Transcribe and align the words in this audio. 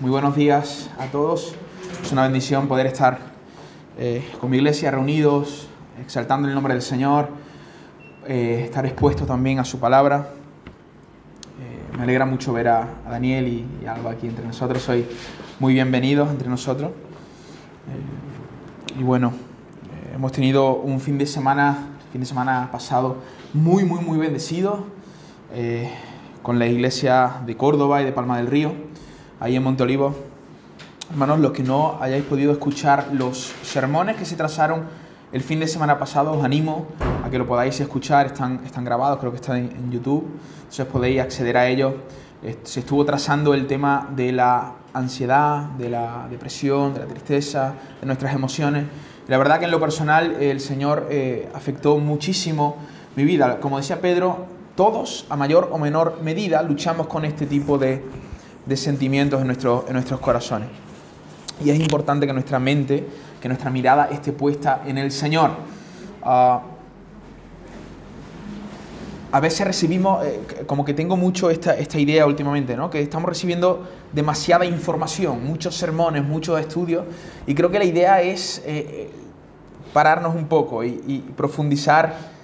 muy 0.00 0.12
buenos 0.12 0.36
días 0.36 0.90
a 0.96 1.06
todos. 1.06 1.54
Es 2.04 2.12
una 2.12 2.22
bendición 2.22 2.68
poder 2.68 2.86
estar 2.86 3.18
eh, 3.98 4.24
con 4.40 4.48
mi 4.48 4.58
iglesia 4.58 4.92
reunidos, 4.92 5.68
exaltando 6.00 6.46
el 6.46 6.54
nombre 6.54 6.72
del 6.72 6.82
Señor, 6.82 7.30
eh, 8.28 8.62
estar 8.64 8.86
expuesto 8.86 9.26
también 9.26 9.58
a 9.58 9.64
su 9.64 9.80
palabra. 9.80 10.28
Eh, 11.60 11.96
me 11.96 12.04
alegra 12.04 12.26
mucho 12.26 12.52
ver 12.52 12.68
a, 12.68 12.82
a 13.04 13.10
Daniel 13.10 13.48
y, 13.48 13.66
y, 13.82 13.86
Alba 13.86 14.12
aquí 14.12 14.28
entre 14.28 14.46
nosotros. 14.46 14.82
Soy 14.82 15.04
muy 15.58 15.74
bienvenidos 15.74 16.30
entre 16.30 16.48
nosotros. 16.48 16.92
y 18.96 19.02
bueno, 19.02 19.32
hemos 20.14 20.30
tenido 20.30 20.76
un 20.76 21.00
fin 21.00 21.18
de 21.18 21.26
semana, 21.26 21.88
fin 22.12 22.20
de 22.20 22.26
semana 22.26 22.68
pasado, 22.70 23.16
muy, 23.52 23.84
muy, 23.84 24.00
muy 24.00 24.18
bendecido 24.18 24.86
con 26.42 26.58
la 26.58 26.66
iglesia 26.66 27.40
de 27.46 27.56
Córdoba 27.56 28.00
y 28.00 28.04
de 28.04 28.12
Palma 28.12 28.36
del 28.36 28.46
Río, 28.46 28.72
ahí 29.40 29.56
en 29.56 29.62
Monte 29.62 29.82
Olivo. 29.82 30.14
Hermanos, 31.10 31.40
los 31.40 31.52
que 31.52 31.62
no 31.62 31.98
hayáis 32.00 32.24
podido 32.24 32.52
escuchar 32.52 33.08
los 33.12 33.52
sermones 33.62 34.16
que 34.16 34.24
se 34.24 34.36
trazaron 34.36 34.84
el 35.32 35.42
fin 35.42 35.60
de 35.60 35.68
semana 35.68 35.98
pasado, 35.98 36.32
os 36.32 36.44
animo 36.44 36.86
a 37.24 37.30
que 37.30 37.38
lo 37.38 37.46
podáis 37.46 37.78
escuchar, 37.80 38.26
están, 38.26 38.60
están 38.64 38.84
grabados, 38.84 39.18
creo 39.18 39.30
que 39.30 39.36
están 39.36 39.56
en, 39.58 39.90
YouTube, 39.90 40.26
entonces 40.58 40.86
podéis 40.86 41.20
acceder 41.20 41.56
a 41.56 41.68
ellos. 41.68 41.94
Se 42.62 42.80
estuvo 42.80 43.04
trazando 43.04 43.52
el 43.52 43.66
tema 43.66 44.08
de 44.14 44.32
la 44.32 44.74
ansiedad, 44.92 45.62
de 45.70 45.90
la 45.90 46.26
depresión, 46.30 46.94
de 46.94 47.00
la 47.00 47.06
tristeza, 47.06 47.74
de 48.00 48.06
nuestras 48.06 48.34
emociones. 48.34 48.84
La 49.28 49.38
verdad 49.38 49.58
que 49.58 49.66
en 49.66 49.70
lo 49.70 49.80
personal 49.80 50.36
el 50.40 50.60
Señor 50.60 51.08
eh, 51.10 51.50
afectó 51.54 51.98
muchísimo 51.98 52.76
mi 53.16 53.24
vida. 53.24 53.60
Como 53.60 53.76
decía 53.76 54.00
Pedro, 54.00 54.46
todos, 54.76 55.26
a 55.28 55.36
mayor 55.36 55.68
o 55.72 55.78
menor 55.78 56.20
medida, 56.22 56.62
luchamos 56.62 57.08
con 57.08 57.24
este 57.24 57.46
tipo 57.46 57.76
de, 57.76 58.02
de 58.68 58.76
sentimientos 58.76 59.40
en, 59.40 59.46
nuestro, 59.46 59.86
en 59.88 59.94
nuestros 59.94 60.20
corazones. 60.20 60.68
Y 61.64 61.70
es 61.70 61.80
importante 61.80 62.26
que 62.26 62.32
nuestra 62.32 62.58
mente, 62.58 63.06
que 63.40 63.48
nuestra 63.48 63.70
mirada 63.70 64.08
esté 64.12 64.32
puesta 64.32 64.82
en 64.86 64.98
el 64.98 65.10
Señor. 65.10 65.50
Uh, 66.22 66.58
a 69.30 69.40
veces 69.40 69.66
recibimos, 69.66 70.24
eh, 70.24 70.40
como 70.66 70.84
que 70.84 70.94
tengo 70.94 71.16
mucho 71.16 71.50
esta, 71.50 71.76
esta 71.76 71.98
idea 71.98 72.26
últimamente, 72.26 72.76
¿no? 72.76 72.88
que 72.88 73.00
estamos 73.02 73.28
recibiendo 73.28 73.86
demasiada 74.12 74.64
información, 74.64 75.44
muchos 75.44 75.74
sermones, 75.74 76.24
muchos 76.24 76.58
estudios, 76.58 77.04
y 77.46 77.54
creo 77.54 77.70
que 77.70 77.78
la 77.78 77.84
idea 77.84 78.22
es 78.22 78.62
eh, 78.64 79.10
pararnos 79.92 80.34
un 80.34 80.46
poco 80.46 80.82
y, 80.82 81.02
y 81.06 81.18
profundizar 81.36 82.37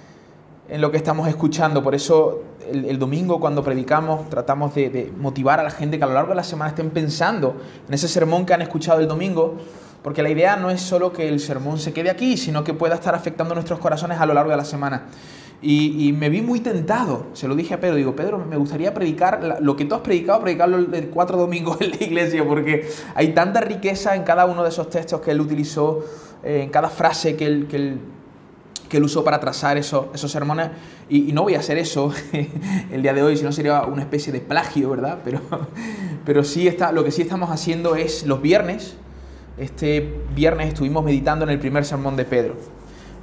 en 0.67 0.81
lo 0.81 0.91
que 0.91 0.97
estamos 0.97 1.27
escuchando. 1.27 1.83
Por 1.83 1.95
eso 1.95 2.43
el, 2.71 2.97
domingo 2.99 3.39
cuando 3.39 3.63
predicamos 3.63 4.29
tratamos 4.29 4.73
de, 4.75 5.11
motivar 5.17 5.59
a 5.59 5.63
la 5.63 5.71
gente 5.71 5.97
que 5.97 6.03
a 6.03 6.07
lo 6.07 6.13
largo 6.13 6.29
de 6.29 6.35
la 6.35 6.43
semana 6.43 6.69
estén 6.69 6.89
pensando 6.89 7.55
en 7.87 7.93
ese 7.93 8.07
sermón 8.07 8.45
que 8.45 8.53
han 8.53 8.61
escuchado 8.61 8.99
el 8.99 9.07
domingo, 9.07 9.55
porque 10.03 10.21
la 10.21 10.29
idea 10.29 10.55
no 10.55 10.69
es 10.69 10.81
solo 10.81 11.11
que 11.11 11.27
el 11.27 11.39
sermón 11.39 11.79
se 11.79 11.93
quede 11.93 12.09
aquí, 12.09 12.37
sino 12.37 12.63
que 12.63 12.73
pueda 12.73 12.95
estar 12.95 13.15
afectando 13.15 13.55
nuestros 13.55 13.79
corazones 13.79 14.19
a 14.19 14.25
lo 14.25 14.33
largo 14.33 14.51
de 14.51 14.57
la 14.57 14.65
semana. 14.65 15.05
Y, 15.61 16.07
y 16.07 16.13
me 16.13 16.29
vi 16.29 16.41
muy 16.41 16.59
tentado, 16.59 17.27
se 17.33 17.47
lo 17.47 17.55
dije 17.55 17.73
a 17.73 17.79
Pedro, 17.79 17.95
digo, 17.95 18.15
Pedro, 18.15 18.37
me 18.37 18.57
gustaría 18.57 18.93
predicar 18.93 19.57
lo 19.61 19.75
que 19.75 19.85
tú 19.85 19.95
has 19.95 20.01
predicado, 20.01 20.41
predicarlo 20.41 20.77
el 20.77 21.09
cuatro 21.09 21.37
domingos 21.37 21.77
en 21.81 21.91
la 21.91 22.03
iglesia, 22.03 22.45
porque 22.45 22.87
hay 23.15 23.29
tanta 23.29 23.61
riqueza 23.61 24.15
en 24.15 24.23
cada 24.23 24.45
uno 24.45 24.63
de 24.63 24.69
esos 24.69 24.89
textos 24.89 25.21
que 25.21 25.31
él 25.31 25.41
utilizó, 25.41 26.03
eh, 26.43 26.61
en 26.61 26.69
cada 26.69 26.89
frase 26.89 27.35
que 27.35 27.45
él, 27.47 27.67
que 27.67 27.77
él 27.77 27.99
que 28.95 28.99
él 28.99 29.03
usó 29.03 29.25
para 29.25 29.41
trazar 29.41 29.77
eso, 29.77 30.09
esos 30.13 30.31
sermones. 30.31 30.69
Y, 31.09 31.33
no 31.33 31.43
voy 31.43 31.55
a 31.55 31.59
hacer 31.59 31.77
eso 31.77 32.13
el 32.91 33.01
día 33.01 33.13
de 33.13 33.21
hoy, 33.21 33.35
sino 33.35 33.51
sería 33.51 33.81
una 33.81 34.01
especie 34.01 34.31
de 34.31 34.39
plagio, 34.39 34.89
¿verdad? 34.89 35.19
Pero, 35.25 35.41
pero 36.25 36.45
sí 36.45 36.65
está, 36.65 36.93
lo 36.93 37.03
que 37.03 37.11
sí 37.11 37.21
estamos 37.21 37.49
haciendo 37.49 37.97
es 37.97 38.25
los 38.25 38.41
viernes. 38.41 38.95
Este 39.57 40.13
viernes 40.33 40.69
estuvimos 40.69 41.03
meditando 41.03 41.43
en 41.43 41.51
el 41.51 41.59
primer 41.59 41.83
sermón 41.83 42.15
de 42.15 42.23
Pedro 42.23 42.55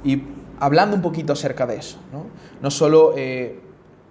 y 0.03 0.21
hablando 0.59 0.95
un 0.95 1.01
poquito 1.01 1.33
acerca 1.33 1.65
de 1.65 1.77
eso. 1.77 1.97
No, 2.11 2.27
no 2.61 2.69
solo 2.69 3.15
eh, 3.17 3.59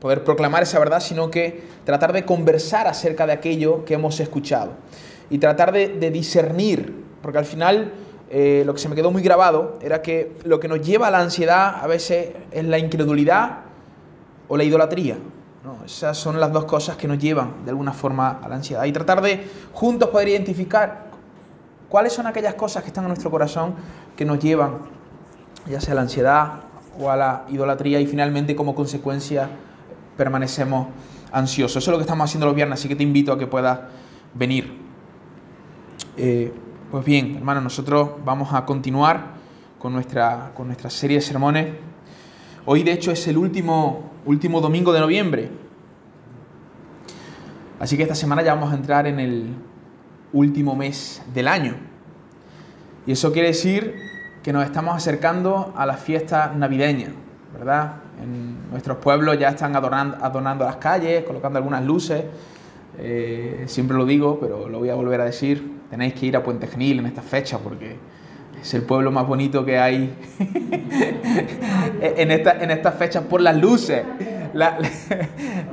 poder 0.00 0.24
proclamar 0.24 0.64
esa 0.64 0.80
verdad, 0.80 0.98
sino 0.98 1.30
que 1.30 1.62
tratar 1.84 2.12
de 2.12 2.24
conversar 2.24 2.88
acerca 2.88 3.24
de 3.24 3.34
aquello 3.34 3.84
que 3.84 3.94
hemos 3.94 4.18
escuchado 4.18 4.72
y 5.30 5.38
tratar 5.38 5.70
de 5.70 6.10
discernir, 6.10 6.92
porque 7.22 7.38
al 7.38 7.44
final 7.44 7.92
eh, 8.34 8.62
lo 8.64 8.72
que 8.72 8.80
se 8.80 8.88
me 8.88 8.94
quedó 8.94 9.10
muy 9.10 9.20
grabado 9.20 9.78
era 9.82 10.00
que 10.00 10.38
lo 10.44 10.58
que 10.58 10.66
nos 10.66 10.80
lleva 10.80 11.08
a 11.08 11.10
la 11.10 11.20
ansiedad 11.20 11.76
a 11.82 11.86
veces 11.86 12.30
es 12.50 12.64
la 12.64 12.78
incredulidad 12.78 13.58
o 14.48 14.56
la 14.56 14.64
idolatría. 14.64 15.18
¿no? 15.62 15.84
Esas 15.84 16.16
son 16.16 16.40
las 16.40 16.50
dos 16.50 16.64
cosas 16.64 16.96
que 16.96 17.06
nos 17.06 17.18
llevan 17.18 17.62
de 17.66 17.70
alguna 17.72 17.92
forma 17.92 18.40
a 18.42 18.48
la 18.48 18.54
ansiedad. 18.54 18.84
Y 18.86 18.92
tratar 18.92 19.20
de 19.20 19.46
juntos 19.74 20.08
poder 20.08 20.28
identificar 20.28 21.08
cuáles 21.90 22.14
son 22.14 22.26
aquellas 22.26 22.54
cosas 22.54 22.82
que 22.82 22.88
están 22.88 23.04
en 23.04 23.08
nuestro 23.08 23.30
corazón 23.30 23.74
que 24.16 24.24
nos 24.24 24.38
llevan 24.38 24.78
ya 25.66 25.78
sea 25.78 25.92
a 25.92 25.96
la 25.96 26.00
ansiedad 26.00 26.52
o 26.98 27.10
a 27.10 27.16
la 27.16 27.44
idolatría 27.50 28.00
y 28.00 28.06
finalmente 28.06 28.56
como 28.56 28.74
consecuencia 28.74 29.50
permanecemos 30.16 30.88
ansiosos. 31.32 31.82
Eso 31.82 31.90
es 31.90 31.92
lo 31.92 31.98
que 31.98 32.04
estamos 32.04 32.30
haciendo 32.30 32.46
los 32.46 32.56
viernes, 32.56 32.80
así 32.80 32.88
que 32.88 32.96
te 32.96 33.02
invito 33.02 33.30
a 33.30 33.38
que 33.38 33.46
puedas 33.46 33.78
venir. 34.32 34.80
Eh, 36.16 36.50
pues 36.92 37.06
bien, 37.06 37.36
hermanos, 37.36 37.62
nosotros 37.62 38.10
vamos 38.22 38.52
a 38.52 38.66
continuar 38.66 39.28
con 39.78 39.94
nuestra, 39.94 40.52
con 40.54 40.66
nuestra 40.66 40.90
serie 40.90 41.16
de 41.16 41.22
sermones. 41.22 41.68
Hoy, 42.66 42.82
de 42.82 42.92
hecho, 42.92 43.10
es 43.10 43.26
el 43.28 43.38
último, 43.38 44.10
último 44.26 44.60
domingo 44.60 44.92
de 44.92 45.00
noviembre. 45.00 45.48
Así 47.80 47.96
que 47.96 48.02
esta 48.02 48.14
semana 48.14 48.42
ya 48.42 48.52
vamos 48.52 48.74
a 48.74 48.76
entrar 48.76 49.06
en 49.06 49.20
el 49.20 49.54
último 50.34 50.76
mes 50.76 51.22
del 51.32 51.48
año. 51.48 51.76
Y 53.06 53.12
eso 53.12 53.32
quiere 53.32 53.48
decir 53.48 53.94
que 54.42 54.52
nos 54.52 54.62
estamos 54.66 54.94
acercando 54.94 55.72
a 55.74 55.86
la 55.86 55.94
fiesta 55.94 56.52
navideña, 56.54 57.08
¿verdad? 57.54 58.02
En 58.22 58.70
nuestros 58.70 58.98
pueblos 58.98 59.38
ya 59.38 59.48
están 59.48 59.74
adornando, 59.76 60.18
adornando 60.20 60.66
las 60.66 60.76
calles, 60.76 61.24
colocando 61.24 61.56
algunas 61.56 61.82
luces. 61.86 62.22
Eh, 62.98 63.64
siempre 63.66 63.96
lo 63.96 64.04
digo, 64.04 64.38
pero 64.38 64.68
lo 64.68 64.78
voy 64.78 64.90
a 64.90 64.94
volver 64.94 65.22
a 65.22 65.24
decir 65.24 65.80
tenéis 65.92 66.14
que 66.14 66.24
ir 66.24 66.36
a 66.38 66.42
Puente 66.42 66.66
Genil 66.66 67.00
en 67.00 67.06
esta 67.06 67.20
fecha 67.20 67.58
porque 67.58 67.96
es 68.62 68.72
el 68.72 68.80
pueblo 68.80 69.10
más 69.10 69.26
bonito 69.26 69.62
que 69.62 69.78
hay 69.78 70.10
en, 72.00 72.30
esta, 72.30 72.52
en 72.62 72.70
estas 72.70 72.94
fechas 72.94 73.24
por 73.24 73.42
las 73.42 73.54
luces. 73.58 74.02
La, 74.54 74.78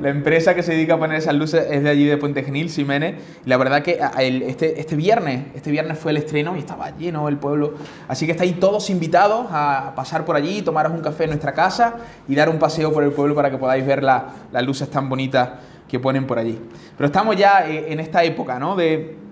la, 0.02 0.10
empresa 0.10 0.54
que 0.54 0.62
se 0.62 0.72
dedica 0.72 0.94
a 0.94 0.98
poner 0.98 1.16
esas 1.16 1.34
luces 1.34 1.66
es 1.70 1.82
de 1.82 1.88
allí 1.88 2.04
de 2.04 2.18
Puente 2.18 2.42
Genil, 2.42 2.68
Ximénez. 2.68 3.14
Y 3.46 3.48
la 3.48 3.56
verdad 3.56 3.80
que 3.82 3.98
el, 4.18 4.42
este, 4.42 4.78
este 4.78 4.94
viernes, 4.94 5.46
este 5.54 5.70
viernes 5.70 5.98
fue 5.98 6.10
el 6.10 6.18
estreno 6.18 6.54
y 6.54 6.58
estaba 6.58 6.94
lleno 6.98 7.26
el 7.30 7.38
pueblo. 7.38 7.72
Así 8.06 8.26
que 8.26 8.32
estáis 8.32 8.60
todos 8.60 8.90
invitados 8.90 9.46
a 9.50 9.94
pasar 9.96 10.26
por 10.26 10.36
allí, 10.36 10.60
tomaros 10.60 10.92
un 10.92 11.00
café 11.00 11.24
en 11.24 11.30
nuestra 11.30 11.54
casa 11.54 11.96
y 12.28 12.34
dar 12.34 12.50
un 12.50 12.58
paseo 12.58 12.92
por 12.92 13.04
el 13.04 13.12
pueblo 13.12 13.34
para 13.34 13.50
que 13.50 13.56
podáis 13.56 13.86
ver 13.86 14.02
la, 14.02 14.26
las 14.52 14.62
luces 14.64 14.90
tan 14.90 15.08
bonitas 15.08 15.48
que 15.88 15.98
ponen 15.98 16.26
por 16.26 16.38
allí. 16.38 16.58
Pero 16.94 17.06
estamos 17.06 17.36
ya 17.36 17.66
en 17.66 18.00
esta 18.00 18.22
época, 18.22 18.58
¿no? 18.58 18.76
De, 18.76 19.29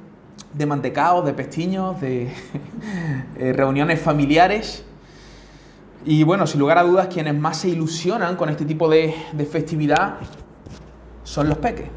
de 0.52 0.66
mantecaos, 0.66 1.24
de 1.24 1.32
pestiños, 1.32 2.00
de 2.00 2.32
eh, 3.36 3.52
reuniones 3.52 4.00
familiares. 4.00 4.84
Y 6.04 6.22
bueno, 6.22 6.46
sin 6.46 6.60
lugar 6.60 6.78
a 6.78 6.82
dudas, 6.82 7.08
quienes 7.08 7.34
más 7.34 7.58
se 7.58 7.68
ilusionan 7.68 8.36
con 8.36 8.48
este 8.48 8.64
tipo 8.64 8.88
de, 8.88 9.14
de 9.32 9.46
festividad 9.46 10.16
son 11.24 11.48
los 11.48 11.58
peques, 11.58 11.88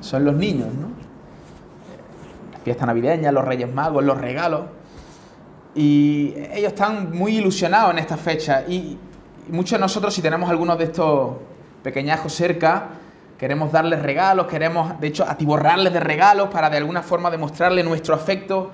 son 0.00 0.24
los 0.24 0.34
niños, 0.34 0.68
¿no? 0.72 0.88
La 2.52 2.58
fiesta 2.58 2.86
navideña, 2.86 3.32
los 3.32 3.44
Reyes 3.44 3.72
Magos, 3.72 4.04
los 4.04 4.18
regalos. 4.18 4.62
Y 5.74 6.34
ellos 6.52 6.72
están 6.72 7.16
muy 7.16 7.36
ilusionados 7.38 7.92
en 7.92 7.98
esta 7.98 8.16
fecha. 8.16 8.64
Y, 8.68 8.98
y 9.48 9.52
muchos 9.52 9.72
de 9.72 9.80
nosotros, 9.80 10.14
si 10.14 10.22
tenemos 10.22 10.48
algunos 10.48 10.78
de 10.78 10.84
estos 10.84 11.32
pequeñajos 11.82 12.32
cerca, 12.32 12.88
queremos 13.42 13.72
darles 13.72 14.00
regalos, 14.00 14.46
queremos 14.46 15.00
de 15.00 15.08
hecho 15.08 15.28
atiborrarles 15.28 15.92
de 15.92 15.98
regalos 15.98 16.48
para 16.48 16.70
de 16.70 16.76
alguna 16.76 17.02
forma 17.02 17.28
demostrarle 17.28 17.82
nuestro 17.82 18.14
afecto. 18.14 18.70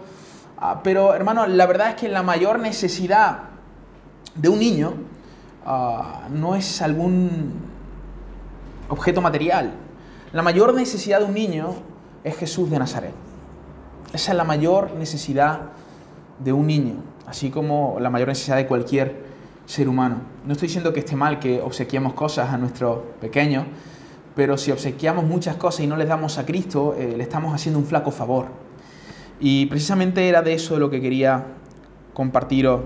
Uh, 0.60 0.81
pero 0.84 1.14
hermano, 1.14 1.46
la 1.46 1.64
verdad 1.64 1.88
es 1.88 1.94
que 1.94 2.06
la 2.06 2.22
mayor 2.22 2.58
necesidad 2.58 3.44
de 4.34 4.48
un 4.50 4.58
niño 4.58 4.92
uh, 5.64 6.28
no 6.34 6.54
es 6.54 6.82
algún 6.82 7.54
objeto 8.90 9.22
material. 9.22 9.72
La 10.34 10.42
mayor 10.42 10.75
necesidad 10.75 11.20
de 11.20 11.25
un 11.25 11.32
niño 11.32 11.75
es 12.22 12.37
Jesús 12.37 12.69
de 12.69 12.78
Nazaret. 12.78 13.14
Esa 14.12 14.32
es 14.32 14.37
la 14.37 14.44
mayor 14.44 14.92
necesidad 14.96 15.60
de 16.40 16.52
un 16.52 16.66
niño, 16.66 16.96
así 17.26 17.48
como 17.48 17.96
la 18.00 18.10
mayor 18.10 18.28
necesidad 18.28 18.56
de 18.58 18.66
cualquier 18.66 19.16
ser 19.64 19.88
humano. 19.88 20.16
No 20.44 20.52
estoy 20.52 20.69
diciendo 20.69 20.92
que 20.92 21.00
esté 21.00 21.16
mal 21.16 21.38
que 21.38 21.58
obsequiemos 21.62 22.12
cosas 22.12 22.52
a 22.52 22.58
nuestros 22.58 22.98
pequeños, 23.19 23.64
pero 24.38 24.56
si 24.56 24.70
obsequiamos 24.70 25.25
muchas 25.25 25.56
cosas 25.56 25.81
y 25.81 25.88
no 25.88 25.96
les 25.96 26.06
damos 26.06 26.38
a 26.38 26.46
Cristo, 26.46 26.94
eh, 26.96 27.14
le 27.17 27.25
estamos 27.25 27.52
haciendo 27.52 27.81
un 27.81 27.85
flaco 27.85 28.12
favor. 28.12 28.46
Y 29.40 29.67
precisamente 29.67 30.29
era 30.29 30.43
de 30.43 30.55
eso 30.55 30.79
lo 30.79 30.88
que 30.90 31.00
quería 31.00 31.44
compartiros 32.14 32.82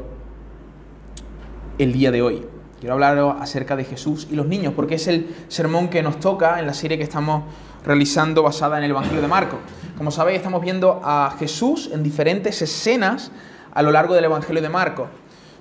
el 1.77 1.93
día 1.93 2.11
de 2.11 2.23
hoy. 2.23 2.47
Quiero 2.81 2.95
hablar 2.95 3.19
acerca 3.39 3.77
de 3.77 3.85
Jesús 3.85 4.29
y 4.31 4.35
los 4.35 4.47
niños, 4.47 4.73
porque 4.75 4.95
es 4.95 5.07
el 5.09 5.29
sermón 5.49 5.89
que 5.89 6.03
nos 6.03 6.19
toca 6.21 6.59
en 6.59 6.67
la 6.67 6.73
serie 6.73 6.97
que 6.97 7.05
estamos 7.05 7.43
realizando 7.85 8.43
basada 8.43 8.79
en 8.79 8.85
el 8.85 8.93
Evangelio 8.93 9.21
de 9.21 9.29
Marcos. 9.29 9.59
Como 9.99 10.11
sabéis, 10.11 10.39
estamos 10.39 10.63
viendo 10.63 11.03
a 11.05 11.37
Jesús 11.39 11.91
en 11.93 12.03
diferentes 12.03 12.63
escenas 12.63 13.31
a 13.75 13.83
lo 13.83 13.93
largo 13.93 14.15
del 14.15 14.25
Evangelio 14.25 14.63
de 14.63 14.71
Marcos. 14.71 15.09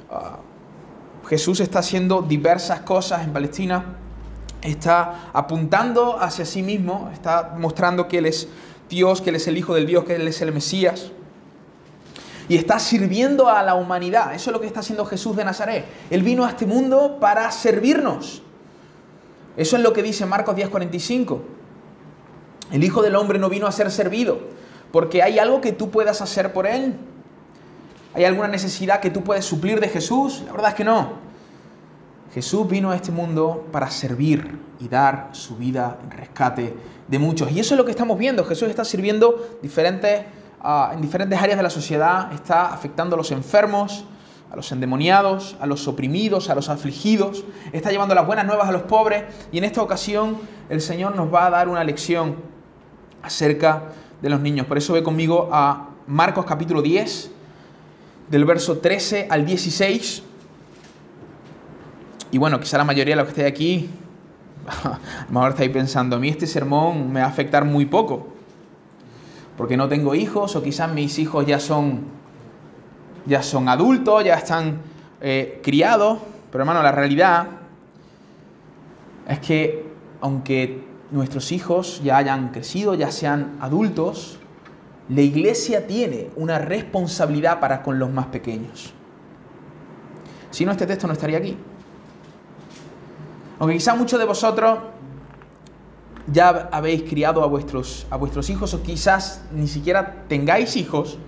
Ah, 0.10 0.40
Jesús 1.28 1.60
está 1.60 1.80
haciendo 1.80 2.22
diversas 2.22 2.80
cosas 2.80 3.26
en 3.26 3.34
Palestina, 3.34 3.98
está 4.62 5.32
apuntando 5.34 6.20
hacia 6.20 6.46
sí 6.46 6.64
mismo, 6.64 7.10
está 7.14 7.56
mostrando 7.58 8.08
que 8.08 8.20
Él 8.20 8.26
es 8.26 8.48
Dios, 8.90 9.22
que 9.22 9.30
Él 9.30 9.38
es 9.38 9.48
el 9.48 9.58
Hijo 9.58 9.76
del 9.76 9.86
Dios, 9.86 10.04
que 10.04 10.16
Él 10.16 10.28
es 10.28 10.42
el 10.42 10.52
Mesías. 10.52 11.12
Y 12.50 12.58
está 12.58 12.80
sirviendo 12.80 13.50
a 13.50 13.64
la 13.64 13.76
humanidad. 13.76 14.34
Eso 14.34 14.50
es 14.50 14.54
lo 14.54 14.60
que 14.60 14.68
está 14.68 14.82
haciendo 14.82 15.06
Jesús 15.06 15.36
de 15.36 15.46
Nazaret. 15.46 15.86
Él 16.10 16.22
vino 16.22 16.46
a 16.46 16.50
este 16.50 16.66
mundo 16.66 17.18
para 17.20 17.50
servirnos. 17.52 18.42
Eso 19.56 19.78
es 19.78 19.82
lo 19.82 19.94
que 19.94 20.04
dice 20.04 20.26
Marcos 20.26 20.56
10:45. 20.56 21.42
El 22.72 22.84
Hijo 22.84 23.02
del 23.02 23.16
Hombre 23.16 23.40
no 23.40 23.50
vino 23.50 23.68
a 23.68 23.72
ser 23.72 23.92
servido, 23.92 24.40
porque 24.92 25.24
hay 25.24 25.40
algo 25.40 25.62
que 25.62 25.72
tú 25.72 25.92
puedas 25.92 26.22
hacer 26.22 26.54
por 26.54 26.68
Él. 26.68 26.96
¿Hay 28.14 28.26
alguna 28.26 28.48
necesidad 28.48 29.00
que 29.00 29.10
tú 29.10 29.24
puedes 29.24 29.46
suplir 29.46 29.80
de 29.80 29.88
Jesús? 29.88 30.44
La 30.46 30.52
verdad 30.52 30.70
es 30.72 30.76
que 30.76 30.84
no. 30.84 31.21
Jesús 32.34 32.68
vino 32.68 32.92
a 32.92 32.96
este 32.96 33.12
mundo 33.12 33.68
para 33.72 33.90
servir 33.90 34.58
y 34.80 34.88
dar 34.88 35.30
su 35.34 35.58
vida 35.58 36.00
en 36.04 36.12
rescate 36.12 36.74
de 37.08 37.20
muchos. 37.20 37.52
Y 37.52 37.60
eso 37.60 37.74
es 37.74 37.78
lo 37.78 37.84
que 37.84 37.92
estamos 37.92 38.18
viendo. 38.18 38.46
Jesús 38.46 38.70
está 38.70 38.86
sirviendo 38.86 39.58
diferentes, 39.62 40.24
ah, 40.62 40.92
en 40.94 41.02
diferentes 41.02 41.38
áreas 41.40 41.58
de 41.58 41.64
la 41.64 41.70
sociedad, 41.70 42.32
está 42.32 42.74
afectando 42.74 43.16
a 43.16 43.18
los 43.18 43.32
enfermos, 43.32 44.06
a 44.50 44.56
los 44.56 44.72
endemoniados, 44.72 45.58
a 45.60 45.66
los 45.66 45.88
oprimidos, 45.88 46.50
a 46.50 46.56
los 46.56 46.70
afligidos, 46.70 47.44
está 47.72 47.92
llevando 47.92 48.16
las 48.16 48.26
buenas 48.26 48.46
nuevas 48.46 48.68
a 48.68 48.72
los 48.72 48.84
pobres 48.84 49.24
y 49.52 49.58
en 49.58 49.64
esta 49.64 49.82
ocasión 49.82 50.38
el 50.70 50.82
Señor 50.82 51.16
nos 51.16 51.34
va 51.34 51.48
a 51.48 51.50
dar 51.50 51.70
una 51.70 51.84
lección 51.84 52.36
acerca 53.24 53.84
de 54.22 54.30
los 54.30 54.42
niños. 54.42 54.68
Por 54.68 54.78
eso 54.78 54.94
ve 54.94 55.04
conmigo 55.04 55.50
a 55.52 55.90
Marcos 56.08 56.46
capítulo 56.46 56.82
10, 56.82 57.32
del 58.30 58.46
verso 58.46 58.80
13 58.80 59.28
al 59.30 59.46
16. 59.46 60.24
Y 62.32 62.38
bueno, 62.38 62.60
quizá 62.60 62.78
la 62.78 62.86
mayoría 62.86 63.16
de 63.16 63.22
los 63.22 63.26
que 63.26 63.42
estáis 63.42 63.52
aquí, 63.52 63.90
a 64.84 65.00
lo 65.28 65.34
mejor 65.34 65.52
estáis 65.52 65.70
pensando, 65.70 66.16
a 66.16 66.20
mí 66.20 66.30
este 66.30 66.48
sermón 66.48 67.12
me 67.12 67.20
va 67.20 67.26
a 67.26 67.30
afectar 67.30 67.66
muy 67.66 67.86
poco, 67.86 68.28
porque 69.58 69.76
no 69.76 69.90
tengo 69.90 70.16
hijos 70.16 70.56
o 70.56 70.64
quizás 70.64 70.92
mis 70.94 71.20
hijos 71.20 71.46
ya 71.46 71.60
son, 71.60 72.06
ya 73.26 73.44
son 73.44 73.68
adultos, 73.68 74.24
ya 74.24 74.36
están 74.36 74.78
eh, 75.20 75.60
criados. 75.62 76.20
Pero 76.52 76.64
hermano, 76.64 76.82
la 76.82 76.92
realidad 76.92 77.48
es 79.28 79.40
que 79.40 79.86
aunque 80.22 80.84
nuestros 81.12 81.52
hijos 81.52 82.02
ya 82.04 82.18
hayan 82.18 82.50
crecido, 82.50 82.96
ya 82.96 83.12
sean 83.12 83.58
adultos, 83.60 84.40
la 85.10 85.22
iglesia 85.22 85.88
tiene 85.88 86.30
una 86.38 86.58
responsabilidad 86.58 87.60
para 87.60 87.84
con 87.84 88.00
los 88.00 88.10
más 88.10 88.28
pequeños. 88.28 88.94
Si 90.52 90.66
no, 90.66 90.72
este 90.72 90.86
texto 90.86 91.08
no 91.08 91.14
estaría 91.14 91.38
aquí. 91.38 91.58
Aunque 93.62 93.78
quizá 93.78 93.94
muchos 93.94 94.18
de 94.18 94.26
vosotros 94.26 94.80
ya 96.26 96.68
habéis 96.72 97.04
criado 97.04 97.44
a 97.44 97.46
vuestros, 97.46 98.08
a 98.10 98.18
vuestros 98.18 98.50
hijos 98.50 98.74
o 98.74 98.82
quizás 98.82 99.44
ni 99.54 99.68
siquiera 99.68 100.24
tengáis 100.28 100.76
hijos, 100.76 101.20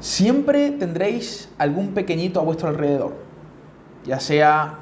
siempre 0.00 0.70
tendréis 0.70 1.50
algún 1.58 1.92
pequeñito 1.92 2.40
a 2.40 2.42
vuestro 2.42 2.68
alrededor. 2.68 3.16
Ya 4.06 4.18
sea 4.18 4.78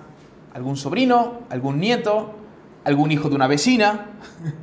algún 0.55 0.77
sobrino, 0.77 1.41
algún 1.51 1.81
nieto, 1.81 2.37
algún 2.85 3.11
hijo 3.11 3.29
de 3.29 3.35
una 3.35 3.49
vecina, 3.49 4.07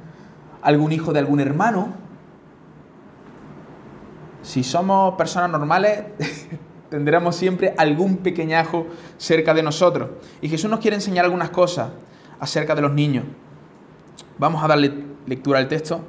algún 0.61 0.93
hijo 0.93 1.11
de 1.11 1.19
algún 1.19 1.41
hermano. 1.41 1.89
Si 4.43 4.63
somos 4.63 5.15
personas 5.15 5.51
normales, 5.51 6.05
tendremos 6.93 7.35
siempre 7.35 7.73
algún 7.75 8.17
pequeñajo 8.17 8.85
cerca 9.17 9.55
de 9.55 9.63
nosotros. 9.63 10.11
Y 10.43 10.47
Jesús 10.49 10.69
nos 10.69 10.79
quiere 10.79 10.93
enseñar 10.93 11.25
algunas 11.25 11.49
cosas 11.49 11.89
acerca 12.39 12.75
de 12.75 12.83
los 12.83 12.93
niños. 12.93 13.25
Vamos 14.37 14.63
a 14.63 14.67
darle 14.67 14.93
lectura 15.25 15.57
al 15.57 15.67
texto. 15.67 16.01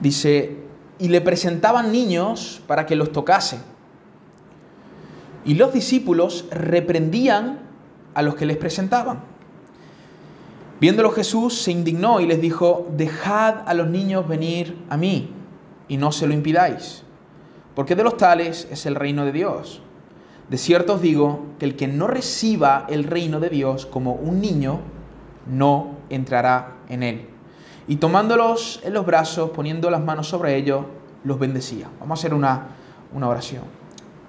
Dice, 0.00 0.56
y 0.98 1.08
le 1.08 1.20
presentaban 1.20 1.92
niños 1.92 2.62
para 2.66 2.86
que 2.86 2.96
los 2.96 3.12
tocase. 3.12 3.58
Y 5.44 5.56
los 5.56 5.74
discípulos 5.74 6.46
reprendían 6.50 7.68
a 8.14 8.22
los 8.22 8.34
que 8.34 8.46
les 8.46 8.56
presentaban. 8.56 9.20
Viéndolo 10.80 11.10
Jesús 11.10 11.60
se 11.60 11.70
indignó 11.70 12.20
y 12.20 12.26
les 12.26 12.40
dijo, 12.40 12.88
dejad 12.96 13.56
a 13.66 13.74
los 13.74 13.90
niños 13.90 14.26
venir 14.26 14.74
a 14.88 14.96
mí 14.96 15.34
y 15.86 15.98
no 15.98 16.12
se 16.12 16.26
lo 16.26 16.32
impidáis, 16.32 17.02
porque 17.76 17.94
de 17.94 18.02
los 18.02 18.16
tales 18.16 18.66
es 18.70 18.86
el 18.86 18.94
reino 18.94 19.26
de 19.26 19.32
Dios. 19.32 19.82
De 20.48 20.56
cierto 20.56 20.94
os 20.94 21.02
digo 21.02 21.44
que 21.58 21.66
el 21.66 21.76
que 21.76 21.86
no 21.86 22.06
reciba 22.06 22.86
el 22.88 23.04
reino 23.04 23.38
de 23.38 23.50
Dios 23.50 23.84
como 23.84 24.14
un 24.14 24.40
niño, 24.40 24.80
no 25.46 25.90
entrará 26.08 26.72
en 26.88 27.02
él. 27.02 27.28
Y 27.86 27.96
tomándolos 27.96 28.80
en 28.82 28.94
los 28.94 29.04
brazos, 29.04 29.50
poniendo 29.50 29.90
las 29.90 30.02
manos 30.02 30.26
sobre 30.26 30.56
ellos, 30.56 30.86
los 31.22 31.38
bendecía. 31.38 31.88
Vamos 32.00 32.18
a 32.18 32.20
hacer 32.20 32.32
una, 32.32 32.68
una 33.12 33.28
oración. 33.28 33.64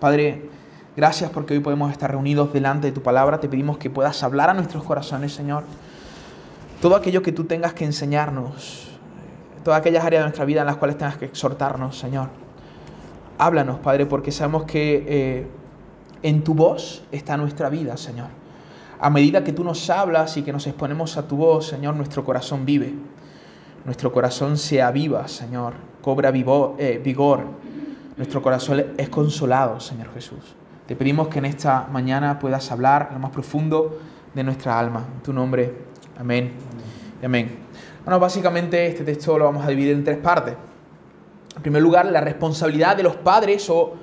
Padre, 0.01 0.49
gracias 0.97 1.31
porque 1.31 1.53
hoy 1.53 1.61
podemos 1.61 1.89
estar 1.89 2.11
reunidos 2.11 2.51
delante 2.51 2.87
de 2.87 2.93
tu 2.93 3.01
palabra. 3.01 3.39
Te 3.39 3.47
pedimos 3.47 3.77
que 3.77 3.89
puedas 3.89 4.21
hablar 4.23 4.49
a 4.49 4.53
nuestros 4.53 4.83
corazones, 4.83 5.33
Señor. 5.33 5.63
Todo 6.81 6.97
aquello 6.97 7.21
que 7.21 7.31
tú 7.31 7.45
tengas 7.45 7.73
que 7.73 7.85
enseñarnos, 7.85 8.89
todas 9.63 9.79
aquellas 9.79 10.03
áreas 10.03 10.19
de 10.21 10.25
nuestra 10.25 10.43
vida 10.43 10.61
en 10.61 10.67
las 10.67 10.75
cuales 10.75 10.97
tengas 10.97 11.15
que 11.15 11.25
exhortarnos, 11.25 11.97
Señor. 11.97 12.46
Háblanos, 13.37 13.79
Padre, 13.79 14.05
porque 14.05 14.31
sabemos 14.31 14.63
que 14.63 15.05
eh, 15.07 15.47
en 16.23 16.43
tu 16.43 16.53
voz 16.53 17.03
está 17.11 17.37
nuestra 17.37 17.69
vida, 17.69 17.97
Señor. 17.97 18.27
A 18.99 19.09
medida 19.11 19.43
que 19.43 19.53
tú 19.53 19.63
nos 19.63 19.89
hablas 19.89 20.37
y 20.37 20.41
que 20.41 20.51
nos 20.51 20.65
exponemos 20.65 21.17
a 21.17 21.27
tu 21.27 21.37
voz, 21.37 21.67
Señor, 21.67 21.95
nuestro 21.95 22.25
corazón 22.25 22.65
vive. 22.65 22.93
Nuestro 23.85 24.11
corazón 24.11 24.57
se 24.57 24.81
aviva, 24.81 25.27
Señor. 25.27 25.73
Cobra 26.01 26.29
eh, 26.29 27.01
vigor. 27.03 27.41
Nuestro 28.17 28.41
corazón 28.41 28.83
es 28.97 29.09
consolado, 29.09 29.79
Señor 29.79 30.11
Jesús. 30.13 30.55
Te 30.87 30.95
pedimos 30.95 31.27
que 31.27 31.39
en 31.39 31.45
esta 31.45 31.87
mañana 31.91 32.39
puedas 32.39 32.71
hablar 32.71 33.09
lo 33.13 33.19
más 33.19 33.29
profundo 33.31 33.99
de 34.33 34.43
nuestra 34.43 34.79
alma. 34.79 35.05
En 35.15 35.21
tu 35.21 35.31
nombre. 35.31 35.73
Amén. 36.17 36.53
Amén. 37.23 37.59
Bueno, 38.03 38.19
básicamente 38.19 38.87
este 38.87 39.03
texto 39.03 39.37
lo 39.37 39.45
vamos 39.45 39.63
a 39.65 39.69
dividir 39.69 39.93
en 39.93 40.03
tres 40.03 40.17
partes. 40.17 40.55
En 41.57 41.63
primer 41.63 41.81
lugar, 41.81 42.05
la 42.05 42.21
responsabilidad 42.21 42.95
de 42.95 43.03
los 43.03 43.15
padres 43.15 43.67
o 43.69 43.95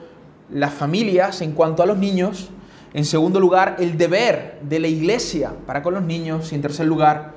las 0.51 0.75
familias 0.75 1.41
en 1.41 1.53
cuanto 1.53 1.83
a 1.85 1.87
los 1.87 1.97
niños. 1.97 2.51
En 2.93 3.05
segundo 3.05 3.39
lugar, 3.39 3.77
el 3.79 3.97
deber 3.97 4.59
de 4.61 4.81
la 4.81 4.89
iglesia 4.89 5.53
para 5.67 5.83
con 5.83 5.95
los 5.95 6.03
niños. 6.03 6.51
Y 6.51 6.57
en 6.57 6.63
tercer 6.63 6.87
lugar, 6.87 7.33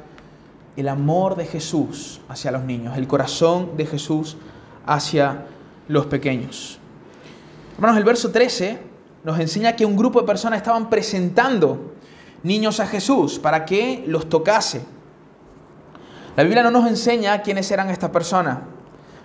el 0.76 0.88
amor 0.88 1.36
de 1.36 1.46
Jesús 1.46 2.20
hacia 2.28 2.52
los 2.52 2.64
niños, 2.64 2.98
el 2.98 3.08
corazón 3.08 3.78
de 3.78 3.86
Jesús 3.86 4.38
hacia 4.88 5.46
los 5.88 6.08
pequeños. 6.08 6.80
Hermanos, 7.76 7.98
el 7.98 8.04
verso 8.04 8.32
13 8.32 8.80
nos 9.24 9.40
enseña 9.40 9.76
que 9.76 9.86
un 9.86 9.96
grupo 9.96 10.20
de 10.20 10.26
personas 10.26 10.58
estaban 10.58 10.90
presentando 10.90 11.94
niños 12.42 12.80
a 12.80 12.88
Jesús 12.88 13.38
para 13.38 13.66
que 13.66 14.04
los 14.08 14.30
tocase. 14.30 14.84
La 16.36 16.44
Biblia 16.44 16.64
no 16.64 16.72
nos 16.72 16.88
enseña 16.88 17.42
quiénes 17.44 17.70
eran 17.70 17.90
estas 17.90 18.10
personas, 18.10 18.60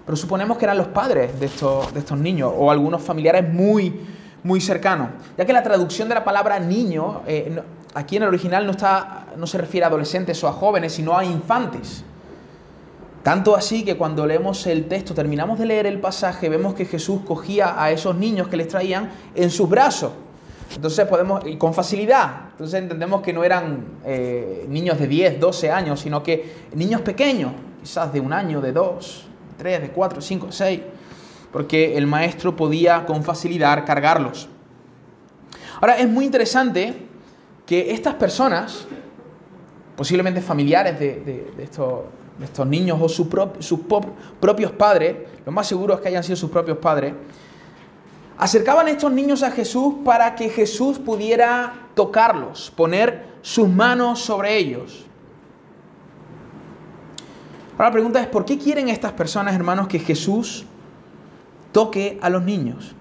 pero 0.05 0.17
suponemos 0.17 0.59
que 0.59 0.65
eran 0.65 0.79
los 0.79 0.89
padres 0.89 1.39
de 1.39 1.47
estos, 1.47 1.93
de 1.93 2.01
estos 2.01 2.19
niños 2.19 2.53
o 2.57 2.71
algunos 2.71 3.03
familiares 3.03 3.53
muy, 3.53 4.01
muy 4.43 4.61
cercanos, 4.61 5.09
ya 5.37 5.45
que 5.45 5.53
la 5.53 5.63
traducción 5.63 6.09
de 6.09 6.15
la 6.15 6.25
palabra 6.25 6.59
niño 6.59 7.23
eh, 7.27 7.63
aquí 7.95 8.17
en 8.17 8.23
el 8.23 8.29
original 8.29 8.65
no, 8.67 8.73
está, 8.73 9.27
no 9.37 9.47
se 9.47 9.59
refiere 9.59 9.85
a 9.85 9.89
adolescentes 9.89 10.43
o 10.43 10.49
a 10.49 10.53
jóvenes, 10.53 10.93
sino 10.95 11.17
a 11.17 11.25
infantes. 11.25 12.05
Tanto 13.23 13.55
así 13.55 13.85
que 13.85 13.97
cuando 13.97 14.27
leemos 14.27 14.67
el 14.67 14.87
texto, 14.87 15.15
terminamos 15.15 15.59
de 15.59 15.67
leer 15.67 15.87
el 15.87 16.01
pasaje, 16.01 16.49
vemos 16.49 16.75
que 16.75 16.85
Jesús 16.85 17.21
cogía 17.25 17.81
a 17.81 17.93
esos 17.93 18.17
niños 18.17 18.49
que 18.49 18.57
les 18.57 18.67
traían 18.67 19.11
en 19.35 19.51
sus 19.51 19.69
brazos. 19.69 20.13
Entonces 20.75 21.07
podemos, 21.07 21.47
y 21.47 21.57
con 21.57 21.75
facilidad, 21.75 22.49
entonces 22.53 22.81
entendemos 22.81 23.23
que 23.23 23.33
no 23.33 23.45
eran 23.45 23.85
eh, 24.05 24.67
niños 24.69 24.99
de 24.99 25.07
10, 25.07 25.39
12 25.39 25.71
años, 25.71 26.01
sino 26.01 26.23
que 26.23 26.65
niños 26.75 27.03
pequeños, 27.03 27.53
quizás 27.81 28.13
de 28.13 28.21
un 28.21 28.33
año, 28.33 28.61
de 28.61 28.73
dos, 28.73 29.27
de 29.63 29.71
tres, 29.71 29.83
de 29.83 29.91
cuatro, 29.91 30.21
cinco, 30.21 30.51
seis, 30.51 30.81
porque 31.53 31.97
el 31.97 32.07
maestro 32.07 32.57
podía 32.57 33.07
con 33.07 33.23
facilidad 33.23 33.85
cargarlos. 33.87 34.49
Ahora, 35.81 35.99
es 35.99 36.09
muy 36.09 36.25
interesante 36.25 36.95
que 37.67 37.93
estas 37.93 38.15
personas, 38.15 38.87
posiblemente 39.97 40.41
familiares 40.41 40.99
de, 40.99 41.53
estos, 41.59 42.67
niños 42.67 42.99
o 43.01 43.09
sus 43.09 43.29
propios 44.41 44.73
padres, 44.73 45.17
lo 45.45 45.53
más 45.53 45.67
seguro 45.67 45.95
es 45.95 46.01
que 46.01 46.09
hayan 46.09 46.25
sido 46.25 46.37
sus 46.37 46.51
propios 46.51 46.79
padres, 46.79 47.15
acercaban 48.39 48.89
estos 48.89 49.13
niños 49.13 49.43
a 49.43 49.51
Jesús 49.51 49.95
para 50.05 50.35
que 50.35 50.49
Jesús 50.49 50.99
pudiera 50.99 51.89
tocarlos, 51.95 52.73
poner 52.75 53.27
sus 53.43 53.69
manos 53.69 54.21
sobre 54.21 54.57
ellos. 54.57 55.07
Ahora 57.73 57.89
la 57.89 57.93
pregunta 57.93 58.21
es, 58.21 58.27
¿por 58.27 58.45
qué 58.45 58.59
quieren 58.59 58.89
estas 58.89 59.13
personas, 59.13 59.55
hermanos, 59.55 59.89
que 59.89 59.99
Jesús 59.99 60.67
toque 61.73 62.19
a 62.21 62.29
los 62.29 62.43
niños? 62.43 62.95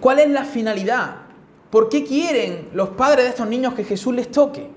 ¿Cuál 0.00 0.18
es 0.18 0.30
la 0.30 0.44
finalidad? 0.44 1.16
¿Por 1.70 1.88
qué 1.88 2.04
quieren 2.04 2.70
los 2.74 2.90
padres 2.90 3.24
de 3.24 3.30
estos 3.30 3.48
niños 3.48 3.74
que 3.74 3.84
Jesús 3.84 4.14
les 4.14 4.30
toque? 4.30 4.70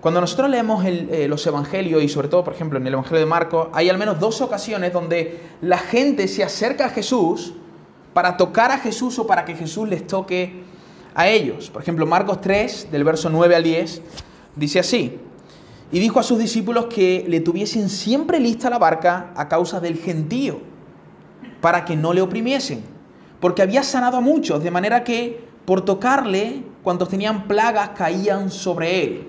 Cuando 0.00 0.20
nosotros 0.20 0.50
leemos 0.50 0.84
eh, 0.84 1.26
los 1.28 1.46
evangelios 1.46 2.02
y 2.02 2.08
sobre 2.08 2.28
todo, 2.28 2.44
por 2.44 2.52
ejemplo, 2.52 2.78
en 2.78 2.86
el 2.86 2.92
Evangelio 2.92 3.20
de 3.20 3.26
Marcos, 3.26 3.68
hay 3.72 3.88
al 3.88 3.96
menos 3.96 4.20
dos 4.20 4.42
ocasiones 4.42 4.92
donde 4.92 5.40
la 5.62 5.78
gente 5.78 6.28
se 6.28 6.44
acerca 6.44 6.86
a 6.86 6.88
Jesús 6.90 7.54
para 8.12 8.36
tocar 8.36 8.70
a 8.70 8.78
Jesús 8.78 9.18
o 9.18 9.26
para 9.26 9.46
que 9.46 9.54
Jesús 9.54 9.88
les 9.88 10.06
toque 10.06 10.62
a 11.14 11.28
ellos. 11.28 11.70
Por 11.70 11.80
ejemplo, 11.80 12.06
Marcos 12.06 12.40
3, 12.42 12.88
del 12.92 13.02
verso 13.02 13.30
9 13.30 13.56
al 13.56 13.62
10, 13.62 14.02
dice 14.56 14.78
así, 14.78 15.18
y 15.92 15.98
dijo 15.98 16.18
a 16.18 16.22
sus 16.22 16.38
discípulos 16.38 16.86
que 16.86 17.24
le 17.28 17.40
tuviesen 17.40 17.88
siempre 17.88 18.40
lista 18.40 18.70
la 18.70 18.78
barca 18.78 19.32
a 19.36 19.48
causa 19.48 19.80
del 19.80 19.98
gentío, 19.98 20.60
para 21.60 21.84
que 21.84 21.96
no 21.96 22.12
le 22.12 22.20
oprimiesen, 22.20 22.82
porque 23.40 23.62
había 23.62 23.82
sanado 23.82 24.16
a 24.16 24.20
muchos, 24.20 24.62
de 24.62 24.70
manera 24.70 25.04
que 25.04 25.44
por 25.64 25.84
tocarle, 25.84 26.62
cuantos 26.82 27.08
tenían 27.08 27.48
plagas 27.48 27.90
caían 27.90 28.50
sobre 28.50 29.02
él. 29.02 29.28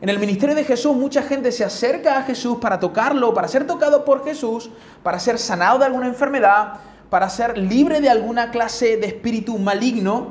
En 0.00 0.08
el 0.08 0.20
ministerio 0.20 0.54
de 0.54 0.62
Jesús 0.62 0.94
mucha 0.94 1.22
gente 1.22 1.50
se 1.50 1.64
acerca 1.64 2.18
a 2.18 2.22
Jesús 2.22 2.58
para 2.60 2.78
tocarlo, 2.78 3.34
para 3.34 3.48
ser 3.48 3.66
tocado 3.66 4.04
por 4.04 4.24
Jesús, 4.24 4.70
para 5.02 5.18
ser 5.18 5.38
sanado 5.38 5.80
de 5.80 5.86
alguna 5.86 6.06
enfermedad, 6.06 6.74
para 7.10 7.28
ser 7.28 7.58
libre 7.58 8.00
de 8.00 8.08
alguna 8.08 8.50
clase 8.50 8.96
de 8.96 9.06
espíritu 9.06 9.58
maligno, 9.58 10.28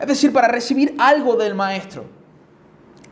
es 0.00 0.06
decir, 0.08 0.32
para 0.32 0.48
recibir 0.48 0.96
algo 0.98 1.36
del 1.36 1.54
Maestro. 1.54 2.15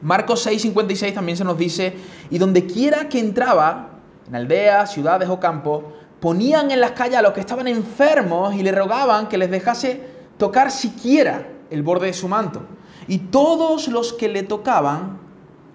Marcos 0.05 0.47
6:56 0.47 1.15
también 1.15 1.39
se 1.39 1.45
nos 1.45 1.57
dice, 1.57 1.97
y 2.29 2.37
donde 2.37 2.67
quiera 2.67 3.09
que 3.09 3.19
entraba, 3.19 3.89
en 4.29 4.35
aldeas, 4.35 4.93
ciudades 4.93 5.31
o 5.31 5.41
campos, 5.41 5.85
ponían 6.21 6.71
en 6.71 6.81
las 6.81 6.93
calles 6.93 7.17
a 7.17 7.23
los 7.23 7.33
que 7.33 7.41
estaban 7.41 7.67
enfermos 7.67 8.55
y 8.55 8.63
le 8.63 8.71
rogaban 8.71 9.29
que 9.29 9.39
les 9.39 9.51
dejase 9.51 10.03
tocar 10.37 10.71
siquiera 10.71 11.49
el 11.71 11.83
borde 11.83 12.09
de 12.09 12.13
su 12.13 12.29
manto. 12.29 12.63
Y 13.09 13.19
todos 13.19 13.89
los 13.89 14.13
que 14.13 14.29
le 14.29 14.43
tocaban 14.43 15.19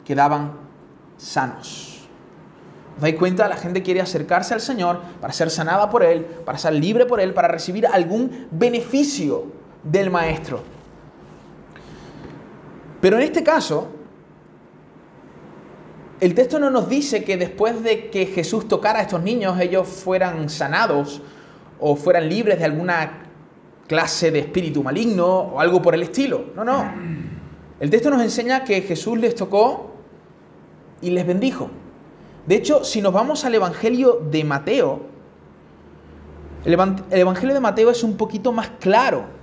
quedaban 0.06 0.54
sanos. 1.18 2.08
¿Os 2.98 3.02
dais 3.02 3.16
cuenta? 3.16 3.48
La 3.48 3.58
gente 3.58 3.82
quiere 3.82 4.02
acercarse 4.02 4.54
al 4.54 4.62
Señor 4.62 5.02
para 5.20 5.34
ser 5.34 5.50
sanada 5.50 5.90
por 5.90 6.04
Él, 6.04 6.24
para 6.46 6.60
ser 6.60 6.74
libre 6.74 7.08
por 7.08 7.20
Él, 7.20 7.34
para 7.34 7.48
recibir 7.48 7.88
algún 7.88 8.48
beneficio 8.52 9.46
del 9.84 10.12
Maestro. 10.12 10.62
Pero 13.02 13.18
en 13.18 13.24
este 13.24 13.44
caso, 13.44 13.99
el 16.20 16.36
texto 16.36 16.60
no 16.60 16.70
nos 16.70 16.90
dice 16.90 17.24
que 17.24 17.38
después 17.38 17.82
de 17.84 18.10
que 18.10 18.26
Jesús 18.26 18.68
tocara 18.68 19.00
a 19.00 19.02
estos 19.04 19.22
niños, 19.22 19.60
ellos 19.60 19.88
fueran 19.88 20.50
sanados 20.50 21.22
o 21.80 21.96
fueran 21.96 22.28
libres 22.28 22.60
de 22.60 22.66
alguna 22.66 23.24
clase 23.88 24.30
de 24.30 24.40
espíritu 24.40 24.84
maligno 24.84 25.26
o 25.26 25.60
algo 25.60 25.82
por 25.82 25.96
el 25.96 26.04
estilo. 26.04 26.46
No, 26.56 26.64
no. 26.64 26.92
El 27.80 27.90
texto 27.90 28.10
nos 28.10 28.22
enseña 28.22 28.64
que 28.64 28.82
Jesús 28.82 29.18
les 29.18 29.36
tocó 29.36 29.92
y 31.02 31.12
les 31.12 31.26
bendijo. 31.26 31.70
De 32.46 32.56
hecho, 32.56 32.84
si 32.84 33.02
nos 33.02 33.14
vamos 33.14 33.46
al 33.46 33.56
Evangelio 33.56 34.22
de 34.30 34.44
Mateo, 34.44 35.02
el, 36.66 36.74
Evangelio 37.12 37.54
de 37.54 37.62
Mateo 37.62 37.90
es 37.90 38.04
un 38.04 38.18
poquito 38.18 38.52
más 38.52 38.70
claro 38.80 39.39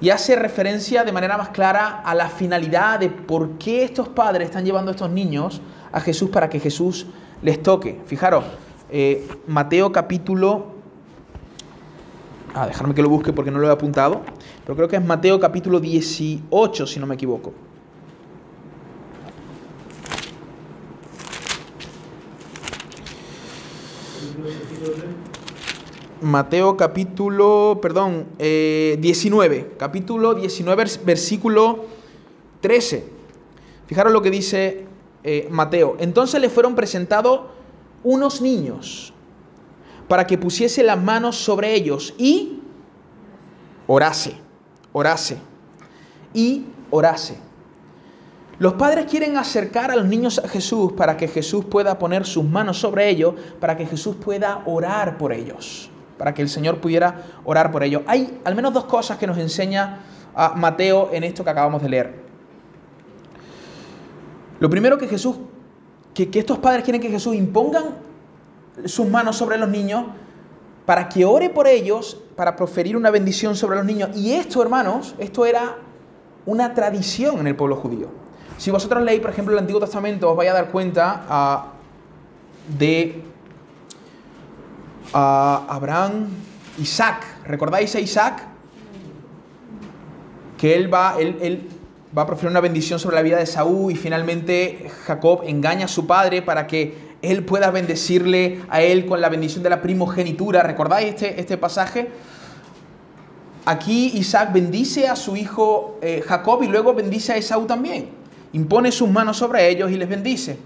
y 0.00 0.10
hace 0.10 0.36
referencia 0.36 1.04
de 1.04 1.12
manera 1.12 1.36
más 1.36 1.48
clara 1.50 2.02
a 2.04 2.14
la 2.14 2.28
finalidad 2.28 3.00
de 3.00 3.08
por 3.10 3.58
qué 3.58 3.82
estos 3.82 4.08
padres 4.08 4.46
están 4.46 4.64
llevando 4.64 4.90
a 4.90 4.92
estos 4.92 5.10
niños 5.10 5.60
a 5.90 6.00
Jesús 6.00 6.30
para 6.30 6.48
que 6.48 6.60
Jesús 6.60 7.06
les 7.42 7.62
toque. 7.62 8.00
Fijaros, 8.06 8.44
eh, 8.90 9.26
Mateo 9.46 9.92
capítulo... 9.92 10.78
Ah, 12.54 12.66
dejarme 12.66 12.94
que 12.94 13.02
lo 13.02 13.10
busque 13.10 13.32
porque 13.32 13.50
no 13.50 13.58
lo 13.58 13.68
he 13.68 13.72
apuntado, 13.72 14.22
pero 14.64 14.74
creo 14.74 14.88
que 14.88 14.96
es 14.96 15.04
Mateo 15.04 15.38
capítulo 15.38 15.80
18, 15.80 16.86
si 16.86 16.98
no 16.98 17.06
me 17.06 17.14
equivoco. 17.14 17.52
Mateo 26.28 26.76
capítulo, 26.76 27.78
perdón, 27.80 28.26
19, 28.38 29.56
eh, 29.56 29.74
capítulo 29.78 30.34
19, 30.34 30.84
versículo 31.04 31.86
13. 32.60 33.08
Fijaros 33.86 34.12
lo 34.12 34.20
que 34.20 34.30
dice 34.30 34.84
eh, 35.24 35.48
Mateo. 35.50 35.96
Entonces 35.98 36.38
le 36.38 36.50
fueron 36.50 36.74
presentados 36.74 37.40
unos 38.04 38.42
niños 38.42 39.14
para 40.06 40.26
que 40.26 40.36
pusiese 40.36 40.82
las 40.82 41.02
manos 41.02 41.36
sobre 41.36 41.72
ellos 41.74 42.14
y 42.18 42.60
orase, 43.86 44.34
orase 44.92 45.38
y 46.34 46.66
orase. 46.90 47.38
Los 48.58 48.74
padres 48.74 49.06
quieren 49.06 49.38
acercar 49.38 49.90
a 49.90 49.96
los 49.96 50.04
niños 50.04 50.38
a 50.38 50.48
Jesús 50.48 50.92
para 50.92 51.16
que 51.16 51.26
Jesús 51.26 51.64
pueda 51.64 51.98
poner 51.98 52.26
sus 52.26 52.44
manos 52.44 52.78
sobre 52.78 53.08
ellos, 53.08 53.34
para 53.60 53.78
que 53.78 53.86
Jesús 53.86 54.16
pueda 54.16 54.62
orar 54.66 55.16
por 55.16 55.32
ellos 55.32 55.90
para 56.18 56.34
que 56.34 56.42
el 56.42 56.48
Señor 56.48 56.80
pudiera 56.80 57.22
orar 57.44 57.70
por 57.70 57.82
ellos. 57.82 58.02
Hay 58.06 58.40
al 58.44 58.54
menos 58.54 58.74
dos 58.74 58.84
cosas 58.84 59.18
que 59.18 59.26
nos 59.26 59.38
enseña 59.38 60.00
a 60.34 60.50
Mateo 60.50 61.10
en 61.12 61.24
esto 61.24 61.44
que 61.44 61.50
acabamos 61.50 61.82
de 61.82 61.88
leer. 61.88 62.14
Lo 64.60 64.68
primero 64.68 64.98
que 64.98 65.06
Jesús, 65.06 65.36
que, 66.12 66.28
que 66.30 66.40
estos 66.40 66.58
padres 66.58 66.84
quieren 66.84 67.00
que 67.00 67.10
Jesús 67.10 67.34
impongan 67.34 67.96
sus 68.84 69.06
manos 69.08 69.36
sobre 69.36 69.56
los 69.56 69.68
niños 69.68 70.04
para 70.84 71.08
que 71.08 71.24
ore 71.24 71.50
por 71.50 71.66
ellos, 71.66 72.18
para 72.34 72.56
proferir 72.56 72.96
una 72.96 73.10
bendición 73.10 73.54
sobre 73.56 73.76
los 73.76 73.84
niños. 73.84 74.10
Y 74.16 74.32
esto, 74.32 74.62
hermanos, 74.62 75.14
esto 75.18 75.44
era 75.44 75.76
una 76.46 76.72
tradición 76.72 77.40
en 77.40 77.46
el 77.46 77.56
pueblo 77.56 77.76
judío. 77.76 78.08
Si 78.56 78.70
vosotros 78.70 79.02
leéis, 79.02 79.20
por 79.20 79.30
ejemplo, 79.30 79.52
el 79.52 79.58
Antiguo 79.58 79.80
Testamento, 79.80 80.30
os 80.30 80.36
vais 80.36 80.50
a 80.50 80.54
dar 80.54 80.70
cuenta 80.70 81.26
ah, 81.28 81.66
de 82.78 83.22
a 85.12 85.66
Abraham, 85.68 86.28
Isaac. 86.78 87.24
¿Recordáis 87.44 87.94
a 87.94 88.00
Isaac? 88.00 88.42
Que 90.56 90.74
él 90.74 90.92
va, 90.92 91.16
él, 91.18 91.68
va 92.16 92.22
a 92.22 92.26
proferir 92.26 92.50
una 92.50 92.60
bendición 92.60 92.98
sobre 92.98 93.16
la 93.16 93.22
vida 93.22 93.38
de 93.38 93.46
Saúl 93.46 93.92
y 93.92 93.96
finalmente 93.96 94.90
Jacob 95.06 95.42
engaña 95.44 95.86
a 95.86 95.88
su 95.88 96.06
padre 96.06 96.42
para 96.42 96.66
que 96.66 97.08
él 97.22 97.44
pueda 97.44 97.70
bendecirle 97.70 98.62
a 98.68 98.82
él 98.82 99.06
con 99.06 99.20
la 99.20 99.28
bendición 99.28 99.62
de 99.62 99.70
la 99.70 99.82
primogenitura. 99.82 100.62
¿Recordáis 100.62 101.08
este, 101.08 101.40
este 101.40 101.56
pasaje? 101.56 102.08
Aquí 103.66 104.12
Isaac 104.14 104.52
bendice 104.52 105.08
a 105.08 105.16
su 105.16 105.36
hijo 105.36 105.98
eh, 106.00 106.22
Jacob 106.26 106.62
y 106.62 106.68
luego 106.68 106.94
bendice 106.94 107.32
a 107.32 107.36
Esaú 107.36 107.66
también. 107.66 108.08
Impone 108.52 108.90
sus 108.92 109.10
manos 109.10 109.36
sobre 109.36 109.68
ellos 109.68 109.90
y 109.90 109.96
les 109.96 110.08
bendice. 110.08 110.58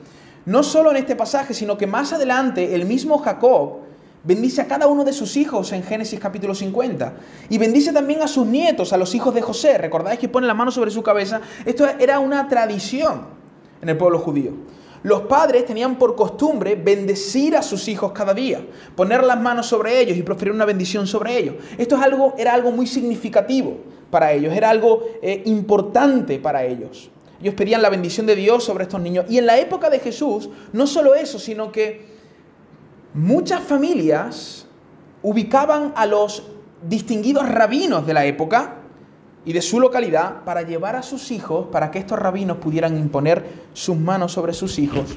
No 0.47 0.63
solo 0.63 0.91
en 0.91 0.99
este 0.99 1.17
pasaje, 1.17 1.55
sino 1.55 1.77
que 1.77 1.87
más 1.87 2.13
adelante 2.13 2.75
el 2.75 2.85
mismo 2.87 3.19
Jacob 3.19 3.81
Bendice 4.25 4.61
a 4.61 4.69
cada 4.69 4.87
uno 4.87 5.05
de 5.05 5.13
sus 5.13 5.37
hijos 5.37 5.73
en 5.73 5.83
Génesis 5.83 6.21
capítulo 6.21 6.55
50. 6.55 7.15
Y 7.49 7.59
bendice 7.59 7.93
también 7.93 8.23
a 8.23 8.29
sus 8.29 8.47
nietos, 8.47 8.93
a 8.93 8.97
los 8.97 9.17
hijos 9.17 9.35
de 9.35 9.43
José. 9.43 9.79
¿Recordáis 9.79 10.21
que 10.21 10.29
pone 10.29 10.47
la 10.47 10.55
mano 10.55 10.71
sobre 10.71 10.93
su 10.93 11.03
cabeza? 11.03 11.41
Esto 11.67 11.89
era 11.99 12.21
una 12.21 12.47
tradición 12.47 13.23
en 13.81 13.89
el 13.89 13.97
pueblo 13.97 14.21
judío. 14.21 14.53
Los 15.03 15.23
padres 15.23 15.67
tenían 15.67 15.99
por 15.99 16.15
costumbre 16.15 16.77
bendecir 16.77 17.57
a 17.57 17.63
sus 17.63 17.89
hijos 17.89 18.13
cada 18.13 18.33
día, 18.33 18.65
poner 18.95 19.25
las 19.25 19.41
manos 19.41 19.67
sobre 19.67 20.01
ellos 20.01 20.17
y 20.17 20.23
proferir 20.23 20.55
una 20.55 20.65
bendición 20.67 21.09
sobre 21.09 21.37
ellos. 21.37 21.57
Esto 21.77 21.97
es 21.97 22.03
algo, 22.03 22.35
era 22.39 22.55
algo 22.55 22.71
muy 22.71 22.87
significativo 22.87 23.79
para 24.13 24.33
ellos, 24.33 24.55
era 24.55 24.71
algo 24.71 25.03
eh, 25.21 25.43
importante 25.47 26.39
para 26.39 26.65
ellos. 26.65 27.11
Ellos 27.41 27.55
pedían 27.55 27.83
la 27.83 27.91
bendición 27.91 28.27
de 28.27 28.37
Dios 28.37 28.63
sobre 28.63 28.85
estos 28.85 29.01
niños. 29.01 29.25
Y 29.29 29.39
en 29.39 29.47
la 29.47 29.59
época 29.59 29.91
de 29.91 29.99
Jesús, 29.99 30.49
no 30.73 30.87
solo 30.87 31.17
eso, 31.17 31.41
sino 31.41 31.73
que 31.73 32.12
muchas 33.15 33.63
familias 33.63 34.67
ubicaban 35.23 35.93
a 35.97 36.07
los 36.07 36.45
distinguidos 36.89 37.49
rabinos 37.49 38.07
de 38.07 38.15
la 38.15 38.25
época 38.25 38.77
y 39.45 39.53
de 39.53 39.63
su 39.63 39.81
localidad 39.81 40.45
para 40.45 40.63
llevar 40.63 40.97
a 40.97 41.03
sus 41.03 41.31
hijos, 41.31 41.67
para 41.71 41.91
que 41.91 41.99
estos 41.99 42.19
rabinos 42.19 42.59
pudieran 42.59 42.97
imponer 42.97 43.45
sus 43.73 43.97
manos 43.97 44.33
sobre 44.33 44.53
sus 44.53 44.79
hijos 44.79 45.17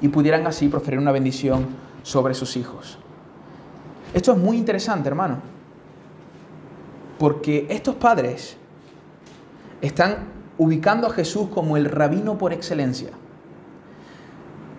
y 0.00 0.08
pudieran 0.08 0.46
así 0.46 0.68
proferir 0.68 0.98
una 0.98 1.12
bendición 1.12 1.66
sobre 2.02 2.34
sus 2.34 2.56
hijos. 2.56 2.98
Esto 4.14 4.32
es 4.32 4.38
muy 4.38 4.56
interesante, 4.56 5.08
hermano, 5.08 5.38
porque 7.18 7.66
estos 7.70 7.94
padres 7.94 8.56
están 9.80 10.28
ubicando 10.58 11.06
a 11.06 11.10
Jesús 11.10 11.48
como 11.48 11.76
el 11.76 11.86
rabino 11.86 12.36
por 12.36 12.52
excelencia. 12.52 13.10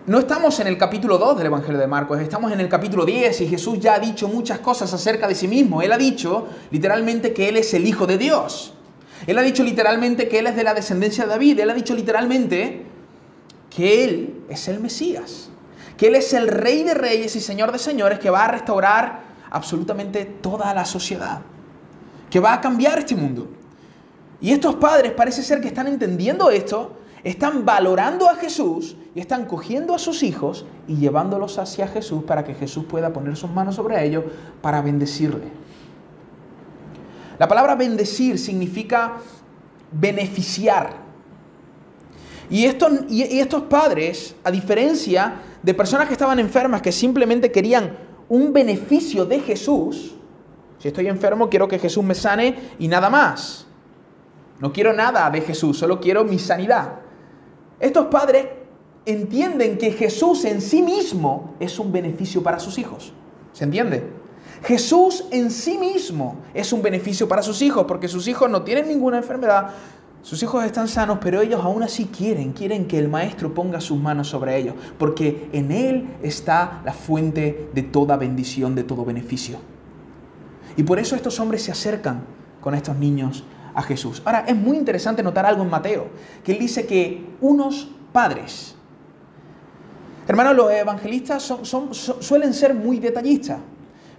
No 0.05 0.19
estamos 0.19 0.59
en 0.59 0.67
el 0.67 0.77
capítulo 0.77 1.17
2 1.17 1.37
del 1.37 1.47
Evangelio 1.47 1.79
de 1.79 1.87
Marcos, 1.87 2.19
estamos 2.19 2.51
en 2.51 2.59
el 2.59 2.67
capítulo 2.67 3.05
10 3.05 3.39
y 3.39 3.47
Jesús 3.47 3.79
ya 3.79 3.93
ha 3.93 3.99
dicho 3.99 4.27
muchas 4.27 4.59
cosas 4.59 4.93
acerca 4.93 5.29
de 5.29 5.35
sí 5.35 5.47
mismo. 5.47 5.81
Él 5.81 5.93
ha 5.93 5.97
dicho 5.97 6.45
literalmente 6.71 7.31
que 7.31 7.47
Él 7.47 7.55
es 7.55 7.73
el 7.73 7.87
Hijo 7.87 8.05
de 8.05 8.17
Dios. 8.17 8.73
Él 9.27 9.37
ha 9.37 9.41
dicho 9.41 9.63
literalmente 9.63 10.27
que 10.27 10.39
Él 10.39 10.47
es 10.47 10.57
de 10.57 10.65
la 10.65 10.73
descendencia 10.73 11.23
de 11.23 11.29
David. 11.29 11.57
Él 11.57 11.69
ha 11.69 11.73
dicho 11.73 11.95
literalmente 11.95 12.83
que 13.73 14.03
Él 14.03 14.43
es 14.49 14.67
el 14.67 14.81
Mesías, 14.81 15.47
que 15.95 16.07
Él 16.07 16.15
es 16.15 16.33
el 16.33 16.49
Rey 16.49 16.83
de 16.83 16.95
Reyes 16.95 17.37
y 17.37 17.39
Señor 17.39 17.71
de 17.71 17.79
Señores 17.79 18.19
que 18.19 18.29
va 18.29 18.43
a 18.43 18.49
restaurar 18.49 19.21
absolutamente 19.51 20.25
toda 20.25 20.73
la 20.73 20.83
sociedad, 20.83 21.43
que 22.29 22.41
va 22.41 22.51
a 22.51 22.59
cambiar 22.59 22.99
este 22.99 23.15
mundo. 23.15 23.47
Y 24.41 24.51
estos 24.51 24.75
padres 24.75 25.13
parece 25.13 25.43
ser 25.43 25.61
que 25.61 25.69
están 25.69 25.87
entendiendo 25.87 26.49
esto, 26.49 26.97
están 27.23 27.63
valorando 27.63 28.29
a 28.29 28.35
Jesús 28.35 28.97
y 29.15 29.19
están 29.19 29.45
cogiendo 29.45 29.93
a 29.93 29.99
sus 29.99 30.23
hijos 30.23 30.65
y 30.87 30.95
llevándolos 30.95 31.59
hacia 31.59 31.87
Jesús 31.87 32.23
para 32.23 32.43
que 32.43 32.55
Jesús 32.55 32.85
pueda 32.85 33.13
poner 33.13 33.35
sus 33.35 33.49
manos 33.49 33.75
sobre 33.75 34.03
ellos 34.05 34.23
para 34.61 34.81
bendecirle. 34.81 35.47
La 37.37 37.47
palabra 37.47 37.75
bendecir 37.75 38.39
significa 38.39 39.17
beneficiar. 39.91 41.03
Y 42.49 42.65
y 42.65 43.39
estos 43.39 43.63
padres, 43.63 44.35
a 44.43 44.51
diferencia 44.51 45.35
de 45.61 45.73
personas 45.73 46.07
que 46.07 46.13
estaban 46.13 46.39
enfermas, 46.39 46.81
que 46.81 46.91
simplemente 46.91 47.51
querían 47.51 47.97
un 48.29 48.51
beneficio 48.51 49.25
de 49.25 49.39
Jesús, 49.39 50.15
si 50.83 50.89
estoy 50.89 51.07
enfermo 51.07 51.49
quiero 51.49 51.67
que 51.67 51.79
Jesús 51.79 52.03
me 52.03 52.13
sane 52.13 52.57
y 52.77 52.89
nada 52.89 53.09
más. 53.09 53.65
No 54.59 54.73
quiero 54.73 54.91
nada 54.91 55.29
de 55.29 55.39
Jesús, 55.39 55.77
solo 55.77 56.01
quiero 56.01 56.25
mi 56.25 56.37
sanidad. 56.37 56.95
Estos 57.79 58.07
padres 58.07 58.47
entienden 59.05 59.77
que 59.77 59.91
Jesús 59.91 60.45
en 60.45 60.61
sí 60.61 60.81
mismo 60.81 61.55
es 61.59 61.79
un 61.79 61.91
beneficio 61.91 62.41
para 62.43 62.59
sus 62.59 62.77
hijos. 62.77 63.13
¿Se 63.51 63.63
entiende? 63.63 64.03
Jesús 64.63 65.25
en 65.31 65.51
sí 65.51 65.77
mismo 65.77 66.37
es 66.53 66.71
un 66.71 66.81
beneficio 66.81 67.27
para 67.27 67.41
sus 67.41 67.61
hijos 67.61 67.85
porque 67.85 68.07
sus 68.07 68.27
hijos 68.27 68.49
no 68.49 68.63
tienen 68.63 68.87
ninguna 68.87 69.17
enfermedad, 69.17 69.71
sus 70.21 70.41
hijos 70.41 70.63
están 70.63 70.87
sanos, 70.87 71.17
pero 71.21 71.41
ellos 71.41 71.59
aún 71.61 71.83
así 71.83 72.05
quieren, 72.05 72.53
quieren 72.53 72.87
que 72.87 72.97
el 72.97 73.09
maestro 73.09 73.53
ponga 73.53 73.81
sus 73.81 73.99
manos 73.99 74.29
sobre 74.29 74.57
ellos, 74.57 74.73
porque 74.97 75.49
en 75.51 75.69
él 75.69 76.15
está 76.23 76.81
la 76.85 76.93
fuente 76.93 77.69
de 77.73 77.83
toda 77.83 78.15
bendición, 78.15 78.73
de 78.73 78.85
todo 78.85 79.03
beneficio. 79.03 79.57
Y 80.77 80.83
por 80.83 80.97
eso 80.97 81.17
estos 81.17 81.41
hombres 81.41 81.63
se 81.63 81.73
acercan 81.73 82.23
con 82.61 82.73
estos 82.73 82.95
niños 82.95 83.43
a 83.75 83.81
Jesús. 83.81 84.21
Ahora, 84.23 84.45
es 84.47 84.55
muy 84.55 84.77
interesante 84.77 85.23
notar 85.23 85.45
algo 85.45 85.61
en 85.61 85.69
Mateo, 85.69 86.07
que 86.41 86.53
él 86.53 86.59
dice 86.59 86.85
que 86.85 87.25
unos 87.41 87.91
padres, 88.13 88.75
hermanos, 90.27 90.55
los 90.55 90.71
evangelistas 90.71 91.53
suelen 92.19 92.53
ser 92.53 92.73
muy 92.73 92.99
detallistas. 92.99 93.59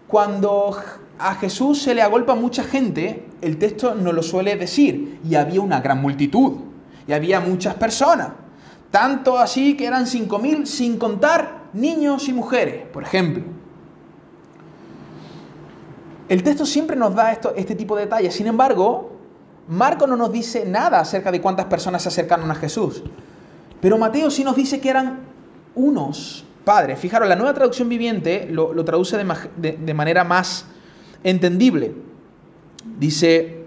Cuando 0.07 0.77
a 1.19 1.35
Jesús 1.37 1.83
se 1.83 1.95
le 1.95 2.03
agolpa 2.03 2.35
mucha 2.35 2.63
gente, 2.65 3.27
el 3.41 3.59
texto 3.59 3.95
no 3.95 4.13
lo 4.13 4.23
suele 4.23 4.57
decir, 4.57 5.21
y 5.29 5.35
había 5.35 5.61
una 5.61 5.81
gran 5.81 6.01
multitud, 6.01 6.55
y 7.07 7.13
había 7.13 7.41
muchas 7.41 7.75
personas, 7.75 8.29
tanto 8.91 9.39
así 9.39 9.77
que 9.77 9.87
eran 9.87 10.07
5.000 10.07 10.67
sin 10.67 10.99
contar 10.99 11.65
niños 11.73 12.29
y 12.29 12.33
mujeres, 12.33 12.87
por 12.93 13.03
ejemplo. 13.03 13.43
El 16.29 16.43
texto 16.43 16.65
siempre 16.65 16.97
nos 16.97 17.15
da 17.15 17.33
este 17.33 17.75
tipo 17.75 17.97
de 17.97 18.03
detalles, 18.05 18.35
sin 18.35 18.47
embargo, 18.47 19.13
Marco 19.69 20.07
no 20.07 20.17
nos 20.17 20.31
dice 20.31 20.65
nada 20.67 21.01
acerca 21.01 21.33
de 21.33 21.41
cuántas 21.41 21.67
personas 21.67 22.03
se 22.03 22.09
acercaron 22.09 22.51
a 22.51 22.55
Jesús. 22.55 23.03
Pero 23.81 23.99
Mateo 23.99 24.31
sí 24.31 24.45
nos 24.45 24.57
dice 24.57 24.81
que 24.81 24.91
eran 24.91 25.21
unos 25.75 26.45
padres. 26.65 26.99
Fijaros, 26.99 27.29
la 27.29 27.37
nueva 27.37 27.55
traducción 27.55 27.89
viviente 27.89 28.49
lo, 28.51 28.85
traduce 28.85 29.17
de, 29.17 29.95
manera 29.95 30.25
más 30.25 30.67
entendible. 31.23 31.95
Dice, 32.99 33.65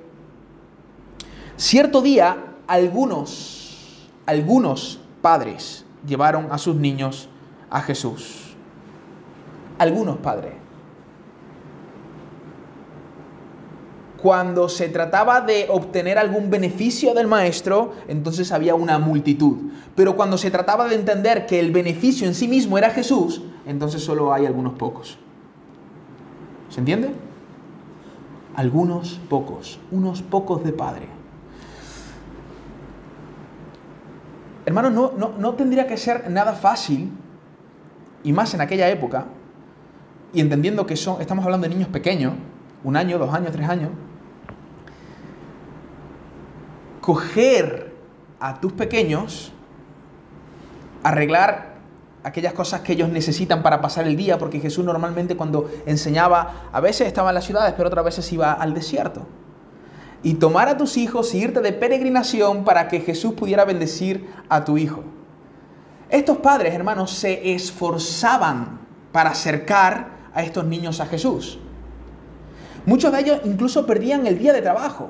cierto 1.55 2.01
día 2.01 2.55
algunos, 2.67 4.09
algunos 4.25 4.99
padres 5.21 5.85
llevaron 6.05 6.47
a 6.51 6.57
sus 6.57 6.75
niños 6.75 7.29
a 7.69 7.81
Jesús. 7.81 8.55
Algunos 9.77 10.17
padres. 10.17 10.66
Cuando 14.21 14.67
se 14.67 14.89
trataba 14.89 15.41
de 15.41 15.67
obtener 15.69 16.17
algún 16.17 16.49
beneficio 16.49 17.13
del 17.13 17.27
maestro, 17.27 17.93
entonces 18.07 18.51
había 18.51 18.73
una 18.73 18.97
multitud. 18.97 19.57
Pero 19.95 20.15
cuando 20.15 20.37
se 20.37 20.49
trataba 20.49 20.87
de 20.87 20.95
entender 20.95 21.45
que 21.45 21.59
el 21.59 21.71
beneficio 21.71 22.27
en 22.27 22.33
sí 22.33 22.47
mismo 22.47 22.77
era 22.77 22.89
Jesús, 22.89 23.43
entonces 23.65 24.03
solo 24.03 24.33
hay 24.33 24.45
algunos 24.45 24.73
pocos. 24.73 25.19
¿Se 26.69 26.79
entiende? 26.79 27.11
Algunos 28.55 29.19
pocos, 29.29 29.79
unos 29.91 30.23
pocos 30.23 30.63
de 30.63 30.73
Padre. 30.73 31.07
Hermanos, 34.65 34.91
no, 34.91 35.11
no, 35.15 35.33
no 35.37 35.53
tendría 35.53 35.87
que 35.87 35.95
ser 35.95 36.29
nada 36.29 36.53
fácil, 36.53 37.11
y 38.23 38.33
más 38.33 38.53
en 38.53 38.61
aquella 38.61 38.89
época, 38.89 39.25
y 40.33 40.41
entendiendo 40.41 40.85
que 40.85 40.95
son, 40.95 41.21
estamos 41.21 41.45
hablando 41.45 41.67
de 41.67 41.73
niños 41.73 41.89
pequeños, 41.89 42.33
un 42.83 42.97
año, 42.97 43.17
dos 43.17 43.33
años, 43.33 43.51
tres 43.51 43.69
años, 43.69 43.91
coger 47.07 47.93
a 48.37 48.59
tus 48.59 48.73
pequeños, 48.73 49.53
arreglar 51.03 51.75
aquellas 52.21 52.51
cosas 52.51 52.81
que 52.81 52.91
ellos 52.91 53.07
necesitan 53.07 53.63
para 53.63 53.79
pasar 53.79 54.05
el 54.07 54.17
día, 54.17 54.37
porque 54.37 54.59
Jesús 54.59 54.83
normalmente 54.83 55.37
cuando 55.37 55.71
enseñaba, 55.85 56.67
a 56.69 56.81
veces 56.81 57.07
estaba 57.07 57.29
en 57.29 57.35
las 57.35 57.45
ciudades, 57.45 57.73
pero 57.77 57.87
otras 57.87 58.03
veces 58.03 58.29
iba 58.33 58.51
al 58.51 58.73
desierto. 58.73 59.25
Y 60.21 60.33
tomar 60.33 60.67
a 60.67 60.75
tus 60.75 60.97
hijos 60.97 61.33
y 61.33 61.37
irte 61.37 61.61
de 61.61 61.71
peregrinación 61.71 62.65
para 62.65 62.89
que 62.89 62.99
Jesús 62.99 63.35
pudiera 63.35 63.63
bendecir 63.63 64.29
a 64.49 64.65
tu 64.65 64.77
hijo. 64.77 65.05
Estos 66.09 66.39
padres, 66.39 66.73
hermanos, 66.73 67.11
se 67.11 67.53
esforzaban 67.53 68.81
para 69.13 69.29
acercar 69.29 70.09
a 70.33 70.43
estos 70.43 70.65
niños 70.65 70.99
a 70.99 71.05
Jesús. 71.05 71.57
Muchos 72.85 73.13
de 73.13 73.21
ellos 73.21 73.39
incluso 73.45 73.85
perdían 73.85 74.27
el 74.27 74.37
día 74.37 74.51
de 74.51 74.61
trabajo. 74.61 75.09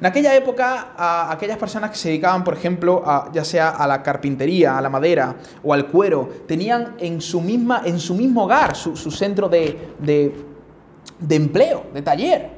En 0.00 0.06
aquella 0.06 0.34
época, 0.36 0.94
aquellas 1.28 1.58
personas 1.58 1.90
que 1.90 1.96
se 1.96 2.08
dedicaban, 2.08 2.44
por 2.44 2.54
ejemplo, 2.54 3.02
a, 3.04 3.30
ya 3.32 3.44
sea 3.44 3.70
a 3.70 3.84
la 3.88 4.00
carpintería, 4.00 4.78
a 4.78 4.80
la 4.80 4.88
madera 4.88 5.34
o 5.64 5.74
al 5.74 5.88
cuero, 5.88 6.28
tenían 6.46 6.94
en 6.98 7.20
su, 7.20 7.40
misma, 7.40 7.82
en 7.84 7.98
su 7.98 8.14
mismo 8.14 8.44
hogar 8.44 8.76
su, 8.76 8.94
centro 9.10 9.48
de, 9.48 9.94
de 9.98 11.34
empleo, 11.34 11.86
de 11.92 12.02
taller. 12.02 12.50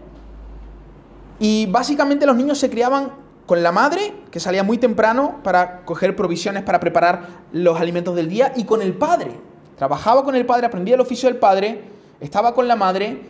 Y 1.38 1.64
básicamente 1.64 2.26
los 2.26 2.36
niños 2.36 2.58
se 2.58 2.68
criaban 2.68 3.12
con 3.46 3.62
la 3.62 3.72
madre, 3.72 4.12
que 4.30 4.38
salía 4.38 4.62
muy 4.62 4.76
temprano 4.76 5.40
para 5.42 5.80
coger 5.86 6.14
provisiones 6.14 6.62
para 6.62 6.78
preparar 6.78 7.26
los 7.52 7.80
alimentos 7.80 8.14
del 8.14 8.28
día, 8.28 8.52
y 8.54 8.64
con 8.64 8.82
el 8.82 8.92
padre. 8.92 9.32
Trabajaba 9.78 10.24
con 10.24 10.34
el 10.34 10.44
padre, 10.44 10.66
aprendía 10.66 10.94
el 10.94 11.00
oficio 11.00 11.26
del 11.30 11.38
padre, 11.38 11.84
estaba 12.20 12.54
con 12.54 12.68
la 12.68 12.76
madre, 12.76 13.22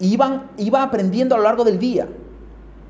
iban, 0.00 0.50
iba 0.58 0.82
aprendiendo 0.82 1.34
a 1.34 1.38
lo 1.38 1.44
largo 1.44 1.64
del 1.64 1.78
día 1.78 2.06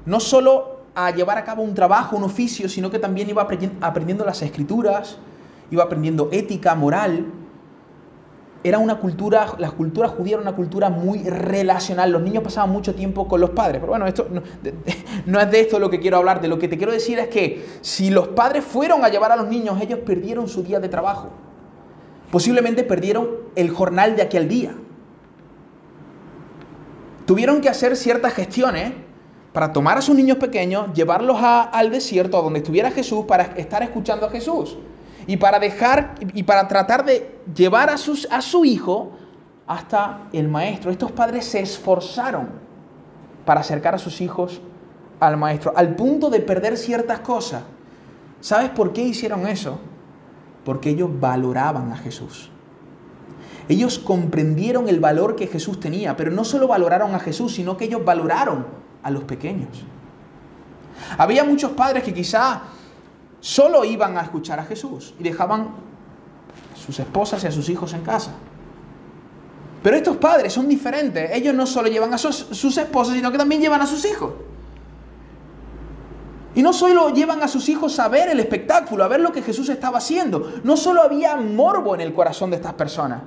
no 0.07 0.21
solo 0.21 0.81
a 0.95 1.11
llevar 1.11 1.39
a 1.39 1.45
cabo 1.45 1.63
un 1.63 1.75
trabajo, 1.75 2.17
un 2.17 2.25
oficio, 2.25 2.69
sino 2.69 2.91
que 2.91 2.99
también 2.99 3.29
iba 3.29 3.43
aprendiendo 3.43 4.25
las 4.25 4.43
escrituras, 4.43 5.19
iba 5.71 5.85
aprendiendo 5.85 6.29
ética, 6.33 6.75
moral. 6.75 7.27
Era 8.63 8.79
una 8.79 8.99
cultura, 8.99 9.55
la 9.59 9.71
cultura 9.71 10.09
judía 10.09 10.35
era 10.35 10.43
una 10.43 10.55
cultura 10.55 10.91
muy 10.91 11.23
relacional. 11.23 12.11
Los 12.11 12.21
niños 12.21 12.43
pasaban 12.43 12.71
mucho 12.71 12.95
tiempo 12.95 13.27
con 13.27 13.41
los 13.41 13.51
padres. 13.51 13.81
Pero 13.81 13.93
bueno, 13.93 14.07
esto 14.07 14.27
no, 14.31 14.43
no 15.27 15.41
es 15.41 15.51
de 15.51 15.61
esto 15.61 15.79
lo 15.79 15.89
que 15.89 15.99
quiero 15.99 16.19
hablar. 16.19 16.43
De 16.43 16.49
lo 16.49 16.59
que 16.59 16.69
te 16.69 16.77
quiero 16.77 16.93
decir 16.93 17.19
es 17.19 17.29
que 17.29 17.65
si 17.81 18.11
los 18.11 18.29
padres 18.29 18.65
fueron 18.65 19.03
a 19.05 19.09
llevar 19.09 19.33
a 19.33 19.37
los 19.37 19.49
niños, 19.49 19.81
ellos 19.81 20.01
perdieron 20.01 20.47
su 20.49 20.63
día 20.63 20.79
de 20.79 20.91
trabajo. 20.91 21.31
Posiblemente 22.31 22.85
perdieron 22.85 23.29
el 23.57 23.71
jornal 23.71 24.15
de 24.15 24.23
aquel 24.23 24.49
día. 24.49 24.75
Tuvieron 27.25 27.61
que 27.61 27.69
hacer 27.69 27.97
ciertas 27.97 28.35
gestiones 28.35 28.93
para 29.53 29.73
tomar 29.73 29.99
a 29.99 30.03
sus 30.03 30.15
niños 30.15 30.37
pequeños, 30.39 30.93
llevarlos 30.95 31.39
al 31.41 31.91
desierto, 31.91 32.39
a 32.39 32.43
donde 32.43 32.61
estuviera 32.61 32.91
Jesús, 32.91 33.25
para 33.27 33.45
estar 33.57 33.83
escuchando 33.83 34.27
a 34.27 34.31
Jesús. 34.31 34.77
Y 35.27 35.37
para 35.37 35.59
dejar, 35.59 36.15
y 36.35 36.43
para 36.45 36.69
tratar 36.69 37.05
de 37.05 37.39
llevar 37.55 37.91
a, 37.91 37.95
a 37.95 38.43
su 38.43 38.65
hijo 38.65 39.13
hasta 39.67 40.29
el 40.33 40.49
maestro. 40.49 40.91
Estos 40.91 41.13
padres 41.13 41.45
se 41.45 41.61
esforzaron 41.61 42.49
para 43.45 43.61
acercar 43.61 43.95
a 43.95 43.99
sus 43.99 44.21
hijos 44.21 44.61
al 45.19 45.37
maestro, 45.37 45.73
al 45.77 45.95
punto 45.95 46.31
de 46.31 46.41
perder 46.41 46.77
ciertas 46.77 47.21
cosas. 47.21 47.63
¿Sabes 48.41 48.71
por 48.71 48.93
qué 48.93 49.03
hicieron 49.03 49.47
eso? 49.47 49.79
Porque 50.65 50.91
ellos 50.91 51.11
valoraban 51.21 51.93
a 51.93 51.97
Jesús. 51.97 52.51
Ellos 53.69 53.99
comprendieron 53.99 54.89
el 54.89 54.99
valor 54.99 55.37
que 55.37 55.47
Jesús 55.47 55.79
tenía, 55.79 56.17
pero 56.17 56.31
no 56.31 56.45
solo 56.45 56.67
valoraron 56.67 57.15
a 57.15 57.21
Jesús, 57.21 57.55
sino 57.55 57.77
que 57.77 57.85
ellos 57.85 58.05
valoraron 58.05 58.67
a 59.03 59.11
los 59.11 59.25
pequeños. 59.25 59.69
Había 61.19 61.45
muchos 61.45 61.73
padres 61.73 62.03
que 62.03 62.13
quizá 62.13 62.63
solo 63.41 63.85
iban 63.85 64.17
a 64.19 64.23
escuchar 64.23 64.61
a 64.61 64.65
Jesús 64.65 65.15
y 65.19 65.23
dejaban 65.23 65.61
a 65.63 66.77
sus 66.77 66.99
esposas 66.99 67.43
y 67.45 67.47
a 67.47 67.53
sus 67.53 67.69
hijos 67.69 67.93
en 67.95 68.03
casa. 68.03 68.33
Pero 69.83 69.97
estos 69.97 70.17
padres 70.19 70.53
son 70.53 70.69
diferentes. 70.69 71.31
Ellos 71.33 71.55
no 71.55 71.67
solo 71.67 71.89
llevan 71.89 72.13
a 72.13 72.19
sus, 72.19 72.77
esposas, 72.77 73.15
sino 73.15 73.33
que 73.33 73.39
también 73.39 73.61
llevan 73.61 73.81
a 73.81 73.87
sus 73.87 74.05
hijos. 74.05 74.33
Y 76.55 76.63
no 76.63 76.73
solo 76.73 77.11
llevan 77.11 77.43
a 77.43 77.49
sus 77.49 77.69
hijos 77.69 77.99
a 77.99 78.09
ver 78.09 78.29
el 78.29 78.41
espectáculo, 78.41 79.05
a 79.05 79.09
ver 79.09 79.21
lo 79.21 79.33
que 79.33 79.41
Jesús 79.41 79.69
estaba 79.69 79.99
haciendo. 79.99 80.61
No 80.65 80.77
solo 80.77 81.03
había 81.03 81.37
morbo 81.37 81.95
en 81.95 82.03
el 82.03 82.13
corazón 82.13 82.51
de 82.51 82.57
estas 82.57 82.75
personas. 82.75 83.23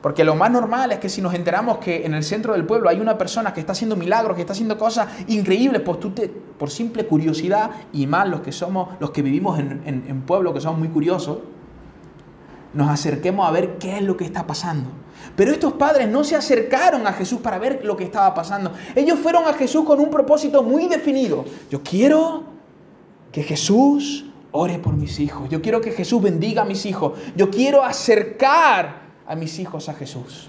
Porque 0.00 0.22
lo 0.24 0.34
más 0.36 0.50
normal 0.50 0.92
es 0.92 0.98
que 0.98 1.08
si 1.08 1.20
nos 1.20 1.34
enteramos 1.34 1.78
que 1.78 2.06
en 2.06 2.14
el 2.14 2.22
centro 2.22 2.52
del 2.52 2.64
pueblo 2.64 2.88
hay 2.88 3.00
una 3.00 3.18
persona 3.18 3.52
que 3.52 3.60
está 3.60 3.72
haciendo 3.72 3.96
milagros, 3.96 4.36
que 4.36 4.42
está 4.42 4.52
haciendo 4.52 4.78
cosas 4.78 5.08
increíbles, 5.26 5.82
pues 5.82 5.98
tú 5.98 6.10
te, 6.10 6.28
por 6.28 6.70
simple 6.70 7.06
curiosidad, 7.06 7.70
y 7.92 8.06
más 8.06 8.28
los 8.28 8.40
que 8.40 8.52
somos, 8.52 8.90
los 9.00 9.10
que 9.10 9.22
vivimos 9.22 9.58
en, 9.58 9.82
en 9.84 10.22
pueblo, 10.22 10.54
que 10.54 10.60
somos 10.60 10.78
muy 10.78 10.88
curiosos, 10.88 11.38
nos 12.74 12.88
acerquemos 12.90 13.48
a 13.48 13.50
ver 13.50 13.78
qué 13.78 13.96
es 13.96 14.02
lo 14.02 14.16
que 14.16 14.24
está 14.24 14.46
pasando. 14.46 14.90
Pero 15.34 15.52
estos 15.52 15.72
padres 15.72 16.08
no 16.08 16.22
se 16.24 16.36
acercaron 16.36 17.06
a 17.06 17.12
Jesús 17.12 17.40
para 17.40 17.58
ver 17.58 17.84
lo 17.84 17.96
que 17.96 18.04
estaba 18.04 18.32
pasando. 18.34 18.72
Ellos 18.94 19.18
fueron 19.18 19.46
a 19.46 19.52
Jesús 19.54 19.84
con 19.84 20.00
un 20.00 20.10
propósito 20.10 20.62
muy 20.62 20.86
definido. 20.86 21.44
Yo 21.70 21.82
quiero 21.82 22.44
que 23.32 23.42
Jesús 23.42 24.26
ore 24.52 24.78
por 24.78 24.94
mis 24.94 25.18
hijos. 25.20 25.48
Yo 25.48 25.60
quiero 25.60 25.80
que 25.80 25.92
Jesús 25.92 26.22
bendiga 26.22 26.62
a 26.62 26.64
mis 26.64 26.86
hijos. 26.86 27.18
Yo 27.36 27.50
quiero 27.50 27.82
acercar 27.82 29.07
a 29.28 29.36
mis 29.36 29.58
hijos 29.58 29.88
a 29.88 29.94
Jesús. 29.94 30.48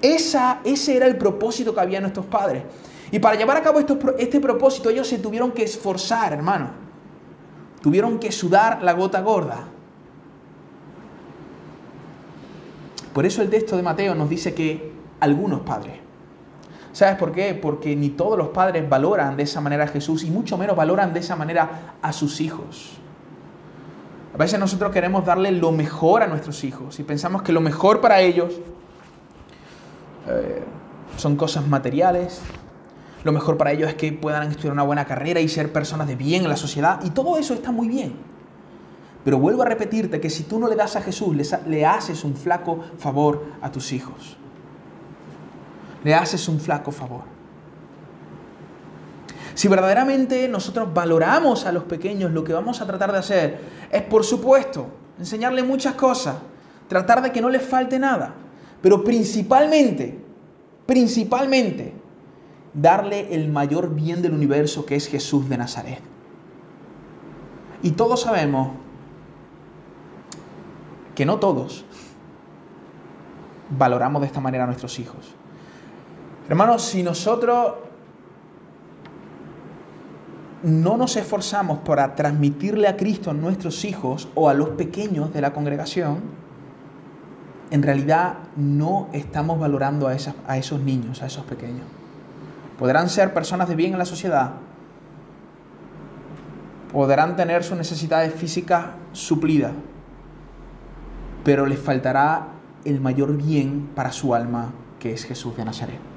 Esa, 0.00 0.60
ese 0.64 0.96
era 0.96 1.06
el 1.06 1.16
propósito 1.16 1.74
que 1.74 1.80
había 1.80 2.00
nuestros 2.00 2.26
padres. 2.26 2.62
Y 3.10 3.18
para 3.18 3.36
llevar 3.36 3.58
a 3.58 3.62
cabo 3.62 3.78
este 3.78 4.40
propósito 4.40 4.90
ellos 4.90 5.06
se 5.06 5.18
tuvieron 5.18 5.52
que 5.52 5.62
esforzar, 5.62 6.32
hermano. 6.32 6.70
Tuvieron 7.82 8.18
que 8.18 8.32
sudar 8.32 8.82
la 8.82 8.94
gota 8.94 9.20
gorda. 9.20 9.68
Por 13.12 13.26
eso 13.26 13.42
el 13.42 13.50
texto 13.50 13.76
de 13.76 13.82
Mateo 13.82 14.14
nos 14.14 14.28
dice 14.28 14.54
que 14.54 14.92
algunos 15.20 15.60
padres. 15.60 15.98
¿Sabes 16.92 17.16
por 17.16 17.32
qué? 17.32 17.54
Porque 17.54 17.94
ni 17.94 18.10
todos 18.10 18.38
los 18.38 18.48
padres 18.48 18.88
valoran 18.88 19.36
de 19.36 19.42
esa 19.42 19.60
manera 19.60 19.84
a 19.84 19.88
Jesús 19.88 20.24
y 20.24 20.30
mucho 20.30 20.56
menos 20.56 20.76
valoran 20.76 21.12
de 21.12 21.20
esa 21.20 21.36
manera 21.36 21.96
a 22.00 22.12
sus 22.12 22.40
hijos. 22.40 22.98
A 24.34 24.36
veces 24.36 24.58
nosotros 24.58 24.90
queremos 24.90 25.24
darle 25.24 25.52
lo 25.52 25.70
mejor 25.70 26.24
a 26.24 26.26
nuestros 26.26 26.64
hijos 26.64 26.98
y 26.98 27.04
pensamos 27.04 27.42
que 27.42 27.52
lo 27.52 27.60
mejor 27.60 28.00
para 28.00 28.20
ellos 28.20 28.52
eh, 30.28 30.64
son 31.16 31.36
cosas 31.36 31.68
materiales, 31.68 32.40
lo 33.22 33.30
mejor 33.30 33.56
para 33.56 33.70
ellos 33.70 33.88
es 33.88 33.94
que 33.94 34.12
puedan 34.12 34.50
estudiar 34.50 34.72
una 34.72 34.82
buena 34.82 35.04
carrera 35.04 35.38
y 35.38 35.48
ser 35.48 35.72
personas 35.72 36.08
de 36.08 36.16
bien 36.16 36.42
en 36.42 36.48
la 36.48 36.56
sociedad 36.56 37.00
y 37.04 37.10
todo 37.10 37.38
eso 37.38 37.54
está 37.54 37.70
muy 37.70 37.86
bien. 37.86 38.16
Pero 39.24 39.38
vuelvo 39.38 39.62
a 39.62 39.66
repetirte 39.66 40.20
que 40.20 40.28
si 40.28 40.42
tú 40.42 40.58
no 40.58 40.68
le 40.68 40.74
das 40.74 40.96
a 40.96 41.00
Jesús, 41.00 41.34
le 41.66 41.86
haces 41.86 42.24
un 42.24 42.34
flaco 42.34 42.80
favor 42.98 43.44
a 43.62 43.70
tus 43.70 43.92
hijos. 43.92 44.36
Le 46.02 46.12
haces 46.12 46.48
un 46.48 46.58
flaco 46.58 46.90
favor. 46.90 47.33
Si 49.54 49.68
verdaderamente 49.68 50.48
nosotros 50.48 50.92
valoramos 50.92 51.64
a 51.64 51.72
los 51.72 51.84
pequeños, 51.84 52.32
lo 52.32 52.42
que 52.42 52.52
vamos 52.52 52.80
a 52.80 52.86
tratar 52.86 53.12
de 53.12 53.18
hacer 53.18 53.60
es, 53.90 54.02
por 54.02 54.24
supuesto, 54.24 54.88
enseñarle 55.18 55.62
muchas 55.62 55.94
cosas, 55.94 56.36
tratar 56.88 57.22
de 57.22 57.30
que 57.30 57.40
no 57.40 57.48
les 57.48 57.62
falte 57.62 57.98
nada, 57.98 58.34
pero 58.82 59.04
principalmente, 59.04 60.18
principalmente, 60.86 61.94
darle 62.74 63.32
el 63.32 63.48
mayor 63.48 63.94
bien 63.94 64.20
del 64.22 64.32
universo 64.32 64.84
que 64.84 64.96
es 64.96 65.06
Jesús 65.06 65.48
de 65.48 65.56
Nazaret. 65.56 66.00
Y 67.82 67.92
todos 67.92 68.22
sabemos 68.22 68.72
que 71.14 71.24
no 71.24 71.38
todos 71.38 71.84
valoramos 73.70 74.20
de 74.22 74.26
esta 74.26 74.40
manera 74.40 74.64
a 74.64 74.66
nuestros 74.66 74.98
hijos. 74.98 75.34
Hermanos, 76.48 76.82
si 76.82 77.02
nosotros 77.02 77.74
no 80.64 80.96
nos 80.96 81.16
esforzamos 81.16 81.80
para 81.80 82.14
transmitirle 82.14 82.88
a 82.88 82.96
Cristo 82.96 83.30
a 83.30 83.34
nuestros 83.34 83.84
hijos 83.84 84.28
o 84.34 84.48
a 84.48 84.54
los 84.54 84.70
pequeños 84.70 85.32
de 85.34 85.42
la 85.42 85.52
congregación, 85.52 86.22
en 87.70 87.82
realidad 87.82 88.38
no 88.56 89.08
estamos 89.12 89.58
valorando 89.58 90.08
a, 90.08 90.14
esos 90.14 90.80
niños, 90.80 91.22
a 91.22 91.26
esos 91.26 91.44
pequeños. 91.44 91.86
Podrán 92.78 93.10
ser 93.10 93.34
personas 93.34 93.68
de 93.68 93.76
bien 93.76 93.92
en 93.92 93.98
la 93.98 94.06
sociedad, 94.06 94.52
podrán 96.92 97.36
tener 97.36 97.62
sus 97.62 97.76
necesidades 97.76 98.32
físicas 98.32 98.86
suplidas, 99.12 99.72
pero 101.44 101.66
les 101.66 101.78
faltará 101.78 102.48
el 102.86 103.02
mayor 103.02 103.36
bien 103.36 103.90
para 103.94 104.12
su 104.12 104.34
alma, 104.34 104.72
que 104.98 105.12
es 105.12 105.24
Jesús 105.24 105.56
de 105.56 105.64
Nazaret. 105.66 106.13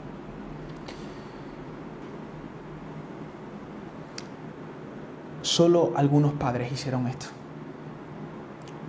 Solo 5.47 5.93
algunos 5.95 6.33
padres 6.33 6.73
hicieron 6.73 7.07
esto. 7.07 7.27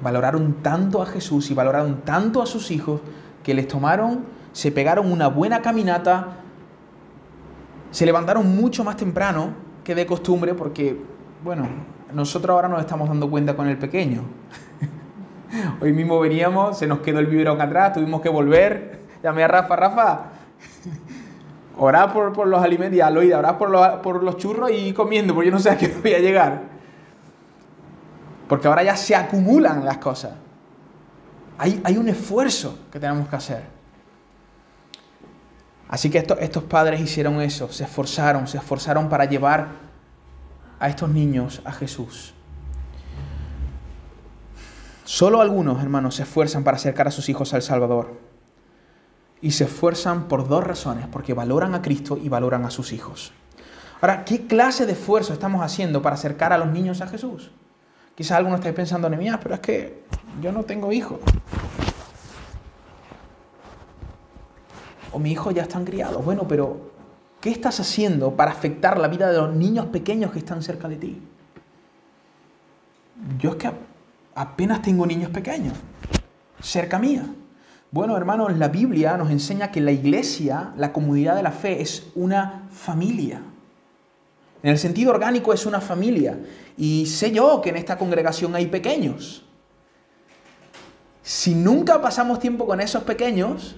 Valoraron 0.02 0.54
tanto 0.54 1.00
a 1.00 1.06
Jesús 1.06 1.52
y 1.52 1.54
valoraron 1.54 2.00
tanto 2.00 2.42
a 2.42 2.46
sus 2.46 2.72
hijos 2.72 3.00
que 3.44 3.54
les 3.54 3.68
tomaron, 3.68 4.24
se 4.50 4.72
pegaron 4.72 5.12
una 5.12 5.28
buena 5.28 5.62
caminata, 5.62 6.38
se 7.92 8.04
levantaron 8.04 8.56
mucho 8.56 8.82
más 8.82 8.96
temprano 8.96 9.50
que 9.84 9.94
de 9.94 10.04
costumbre 10.04 10.52
porque, 10.54 11.00
bueno, 11.44 11.68
nosotros 12.12 12.52
ahora 12.52 12.66
nos 12.66 12.80
estamos 12.80 13.08
dando 13.08 13.30
cuenta 13.30 13.54
con 13.54 13.68
el 13.68 13.78
pequeño. 13.78 14.22
Hoy 15.80 15.92
mismo 15.92 16.18
veníamos, 16.18 16.76
se 16.76 16.88
nos 16.88 16.98
quedó 16.98 17.20
el 17.20 17.26
biberón 17.26 17.60
atrás, 17.60 17.92
tuvimos 17.92 18.20
que 18.20 18.30
volver. 18.30 19.02
Llamé 19.22 19.44
a 19.44 19.48
Rafa, 19.48 19.76
Rafa, 19.76 20.22
orá 21.78 22.12
por, 22.12 22.46
los 22.46 22.62
alimentos, 22.62 22.96
y 22.96 23.00
al 23.00 23.16
orá 23.16 23.56
por 23.56 23.70
los, 23.70 23.86
por 24.00 24.22
los 24.22 24.36
churros 24.36 24.70
y 24.72 24.92
comiendo, 24.92 25.34
porque 25.34 25.48
yo 25.48 25.54
no 25.54 25.60
sé 25.60 25.70
a 25.70 25.78
qué 25.78 25.88
voy 25.88 26.14
a 26.14 26.18
llegar. 26.18 26.62
Porque 28.48 28.68
ahora 28.68 28.82
ya 28.82 28.96
se 28.96 29.14
acumulan 29.14 29.84
las 29.84 29.98
cosas. 29.98 30.32
Hay, 31.58 31.80
hay 31.84 31.96
un 31.96 32.08
esfuerzo 32.08 32.78
que 32.90 32.98
tenemos 32.98 33.28
que 33.28 33.36
hacer. 33.36 33.62
Así 35.88 36.10
que 36.10 36.18
estos 36.18 36.62
padres 36.64 37.00
hicieron 37.00 37.40
eso, 37.40 37.72
se 37.72 37.84
esforzaron, 37.84 38.46
se 38.46 38.58
esforzaron 38.58 39.08
para 39.08 39.24
llevar 39.24 39.68
a 40.78 40.88
estos 40.88 41.08
niños 41.08 41.62
a 41.64 41.72
Jesús. 41.72 42.34
Solo 45.04 45.40
algunos, 45.40 45.82
hermanos, 45.82 46.16
se 46.16 46.24
esfuerzan 46.24 46.64
para 46.64 46.76
acercar 46.76 47.08
a 47.08 47.10
sus 47.10 47.28
hijos 47.30 47.54
al 47.54 47.62
Salvador. 47.62 48.27
Y 49.40 49.52
se 49.52 49.64
esfuerzan 49.64 50.28
por 50.28 50.48
dos 50.48 50.64
razones, 50.64 51.06
porque 51.06 51.34
valoran 51.34 51.74
a 51.74 51.82
Cristo 51.82 52.18
y 52.20 52.28
valoran 52.28 52.64
a 52.64 52.70
sus 52.70 52.92
hijos. 52.92 53.32
Ahora, 54.00 54.24
¿qué 54.24 54.46
clase 54.46 54.86
de 54.86 54.92
esfuerzo 54.92 55.32
estamos 55.32 55.62
haciendo 55.62 56.02
para 56.02 56.14
acercar 56.14 56.52
a 56.52 56.58
los 56.58 56.68
niños 56.68 57.00
a 57.00 57.06
Jesús? 57.06 57.50
Quizás 58.14 58.38
alguno 58.38 58.56
esté 58.56 58.72
pensando, 58.72 59.08
Nemías, 59.08 59.38
pero 59.42 59.54
es 59.54 59.60
que 59.60 60.02
yo 60.40 60.52
no 60.52 60.64
tengo 60.64 60.92
hijos. 60.92 61.20
O 65.12 65.18
mis 65.18 65.32
hijos 65.32 65.54
ya 65.54 65.62
están 65.62 65.84
criados. 65.84 66.24
Bueno, 66.24 66.46
pero 66.48 66.90
¿qué 67.40 67.50
estás 67.50 67.80
haciendo 67.80 68.34
para 68.34 68.50
afectar 68.50 68.98
la 68.98 69.08
vida 69.08 69.30
de 69.30 69.38
los 69.38 69.54
niños 69.54 69.86
pequeños 69.86 70.32
que 70.32 70.40
están 70.40 70.62
cerca 70.62 70.88
de 70.88 70.96
ti? 70.96 71.22
Yo 73.38 73.50
es 73.50 73.56
que 73.56 73.70
apenas 74.34 74.82
tengo 74.82 75.06
niños 75.06 75.30
pequeños 75.30 75.74
cerca 76.60 76.98
mía. 76.98 77.24
Bueno, 77.90 78.16
hermanos, 78.16 78.56
la 78.56 78.68
Biblia 78.68 79.16
nos 79.16 79.30
enseña 79.30 79.70
que 79.70 79.80
la 79.80 79.92
iglesia, 79.92 80.72
la 80.76 80.92
comunidad 80.92 81.36
de 81.36 81.42
la 81.42 81.52
fe, 81.52 81.80
es 81.80 82.08
una 82.14 82.68
familia. 82.70 83.42
En 84.62 84.70
el 84.70 84.78
sentido 84.78 85.10
orgánico 85.10 85.52
es 85.52 85.64
una 85.66 85.80
familia. 85.80 86.38
Y 86.76 87.06
sé 87.06 87.32
yo 87.32 87.60
que 87.60 87.70
en 87.70 87.76
esta 87.76 87.96
congregación 87.96 88.54
hay 88.54 88.66
pequeños. 88.66 89.44
Si 91.22 91.54
nunca 91.54 92.00
pasamos 92.00 92.38
tiempo 92.40 92.66
con 92.66 92.80
esos 92.80 93.04
pequeños, 93.04 93.76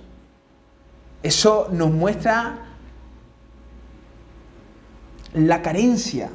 eso 1.23 1.69
nos 1.71 1.91
muestra 1.91 2.67
la 5.35 5.63
carencia 5.63 6.31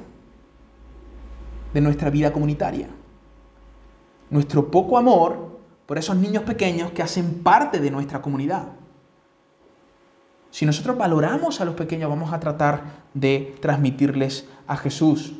de 1.73 1.81
nuestra 1.81 2.09
vida 2.09 2.31
comunitaria 2.31 2.87
nuestro 4.29 4.69
poco 4.69 4.97
amor 4.97 5.54
por 5.85 5.97
esos 5.97 6.15
niños 6.15 6.43
pequeños 6.43 6.91
que 6.91 7.03
hacen 7.03 7.43
parte 7.43 7.79
de 7.79 7.91
nuestra 7.91 8.21
comunidad. 8.21 8.69
Si 10.51 10.65
nosotros 10.65 10.97
valoramos 10.97 11.59
a 11.59 11.65
los 11.65 11.75
pequeños, 11.75 12.09
vamos 12.09 12.31
a 12.31 12.39
tratar 12.39 12.81
de 13.13 13.55
transmitirles 13.61 14.47
a 14.67 14.77
Jesús. 14.77 15.33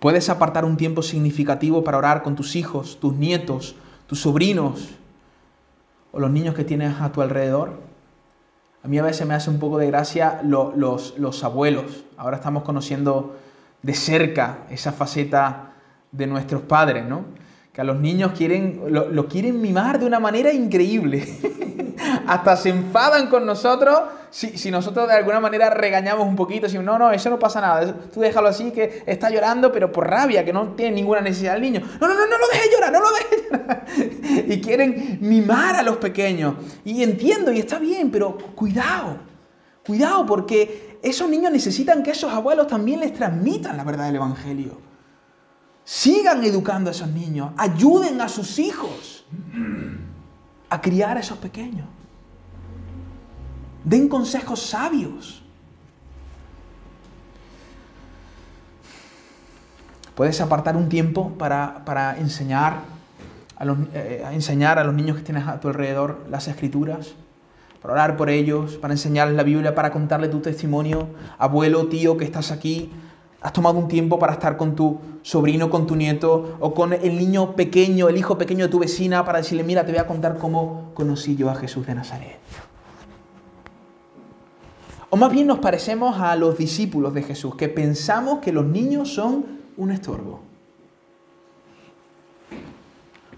Puedes 0.00 0.28
apartar 0.28 0.64
un 0.64 0.76
tiempo 0.76 1.00
significativo 1.02 1.84
para 1.84 1.96
orar 1.96 2.24
con 2.24 2.34
tus 2.34 2.56
hijos, 2.56 2.98
tus 3.00 3.14
nietos, 3.14 3.76
tus 4.08 4.20
sobrinos 4.20 4.88
o 6.10 6.18
los 6.18 6.30
niños 6.30 6.56
que 6.56 6.64
tienes 6.64 7.00
a 7.00 7.12
tu 7.12 7.22
alrededor. 7.22 7.80
A 8.82 8.88
mí 8.88 8.98
a 8.98 9.04
veces 9.04 9.28
me 9.28 9.34
hace 9.34 9.48
un 9.48 9.60
poco 9.60 9.78
de 9.78 9.86
gracia 9.86 10.40
los, 10.42 11.16
los 11.16 11.44
abuelos. 11.44 12.04
Ahora 12.16 12.38
estamos 12.38 12.64
conociendo 12.64 13.36
de 13.82 13.94
cerca 13.94 14.66
esa 14.70 14.90
faceta 14.90 15.74
de 16.10 16.26
nuestros 16.26 16.62
padres, 16.62 17.04
¿no? 17.04 17.24
Que 17.72 17.80
a 17.80 17.84
los 17.84 17.98
niños 17.98 18.32
quieren, 18.36 18.82
lo, 18.90 19.28
quieren 19.28 19.60
mimar 19.60 19.98
de 19.98 20.06
una 20.06 20.20
manera 20.20 20.52
increíble. 20.52 21.26
Hasta 22.26 22.56
se 22.56 22.68
enfadan 22.68 23.28
con 23.28 23.46
nosotros 23.46 23.98
si, 24.32 24.56
si, 24.56 24.70
nosotros 24.70 25.08
de 25.08 25.14
alguna 25.14 25.40
manera 25.40 25.68
regañamos 25.68 26.26
un 26.26 26.36
poquito, 26.36 26.66
si 26.66 26.78
no, 26.78 26.98
no, 26.98 27.12
eso 27.12 27.28
no 27.28 27.38
pasa 27.38 27.60
nada, 27.60 27.94
tú 28.12 28.20
déjalo 28.20 28.48
así, 28.48 28.70
que 28.70 29.02
está 29.04 29.28
llorando, 29.28 29.70
pero 29.70 29.92
por 29.92 30.08
rabia, 30.08 30.42
que 30.42 30.54
no 30.54 30.68
tiene 30.68 30.92
ninguna 30.92 31.20
necesidad 31.20 31.56
el 31.56 31.60
niño. 31.60 31.82
No, 32.00 32.08
no, 32.08 32.14
no, 32.14 32.26
no 32.26 32.38
lo 32.38 32.48
dejes 32.50 32.70
llorar, 32.72 32.92
no 32.92 33.00
lo 33.00 33.08
dejes 33.10 33.50
llorar. 33.50 33.84
y 34.48 34.60
quieren 34.62 35.18
mimar 35.20 35.76
a 35.76 35.82
los 35.82 35.98
pequeños. 35.98 36.54
Y 36.82 37.02
entiendo, 37.02 37.52
y 37.52 37.58
está 37.58 37.78
bien, 37.78 38.10
pero 38.10 38.38
cuidado, 38.54 39.18
cuidado, 39.86 40.24
porque 40.24 40.98
esos 41.02 41.28
niños 41.28 41.52
necesitan 41.52 42.02
que 42.02 42.12
esos 42.12 42.32
abuelos 42.32 42.68
también 42.68 43.00
les 43.00 43.12
transmitan 43.12 43.76
la 43.76 43.84
verdad 43.84 44.06
del 44.06 44.16
Evangelio. 44.16 44.91
Sigan 45.92 46.42
educando 46.42 46.88
a 46.88 46.92
esos 46.92 47.08
niños, 47.08 47.50
ayuden 47.58 48.18
a 48.22 48.28
sus 48.30 48.58
hijos 48.58 49.26
a 50.70 50.80
criar 50.80 51.18
a 51.18 51.20
esos 51.20 51.36
pequeños. 51.36 51.86
Den 53.84 54.08
consejos 54.08 54.62
sabios. 54.62 55.42
Puedes 60.14 60.40
apartar 60.40 60.78
un 60.78 60.88
tiempo 60.88 61.34
para, 61.36 62.16
enseñar, 62.18 62.80
a 63.58 63.66
los, 63.66 63.76
eh, 63.92 64.24
enseñar 64.32 64.78
a 64.78 64.84
los 64.84 64.94
niños 64.94 65.18
que 65.18 65.24
tienes 65.24 65.46
a 65.46 65.60
tu 65.60 65.68
alrededor 65.68 66.24
las 66.30 66.48
escrituras, 66.48 67.12
para 67.82 67.92
orar 67.92 68.16
por 68.16 68.30
ellos, 68.30 68.76
para 68.76 68.94
enseñarles 68.94 69.36
la 69.36 69.42
Biblia, 69.42 69.74
para 69.74 69.92
contarle 69.92 70.28
tu 70.28 70.40
testimonio. 70.40 71.08
Abuelo, 71.36 71.88
tío, 71.88 72.16
que 72.16 72.24
estás 72.24 72.50
aquí, 72.50 72.90
has 73.42 73.52
tomado 73.52 73.78
un 73.78 73.88
tiempo 73.88 74.18
para 74.18 74.34
estar 74.34 74.56
con 74.56 74.76
tu 74.76 74.98
sobrino, 75.22 75.68
con 75.68 75.86
tu 75.86 75.96
nieto 75.96 76.56
o 76.60 76.72
con 76.72 76.92
el 76.92 77.18
niño 77.18 77.56
pequeño, 77.56 78.08
el 78.08 78.16
hijo 78.16 78.38
pequeño 78.38 78.66
de 78.66 78.70
tu 78.70 78.78
vecina, 78.78 79.24
para 79.24 79.38
decirle, 79.38 79.64
mira, 79.64 79.84
te 79.84 79.90
voy 79.90 80.00
a 80.00 80.06
contar 80.06 80.38
cómo 80.38 80.92
conocí 80.94 81.34
yo 81.34 81.50
a 81.50 81.56
Jesús 81.56 81.86
de 81.86 81.94
Nazaret. 81.94 82.38
O 85.10 85.16
más 85.16 85.32
bien 85.32 85.46
nos 85.46 85.58
parecemos 85.58 86.18
a 86.20 86.36
los 86.36 86.56
discípulos 86.56 87.12
de 87.14 87.22
Jesús, 87.22 87.56
que 87.56 87.68
pensamos 87.68 88.38
que 88.38 88.52
los 88.52 88.64
niños 88.64 89.12
son 89.12 89.44
un 89.76 89.90
estorbo. 89.90 90.40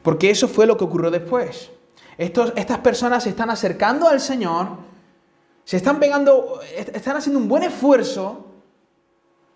Porque 0.02 0.30
eso 0.30 0.48
fue 0.48 0.66
lo 0.66 0.76
que 0.76 0.84
ocurrió 0.84 1.10
después. 1.10 1.70
estas 2.18 2.78
personas 2.80 3.22
se 3.22 3.30
están 3.30 3.48
acercando 3.48 4.06
al 4.06 4.20
Señor, 4.20 4.68
se 5.64 5.78
están 5.78 5.98
pegando, 5.98 6.60
están 6.76 7.16
haciendo 7.16 7.40
un 7.40 7.48
buen 7.48 7.62
esfuerzo 7.62 8.43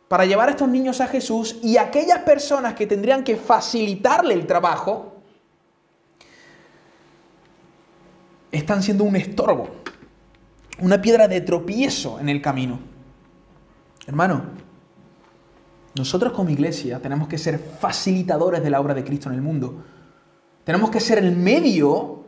para 0.09 0.25
llevar 0.25 0.49
a 0.49 0.53
estos 0.53 0.69
niños 0.69 1.01
a 1.01 1.07
Jesús 1.07 1.59
y 1.63 1.77
aquellas 1.77 2.21
personas 2.21 2.75
que 2.75 2.87
tendrían 2.87 3.23
que 3.23 3.37
facilitarle 3.37 4.35
el 4.35 4.47
trabajo 4.47 5.17
están 8.51 8.83
siendo 8.83 9.05
un 9.05 9.17
estorbo 9.17 9.69
una 10.81 11.01
piedra 11.01 11.29
de 11.29 11.41
tropiezo 11.41 12.21
en 12.21 12.29
el 12.29 12.41
camino. 12.41 12.79
Hermano, 14.07 14.43
nosotros 15.95 16.33
como 16.33 16.51
iglesia 16.51 17.01
tenemos 17.01 17.29
que 17.29 17.39
ser 17.39 17.59
facilitadores 17.59 18.63
de 18.63 18.71
la 18.71 18.81
obra 18.81 18.95
de 18.95 19.05
Cristo 19.05 19.29
en 19.29 19.35
el 19.35 19.43
mundo. 19.43 19.85
Tenemos 20.65 20.91
que 20.91 21.01
ser 21.01 21.19
el 21.19 21.35
medio 21.35 22.25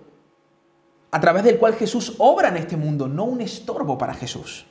a 1.10 1.20
través 1.20 1.44
del 1.44 1.58
cual 1.58 1.74
Jesús 1.74 2.14
obra 2.18 2.48
en 2.48 2.56
este 2.56 2.76
mundo, 2.76 3.08
no 3.08 3.24
un 3.24 3.40
estorbo 3.40 3.98
para 3.98 4.14
Jesús. 4.14 4.66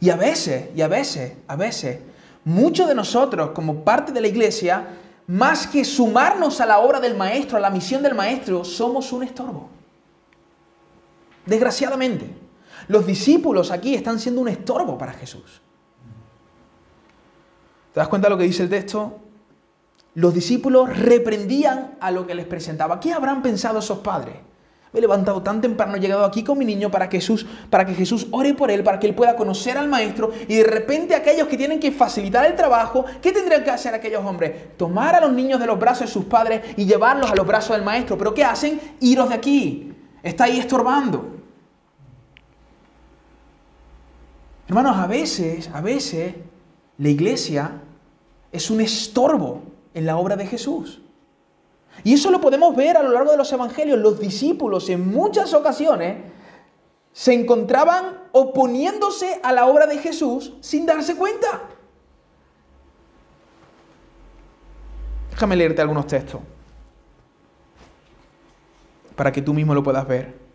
Y 0.00 0.10
a 0.10 0.16
veces, 0.16 0.70
y 0.74 0.82
a 0.82 0.88
veces, 0.88 1.34
a 1.46 1.56
veces, 1.56 2.00
muchos 2.44 2.88
de 2.88 2.94
nosotros 2.94 3.50
como 3.50 3.84
parte 3.84 4.12
de 4.12 4.20
la 4.20 4.28
iglesia, 4.28 4.86
más 5.26 5.66
que 5.66 5.84
sumarnos 5.84 6.60
a 6.60 6.66
la 6.66 6.78
obra 6.78 7.00
del 7.00 7.16
maestro, 7.16 7.56
a 7.56 7.60
la 7.60 7.70
misión 7.70 8.02
del 8.02 8.14
maestro, 8.14 8.64
somos 8.64 9.12
un 9.12 9.22
estorbo. 9.22 9.68
Desgraciadamente, 11.44 12.28
los 12.88 13.06
discípulos 13.06 13.70
aquí 13.70 13.94
están 13.94 14.18
siendo 14.18 14.40
un 14.40 14.48
estorbo 14.48 14.98
para 14.98 15.12
Jesús. 15.12 15.60
¿Te 17.92 18.00
das 18.00 18.08
cuenta 18.08 18.28
de 18.28 18.34
lo 18.34 18.38
que 18.38 18.44
dice 18.44 18.62
el 18.62 18.68
texto? 18.68 19.18
Los 20.14 20.34
discípulos 20.34 20.96
reprendían 20.96 21.96
a 22.00 22.10
lo 22.10 22.26
que 22.26 22.34
les 22.34 22.46
presentaba. 22.46 23.00
¿Qué 23.00 23.12
habrán 23.12 23.42
pensado 23.42 23.78
esos 23.78 23.98
padres? 23.98 24.36
He 24.96 25.00
levantado 25.02 25.42
tan 25.42 25.60
temprano, 25.60 25.96
he 25.96 26.00
llegado 26.00 26.24
aquí 26.24 26.42
con 26.42 26.56
mi 26.56 26.64
niño 26.64 26.90
para 26.90 27.10
que, 27.10 27.18
Jesús, 27.18 27.44
para 27.68 27.84
que 27.84 27.92
Jesús 27.92 28.28
ore 28.30 28.54
por 28.54 28.70
él, 28.70 28.82
para 28.82 28.98
que 28.98 29.06
él 29.06 29.14
pueda 29.14 29.36
conocer 29.36 29.76
al 29.76 29.88
maestro. 29.88 30.32
Y 30.48 30.56
de 30.56 30.64
repente 30.64 31.14
aquellos 31.14 31.48
que 31.48 31.58
tienen 31.58 31.78
que 31.78 31.92
facilitar 31.92 32.46
el 32.46 32.56
trabajo, 32.56 33.04
¿qué 33.20 33.30
tendrían 33.30 33.62
que 33.62 33.68
hacer 33.68 33.92
aquellos 33.92 34.24
hombres? 34.24 34.74
Tomar 34.78 35.14
a 35.14 35.20
los 35.20 35.34
niños 35.34 35.60
de 35.60 35.66
los 35.66 35.78
brazos 35.78 36.06
de 36.06 36.12
sus 36.14 36.24
padres 36.24 36.62
y 36.78 36.86
llevarlos 36.86 37.30
a 37.30 37.34
los 37.34 37.46
brazos 37.46 37.76
del 37.76 37.84
maestro. 37.84 38.16
¿Pero 38.16 38.32
qué 38.32 38.42
hacen? 38.42 38.80
Iros 39.00 39.28
de 39.28 39.34
aquí. 39.34 39.92
Está 40.22 40.44
ahí 40.44 40.58
estorbando. 40.58 41.30
Hermanos, 44.66 44.96
a 44.96 45.06
veces, 45.06 45.68
a 45.74 45.82
veces, 45.82 46.36
la 46.96 47.08
iglesia 47.10 47.82
es 48.50 48.70
un 48.70 48.80
estorbo 48.80 49.60
en 49.92 50.06
la 50.06 50.16
obra 50.16 50.36
de 50.36 50.46
Jesús. 50.46 51.02
Y 52.04 52.14
eso 52.14 52.30
lo 52.30 52.40
podemos 52.40 52.76
ver 52.76 52.96
a 52.96 53.02
lo 53.02 53.10
largo 53.10 53.30
de 53.30 53.36
los 53.36 53.52
evangelios. 53.52 53.98
Los 53.98 54.18
discípulos 54.18 54.88
en 54.88 55.10
muchas 55.10 55.54
ocasiones 55.54 56.18
se 57.12 57.32
encontraban 57.32 58.24
oponiéndose 58.32 59.40
a 59.42 59.52
la 59.52 59.66
obra 59.66 59.86
de 59.86 59.98
Jesús 59.98 60.52
sin 60.60 60.86
darse 60.86 61.16
cuenta. 61.16 61.62
Déjame 65.30 65.56
leerte 65.56 65.82
algunos 65.82 66.06
textos 66.06 66.40
para 69.16 69.32
que 69.32 69.42
tú 69.42 69.54
mismo 69.54 69.74
lo 69.74 69.82
puedas 69.82 70.06
ver. 70.06 70.45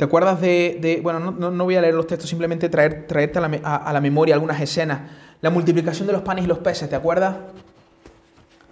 ¿Te 0.00 0.04
acuerdas 0.04 0.40
de, 0.40 0.98
bueno, 1.02 1.20
no, 1.30 1.64
voy 1.64 1.76
a 1.76 1.82
leer 1.82 1.92
los 1.92 2.06
textos, 2.06 2.30
simplemente 2.30 2.70
traer, 2.70 3.06
traerte 3.06 3.38
a 3.38 3.92
la, 3.92 4.00
memoria 4.00 4.34
algunas 4.34 4.58
escenas. 4.58 5.02
La 5.42 5.50
multiplicación 5.50 6.06
de 6.06 6.14
los 6.14 6.22
panes 6.22 6.46
y 6.46 6.48
los 6.48 6.56
peces, 6.56 6.88
¿te 6.88 6.96
acuerdas? 6.96 7.36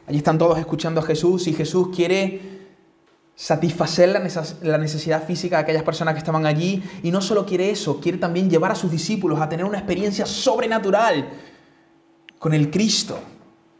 Allí 0.07 0.17
están 0.17 0.38
todos 0.38 0.59
escuchando 0.59 1.03
a 1.03 1.05
Jesús 1.05 1.47
y 1.47 1.53
Jesús 1.53 1.95
quiere 1.95 2.41
satisfacer 3.35 4.09
la 4.62 4.79
necesidad 4.79 5.23
física 5.23 5.57
de 5.59 5.62
aquellas 5.64 5.83
personas 5.83 6.14
que 6.14 6.21
estaban 6.21 6.47
allí 6.47 6.83
y 7.03 7.11
no 7.11 7.21
solo 7.21 7.45
quiere 7.45 7.69
eso, 7.69 8.01
quiere 8.01 8.17
también 8.17 8.49
llevar 8.49 8.71
a 8.71 8.75
sus 8.75 8.91
discípulos 8.91 9.38
a 9.38 9.51
tener 9.51 9.67
una 9.67 9.77
experiencia 9.77 10.25
sobrenatural 10.25 11.29
con 12.38 12.55
el 12.55 12.71
Cristo, 12.71 13.19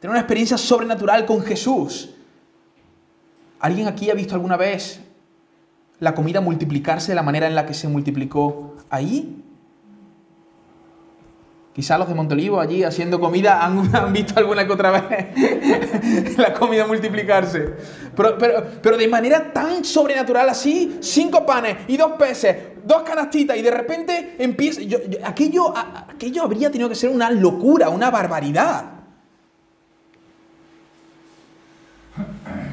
tener 0.00 0.11
una 0.11 0.20
experiencia 0.20 0.58
sobrenatural 0.58 1.24
con 1.24 1.40
Jesús. 1.40 2.11
¿Alguien 3.58 3.88
aquí 3.88 4.11
ha 4.11 4.14
visto 4.14 4.34
alguna 4.34 4.58
vez 4.58 5.00
la 6.00 6.14
comida 6.14 6.40
multiplicarse 6.40 7.12
de 7.12 7.16
la 7.16 7.22
manera 7.22 7.46
en 7.46 7.54
la 7.54 7.66
que 7.66 7.74
se 7.74 7.88
multiplicó 7.88 8.76
ahí? 8.90 9.42
Quizá 11.78 11.96
los 11.96 12.08
de 12.08 12.14
Montolivo 12.16 12.61
allí 12.61 12.82
haciendo 12.82 13.20
comida 13.20 13.64
han, 13.64 14.12
visto 14.12 14.34
alguna 14.37 14.66
que 14.66 14.72
otra 14.72 14.90
vez 14.90 16.37
la 16.37 16.52
comida 16.52 16.84
multiplicarse. 16.88 17.72
Pero, 18.16 18.37
pero, 18.82 18.96
de 18.96 19.06
manera 19.06 19.52
tan 19.52 19.84
sobrenatural 19.84 20.48
así, 20.48 20.98
cinco 21.00 21.46
panes 21.46 21.76
y 21.87 21.96
dos 21.96 22.14
peces, 22.18 22.56
dos 22.84 23.02
canastitas 23.02 23.56
y 23.56 23.62
de 23.62 23.70
repente 23.70 24.34
empieza... 24.40 24.80
aquello, 25.24 25.72
aquello 25.76 26.42
habría 26.42 26.68
tenido 26.68 26.88
que 26.88 26.96
ser 26.96 27.11
una 27.11 27.30
locura, 27.30 27.90
una 27.90 28.11
barbaridad. 28.11 28.84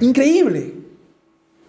Increíble. 0.01 0.84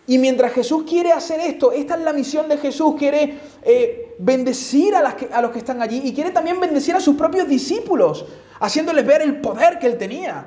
Y 0.06 0.18
mientras 0.18 0.52
Jesús 0.52 0.84
quiere 0.88 1.12
hacer 1.12 1.40
esto, 1.40 1.72
esta 1.72 1.96
es 1.96 2.02
la 2.02 2.12
misión 2.12 2.48
de 2.48 2.58
Jesús, 2.58 2.94
quiere 2.96 3.38
eh, 3.62 4.14
bendecir 4.18 4.94
a, 4.94 5.42
los 5.42 5.50
que 5.50 5.58
están 5.58 5.82
allí 5.82 6.00
y 6.04 6.14
quiere 6.14 6.30
también 6.30 6.60
bendecir 6.60 6.94
a 6.94 7.00
sus 7.00 7.16
propios 7.16 7.48
discípulos, 7.48 8.24
haciéndoles 8.60 9.04
ver 9.04 9.22
el 9.22 9.40
poder 9.40 9.80
que 9.80 9.86
él 9.88 9.98
tenía. 9.98 10.46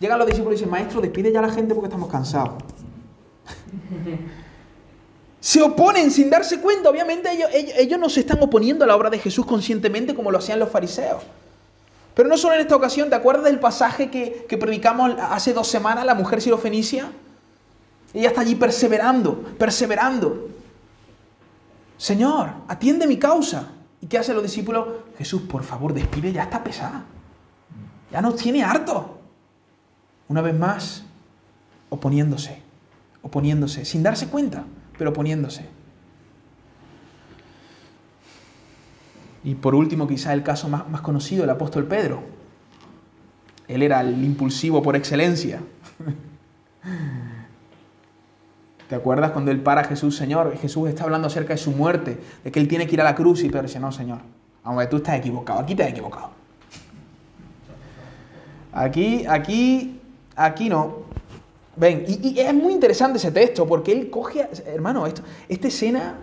Llegan 0.00 0.18
los 0.18 0.26
discípulos 0.26 0.54
y 0.54 0.56
dicen, 0.56 0.70
maestro, 0.70 1.02
despide 1.02 1.30
ya 1.30 1.40
a 1.40 1.42
la 1.42 1.52
gente 1.52 1.74
porque 1.74 1.88
estamos 1.88 2.10
cansados. 2.10 2.54
se 5.40 5.60
oponen 5.60 6.10
sin 6.10 6.30
darse 6.30 6.60
cuenta, 6.60 6.88
obviamente 6.88 7.30
ellos, 7.30 7.50
ellos, 7.52 8.00
no 8.00 8.08
se 8.08 8.20
están 8.20 8.42
oponiendo 8.42 8.84
a 8.84 8.88
la 8.88 8.96
obra 8.96 9.10
de 9.10 9.18
Jesús 9.18 9.44
conscientemente 9.44 10.14
como 10.14 10.30
lo 10.30 10.38
hacían 10.38 10.58
los 10.58 10.70
fariseos. 10.70 11.22
Pero 12.14 12.28
no 12.28 12.38
solo 12.38 12.54
en 12.54 12.62
esta 12.62 12.74
ocasión, 12.74 13.10
¿te 13.10 13.16
acuerdas 13.16 13.44
del 13.44 13.60
pasaje 13.60 14.08
que, 14.08 14.46
que 14.48 14.56
predicamos 14.56 15.12
hace 15.18 15.52
dos 15.52 15.68
semanas, 15.68 16.06
la 16.06 16.14
mujer 16.14 16.40
sirofenicia? 16.40 17.10
Ella 18.14 18.28
está 18.28 18.42
allí 18.42 18.54
perseverando, 18.54 19.42
perseverando. 19.58 20.48
Señor, 21.98 22.50
atiende 22.68 23.08
mi 23.08 23.18
causa. 23.18 23.72
¿Y 24.00 24.06
qué 24.06 24.18
hacen 24.18 24.34
los 24.34 24.44
discípulos? 24.44 24.86
Jesús, 25.18 25.42
por 25.42 25.64
favor, 25.64 25.92
despide, 25.92 26.32
ya 26.32 26.44
está 26.44 26.62
pesada. 26.62 27.04
Ya 28.12 28.22
nos 28.22 28.36
tiene 28.36 28.62
harto. 28.62 29.18
Una 30.28 30.40
vez 30.42 30.56
más, 30.56 31.04
oponiéndose, 31.90 32.62
oponiéndose, 33.22 33.84
sin 33.84 34.04
darse 34.04 34.28
cuenta, 34.28 34.64
pero 34.96 35.10
oponiéndose. 35.10 35.68
Y 39.42 39.56
por 39.56 39.74
último, 39.74 40.06
quizá 40.06 40.32
el 40.32 40.44
caso 40.44 40.68
más, 40.68 40.88
más 40.88 41.00
conocido, 41.00 41.42
el 41.42 41.50
apóstol 41.50 41.86
Pedro. 41.86 42.22
Él 43.66 43.82
era 43.82 44.00
el 44.00 44.22
impulsivo 44.22 44.82
por 44.82 44.94
excelencia. 44.94 45.60
¿Te 48.88 48.94
acuerdas 48.94 49.30
cuando 49.30 49.50
él 49.50 49.60
para 49.60 49.80
a 49.80 49.84
Jesús, 49.84 50.16
Señor? 50.16 50.56
Jesús 50.58 50.88
está 50.88 51.04
hablando 51.04 51.28
acerca 51.28 51.54
de 51.54 51.58
su 51.58 51.70
muerte, 51.72 52.18
de 52.42 52.52
que 52.52 52.60
él 52.60 52.68
tiene 52.68 52.86
que 52.86 52.94
ir 52.94 53.00
a 53.00 53.04
la 53.04 53.14
cruz 53.14 53.42
y 53.42 53.48
Pedro 53.48 53.62
dice, 53.62 53.80
no, 53.80 53.90
Señor, 53.90 54.18
aunque 54.62 54.86
tú 54.86 54.96
estás 54.96 55.18
equivocado, 55.18 55.60
aquí 55.60 55.74
te 55.74 55.84
has 55.84 55.90
equivocado. 55.90 56.30
Aquí, 58.72 59.24
aquí, 59.26 60.00
aquí 60.36 60.68
no. 60.68 61.04
Ven, 61.76 62.04
y, 62.06 62.38
es 62.38 62.54
muy 62.54 62.72
interesante 62.72 63.18
ese 63.18 63.32
texto 63.32 63.66
porque 63.66 63.92
él 63.92 64.10
coge, 64.10 64.48
hermano, 64.66 65.06
esto, 65.06 65.22
esta 65.48 65.68
escena 65.68 66.18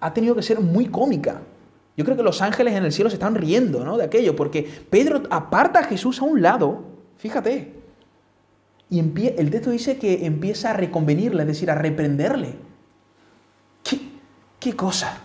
ha 0.00 0.12
tenido 0.12 0.34
que 0.34 0.42
ser 0.42 0.60
muy 0.60 0.86
cómica. 0.86 1.40
Yo 1.96 2.04
creo 2.04 2.16
que 2.16 2.22
los 2.22 2.40
ángeles 2.42 2.74
en 2.74 2.84
el 2.84 2.92
cielo 2.92 3.10
se 3.10 3.16
están 3.16 3.34
riendo 3.34 3.84
¿no? 3.84 3.96
de 3.96 4.04
aquello, 4.04 4.34
porque 4.34 4.68
Pedro 4.90 5.22
aparta 5.30 5.80
a 5.80 5.84
Jesús 5.84 6.20
a 6.20 6.24
un 6.24 6.42
lado, 6.42 6.82
fíjate, 7.18 7.81
y 8.92 8.98
el 8.98 9.50
texto 9.50 9.70
dice 9.70 9.96
que 9.96 10.26
empieza 10.26 10.68
a 10.68 10.72
reconvenirle, 10.74 11.44
es 11.44 11.48
decir, 11.48 11.70
a 11.70 11.74
reprenderle. 11.74 12.56
¿Qué, 13.82 13.98
qué 14.60 14.76
cosa? 14.76 15.16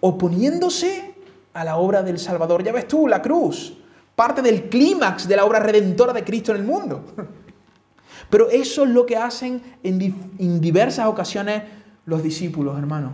Oponiéndose 0.00 1.14
a 1.54 1.64
la 1.64 1.78
obra 1.78 2.02
del 2.02 2.18
Salvador. 2.18 2.62
Ya 2.62 2.70
ves 2.70 2.86
tú, 2.86 3.08
la 3.08 3.22
cruz, 3.22 3.78
parte 4.14 4.42
del 4.42 4.68
clímax 4.68 5.26
de 5.26 5.36
la 5.36 5.46
obra 5.46 5.58
redentora 5.58 6.12
de 6.12 6.22
Cristo 6.22 6.52
en 6.52 6.58
el 6.58 6.66
mundo. 6.66 7.02
Pero 8.28 8.50
eso 8.50 8.84
es 8.84 8.90
lo 8.90 9.06
que 9.06 9.16
hacen 9.16 9.62
en, 9.82 10.60
diversas 10.60 11.06
ocasiones 11.06 11.62
los 12.04 12.22
discípulos, 12.22 12.76
hermanos. 12.78 13.12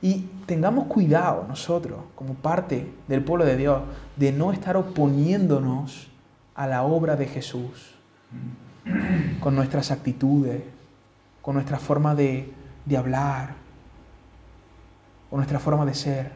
Y 0.00 0.26
tengamos 0.46 0.86
cuidado 0.86 1.46
nosotros, 1.48 1.98
como 2.14 2.34
parte 2.34 2.92
del 3.08 3.24
pueblo 3.24 3.44
de 3.44 3.56
Dios, 3.56 3.80
de 4.14 4.30
no 4.30 4.52
estar 4.52 4.76
oponiéndonos 4.76 6.13
a 6.54 6.66
la 6.66 6.82
obra 6.82 7.16
de 7.16 7.26
Jesús, 7.26 7.94
con 9.40 9.54
nuestras 9.54 9.90
actitudes, 9.90 10.62
con 11.42 11.54
nuestra 11.54 11.78
forma 11.78 12.14
de, 12.14 12.52
de 12.84 12.96
hablar, 12.96 13.54
con 15.30 15.38
nuestra 15.38 15.58
forma 15.58 15.84
de 15.84 15.94
ser. 15.94 16.32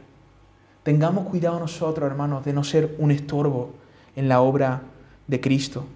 Tengamos 0.82 1.26
cuidado 1.26 1.60
nosotros, 1.60 2.10
hermanos, 2.10 2.44
de 2.44 2.52
no 2.52 2.64
ser 2.64 2.96
un 2.98 3.10
estorbo 3.10 3.74
en 4.16 4.28
la 4.28 4.40
obra 4.40 4.82
de 5.26 5.40
Cristo. 5.40 5.86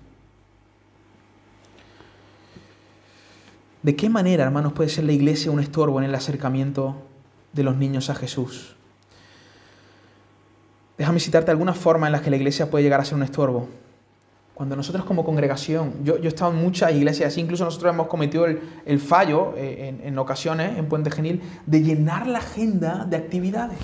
¿De 3.82 3.96
qué 3.96 4.08
manera, 4.08 4.44
hermanos, 4.44 4.72
puede 4.72 4.88
ser 4.88 5.04
la 5.04 5.12
iglesia 5.12 5.50
un 5.50 5.58
estorbo 5.58 5.98
en 5.98 6.04
el 6.04 6.14
acercamiento 6.14 7.02
de 7.52 7.64
los 7.64 7.76
niños 7.76 8.10
a 8.10 8.14
Jesús? 8.14 8.76
Déjame 10.96 11.18
citarte 11.18 11.50
algunas 11.50 11.76
formas 11.76 12.08
en 12.08 12.12
las 12.12 12.20
que 12.20 12.30
la 12.30 12.36
iglesia 12.36 12.70
puede 12.70 12.84
llegar 12.84 13.00
a 13.00 13.04
ser 13.04 13.16
un 13.16 13.24
estorbo. 13.24 13.68
Cuando 14.54 14.76
nosotros 14.76 15.04
como 15.04 15.24
congregación, 15.24 16.04
yo, 16.04 16.18
yo 16.18 16.24
he 16.24 16.28
estado 16.28 16.52
en 16.52 16.58
muchas 16.58 16.92
iglesias, 16.92 17.36
incluso 17.38 17.64
nosotros 17.64 17.92
hemos 17.92 18.06
cometido 18.06 18.46
el, 18.46 19.00
fallo 19.00 19.54
eh, 19.56 19.88
en, 19.88 20.06
en, 20.06 20.18
ocasiones 20.18 20.78
en 20.78 20.86
Puente 20.86 21.10
Genil 21.10 21.40
de 21.66 21.82
llenar 21.82 22.26
la 22.26 22.38
agenda 22.38 23.06
de 23.08 23.16
actividades. 23.16 23.78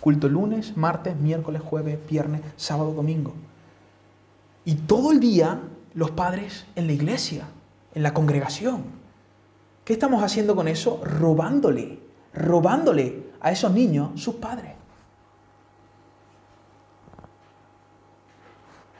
Culto 0.00 0.28
lunes, 0.28 0.76
martes, 0.76 1.16
miércoles, 1.16 1.62
jueves, 1.62 1.98
viernes, 2.08 2.42
sábado, 2.56 2.92
domingo. 2.92 3.34
Y 4.64 4.74
todo 4.74 5.12
el 5.12 5.20
día 5.20 5.60
los 5.94 6.10
padres 6.10 6.66
en 6.76 6.86
la 6.86 6.92
iglesia, 6.92 7.46
en 7.94 8.02
la 8.02 8.12
congregación. 8.12 8.84
¿Qué 9.84 9.94
estamos 9.94 10.22
haciendo 10.22 10.54
con 10.54 10.68
eso? 10.68 11.00
Robándole, 11.02 12.00
robándole 12.34 13.22
a 13.40 13.50
esos 13.50 13.72
niños 13.72 14.20
sus 14.20 14.34
padres. 14.34 14.72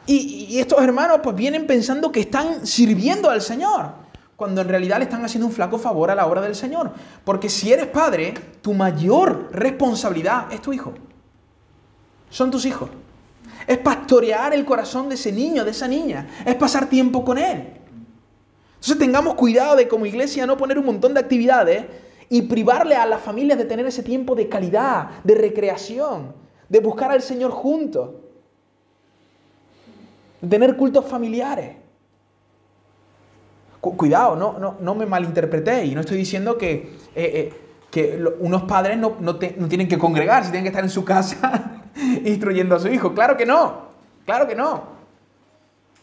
Y, 0.07 0.59
estos 0.59 0.83
hermanos 0.83 1.21
pues 1.23 1.35
vienen 1.35 1.66
pensando 1.66 2.12
que 2.12 2.21
están 2.21 2.66
sirviendo 2.66 3.29
al 3.29 3.42
Señor, 3.42 3.92
cuando 4.37 4.61
en 4.61 4.69
realidad 4.69 4.99
le 4.99 5.05
están 5.05 5.25
haciendo 5.25 5.47
un 5.47 5.53
flaco 5.53 5.79
favor 5.79 6.11
a 6.11 6.14
la 6.14 6.27
obra 6.27 6.40
del 6.40 6.55
Señor. 6.55 6.92
Porque 7.25 7.49
si 7.49 7.73
eres 7.73 7.87
padre, 7.87 8.35
tu 8.62 8.73
mayor 8.73 9.49
responsabilidad 9.53 10.53
es 10.53 10.62
tu 10.62 10.73
hijo. 10.73 10.95
Son 12.31 12.51
tus 12.51 12.64
hijos. 12.64 12.90
Es 13.66 13.79
pastorear 13.79 14.55
el 14.55 14.64
corazón 14.64 15.09
de 15.09 15.16
ese 15.16 15.33
niño, 15.33 15.64
de 15.64 15.73
esa 15.73 15.88
niña. 15.88 16.29
Es 16.45 16.55
pasar 16.55 16.88
tiempo 16.88 17.25
con 17.25 17.38
él. 17.38 17.73
Entonces 18.75 18.99
tengamos 18.99 19.35
cuidado 19.35 19.75
de 19.77 19.88
como 19.88 20.07
iglesia 20.07 20.47
no 20.47 20.57
poner 20.57 20.79
un 20.79 20.87
montón 20.87 21.14
de 21.14 21.21
actividades 21.21 21.87
y 22.29 22.42
privarle 22.42 22.95
a 22.95 23.07
las 23.07 23.23
familias 23.23 23.59
de 23.59 23.64
tener 23.64 23.87
ese 23.87 24.03
tiempo 24.03 24.35
de 24.35 24.49
calidad, 24.49 25.23
de 25.25 25.35
recreación, 25.35 26.35
de 26.69 26.81
buscar 26.81 27.11
al 27.11 27.23
Señor 27.23 27.51
juntos 27.51 28.11
tener 30.48 30.76
cultos 30.76 31.04
familiares. 31.04 31.76
Cuidado, 33.80 34.35
no, 34.35 34.59
no, 34.59 34.76
no 34.80 34.94
me 34.94 35.06
malinterpretéis. 35.06 35.94
No 35.94 36.00
estoy 36.00 36.16
diciendo 36.16 36.59
que, 36.59 36.96
eh, 37.14 37.52
eh, 37.94 38.35
unos 38.40 38.64
padres 38.64 38.98
no, 38.98 39.16
no, 39.20 39.37
tienen 39.37 39.88
que 39.88 39.96
congregarse, 39.96 40.50
tienen 40.50 40.64
que 40.64 40.68
estar 40.68 40.85
en 40.85 40.90
su 40.90 41.04
casa 41.04 41.82
instruyendo 42.24 42.74
a 42.74 42.78
su 42.80 42.88
hijo. 42.88 43.14
Claro 43.14 43.37
que 43.37 43.46
no, 43.46 43.87
claro 44.24 44.46
que 44.46 44.54
no. 44.54 44.96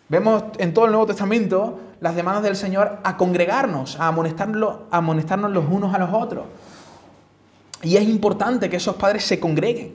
Vemos 0.10 0.44
en 0.58 0.74
todo 0.74 0.86
el 0.86 0.92
Nuevo 0.92 1.08
Testamento 1.08 1.80
las 2.00 2.16
demandas 2.16 2.44
del 2.44 2.56
Señor 2.56 3.00
a 3.04 3.18
congregarnos, 3.18 4.00
a 4.00 4.08
amonestarnos, 4.08 4.78
a 4.90 4.98
amonestarnos 4.98 5.52
los 5.52 5.66
unos 5.70 5.94
a 5.94 6.00
los 6.00 6.10
otros. 6.14 6.46
Y 7.84 7.98
es 7.98 8.04
importante 8.04 8.70
que 8.70 8.78
esos 8.78 8.96
padres 8.96 9.26
se 9.26 9.40
congreguen, 9.40 9.94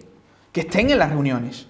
que 0.53 0.61
estén 0.61 0.91
en 0.91 0.99
las 0.99 1.11
reuniones 1.11 1.67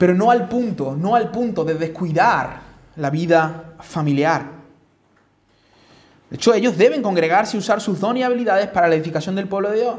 pero 0.00 0.14
no 0.14 0.30
al 0.30 0.48
punto, 0.48 0.96
no 0.96 1.14
al 1.14 1.30
punto 1.30 1.62
de 1.62 1.74
descuidar 1.74 2.62
la 2.96 3.10
vida 3.10 3.74
familiar. 3.80 4.46
De 6.30 6.36
hecho, 6.36 6.54
ellos 6.54 6.78
deben 6.78 7.02
congregarse 7.02 7.58
y 7.58 7.60
usar 7.60 7.82
sus 7.82 8.00
dones 8.00 8.22
y 8.22 8.24
habilidades 8.24 8.68
para 8.68 8.88
la 8.88 8.94
edificación 8.94 9.34
del 9.34 9.46
pueblo 9.46 9.68
de 9.68 9.80
Dios. 9.80 9.98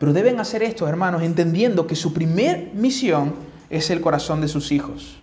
Pero 0.00 0.12
deben 0.12 0.40
hacer 0.40 0.64
esto, 0.64 0.88
hermanos, 0.88 1.22
entendiendo 1.22 1.86
que 1.86 1.94
su 1.94 2.12
primer 2.12 2.72
misión 2.74 3.36
es 3.70 3.88
el 3.90 4.00
corazón 4.00 4.40
de 4.40 4.48
sus 4.48 4.72
hijos. 4.72 5.20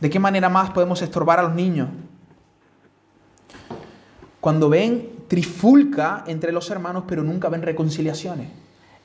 ¿De 0.00 0.10
qué 0.10 0.18
manera 0.18 0.48
más 0.48 0.70
podemos 0.70 1.00
estorbar 1.00 1.38
a 1.38 1.42
los 1.44 1.54
niños? 1.54 1.90
Cuando 4.40 4.68
ven 4.68 5.10
trifulca 5.28 6.24
entre 6.26 6.50
los 6.50 6.68
hermanos, 6.70 7.04
pero 7.06 7.22
nunca 7.22 7.48
ven 7.48 7.62
reconciliaciones. 7.62 8.48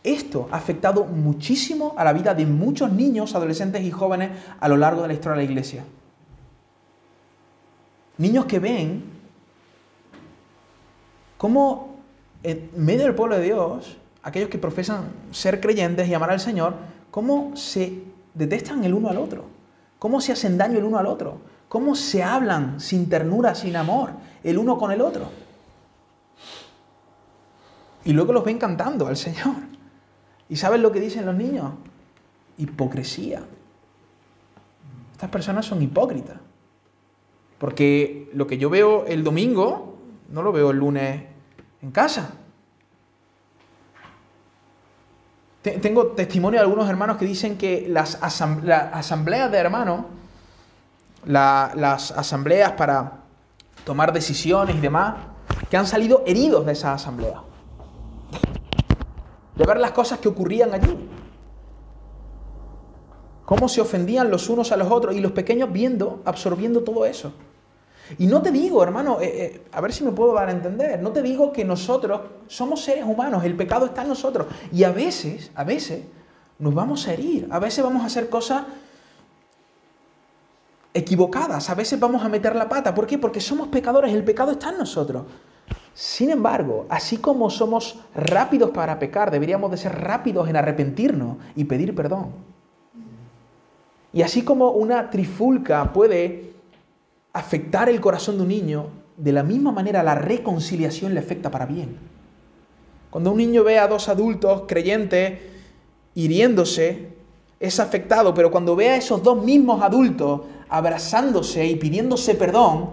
Esto 0.06 0.48
ha 0.52 0.58
afectado 0.58 1.04
muchísimo 1.06 1.96
a 1.98 2.04
la 2.04 2.14
vida 2.14 2.36
de 2.36 2.46
muchos 2.46 2.92
niños, 2.92 3.34
adolescentes 3.34 3.82
y 3.82 3.90
jóvenes 3.90 4.30
a 4.60 4.70
lo 4.70 4.78
largo 4.78 5.02
de 5.02 5.08
la 5.08 5.16
historia 5.16 5.40
de 5.40 5.44
la 5.44 5.52
iglesia. 5.52 5.84
Niños 8.20 8.46
que 8.46 8.60
ven 8.60 9.04
cómo 11.40 11.96
en 12.44 12.70
medio 12.76 13.06
del 13.06 13.16
pueblo 13.16 13.36
de 13.36 13.46
Dios, 13.46 13.98
aquellos 14.22 14.50
que 14.50 14.60
profesan 14.60 15.06
ser 15.32 15.60
creyentes 15.60 16.08
y 16.08 16.14
amar 16.14 16.30
al 16.30 16.40
Señor, 16.40 16.76
cómo 17.10 17.58
se 17.58 18.04
detestan 18.36 18.84
el 18.84 18.94
uno 18.94 19.10
al 19.10 19.18
otro, 19.18 19.46
cómo 19.98 20.22
se 20.22 20.34
hacen 20.34 20.56
daño 20.56 20.78
el 20.78 20.84
uno 20.84 21.00
al 21.00 21.08
otro, 21.08 21.40
cómo 21.68 21.96
se 21.96 22.22
hablan 22.22 22.80
sin 22.80 23.10
ternura, 23.10 23.56
sin 23.56 23.76
amor, 23.76 24.12
el 24.44 24.60
uno 24.60 24.78
con 24.78 24.92
el 24.92 25.02
otro. 25.02 25.30
Y 28.04 28.14
luego 28.14 28.34
los 28.34 28.46
ven 28.46 28.60
cantando 28.60 29.08
al 29.08 29.18
Señor. 29.18 29.56
¿Y 30.50 30.56
sabes 30.58 30.80
lo 30.80 30.92
que 30.92 31.00
dicen 31.00 31.26
los 31.26 31.36
niños? 31.36 31.74
Hipocresía. 32.58 33.44
Estas 35.14 35.30
personas 35.30 35.66
son 35.66 35.82
hipócritas. 35.82 36.38
Porque 37.58 38.30
lo 38.34 38.46
que 38.48 38.58
yo 38.58 38.70
veo 38.70 39.06
el 39.06 39.24
domingo, 39.24 39.98
no 40.30 40.44
lo 40.44 40.52
veo 40.52 40.72
el 40.72 40.78
lunes 40.78 41.24
en 41.82 41.92
casa. 41.92 42.32
Tengo 45.62 46.08
testimonio 46.08 46.60
de 46.60 46.64
algunos 46.64 46.88
hermanos 46.88 47.18
que 47.18 47.26
dicen 47.26 47.58
que 47.58 47.88
las, 47.90 48.20
asambleas 48.22 49.52
de 49.52 49.58
hermanos, 49.58 50.06
las 51.26 52.12
asambleas 52.12 52.74
para 52.74 53.24
tomar 53.84 54.14
decisiones 54.14 54.76
y 54.76 54.80
demás, 54.80 55.16
que 55.68 55.78
han 55.78 55.88
salido 55.88 56.24
heridos 56.28 56.68
de 56.68 56.74
esas 56.74 57.02
asambleas 57.02 57.42
de 59.56 59.66
ver 59.66 59.80
las 59.80 59.92
cosas 59.92 60.20
que 60.20 60.28
ocurrían 60.28 60.74
allí. 60.74 60.98
Cómo 63.46 63.70
se 63.70 63.82
ofendían 63.82 64.30
los 64.30 64.50
unos 64.50 64.72
a 64.72 64.78
los 64.78 64.92
otros 64.92 65.16
y 65.16 65.20
los 65.20 65.32
pequeños 65.32 65.72
viendo, 65.72 66.22
absorbiendo 66.26 66.84
todo 66.84 67.06
eso. 67.06 67.34
Y 68.20 68.28
no 68.28 68.42
te 68.42 68.52
digo, 68.52 68.84
hermano, 68.84 69.20
eh, 69.20 69.26
eh, 69.26 69.62
a 69.72 69.82
ver 69.82 69.92
si 69.92 70.04
me 70.04 70.12
puedo 70.12 70.34
dar 70.34 70.50
a 70.50 70.52
entender, 70.52 71.02
no 71.02 71.12
te 71.12 71.22
digo 71.22 71.52
que 71.52 71.66
nosotros 71.66 72.22
somos 72.48 72.84
seres 72.84 73.04
humanos, 73.04 73.44
el 73.44 73.56
pecado 73.56 73.86
está 73.86 74.04
en 74.04 74.10
nosotros. 74.10 74.48
Y 74.72 74.84
a 74.84 74.92
veces, 74.92 75.52
a 75.56 75.64
veces, 75.64 76.04
nos 76.60 76.74
vamos 76.74 77.08
a 77.08 77.14
herir, 77.14 77.48
a 77.52 77.60
veces 77.60 77.84
vamos 77.84 78.04
a 78.04 78.06
hacer 78.06 78.30
cosas 78.30 78.64
equivocadas, 80.94 81.70
a 81.70 81.76
veces 81.76 82.00
vamos 82.00 82.24
a 82.24 82.30
meter 82.30 82.56
la 82.56 82.70
pata. 82.70 82.94
¿Por 82.94 83.08
qué? 83.08 83.18
Porque 83.18 83.42
somos 83.42 83.68
pecadores, 83.68 84.14
el 84.14 84.24
pecado 84.24 84.52
está 84.52 84.70
en 84.70 84.78
nosotros. 84.78 85.24
Sin 85.96 86.30
embargo, 86.30 86.86
así 86.90 87.18
como 87.18 87.50
somos 87.50 88.02
rápidos 88.14 88.72
para 88.72 89.00
pecar, 89.00 89.32
deberíamos 89.32 89.72
de 89.72 89.78
ser 89.78 89.98
rápidos 89.98 90.50
en 90.50 90.58
arrepentirnos 90.58 91.38
y 91.56 91.64
pedir 91.64 91.96
perdón. 91.96 92.32
Y 94.12 94.22
así 94.22 94.44
como 94.44 94.72
una 94.72 95.10
trifulca 95.10 95.94
puede 95.94 96.52
afectar 97.32 97.88
el 97.88 98.02
corazón 98.02 98.36
de 98.36 98.44
un 98.44 98.50
niño, 98.50 98.88
de 99.16 99.32
la 99.32 99.44
misma 99.44 99.72
manera 99.72 100.04
la 100.04 100.16
reconciliación 100.16 101.14
le 101.14 101.22
afecta 101.22 101.50
para 101.50 101.66
bien. 101.66 101.98
Cuando 103.10 103.32
un 103.32 103.38
niño 103.38 103.64
ve 103.64 103.80
a 103.80 103.88
dos 103.88 104.10
adultos 104.10 104.64
creyentes 104.68 105.40
hiriéndose, 106.14 107.16
es 107.58 107.80
afectado, 107.80 108.34
pero 108.34 108.52
cuando 108.52 108.76
ve 108.76 108.90
a 108.90 108.98
esos 108.98 109.24
dos 109.24 109.42
mismos 109.42 109.82
adultos 109.82 110.42
abrazándose 110.68 111.66
y 111.66 111.78
pidiéndose 111.78 112.36
perdón, 112.36 112.90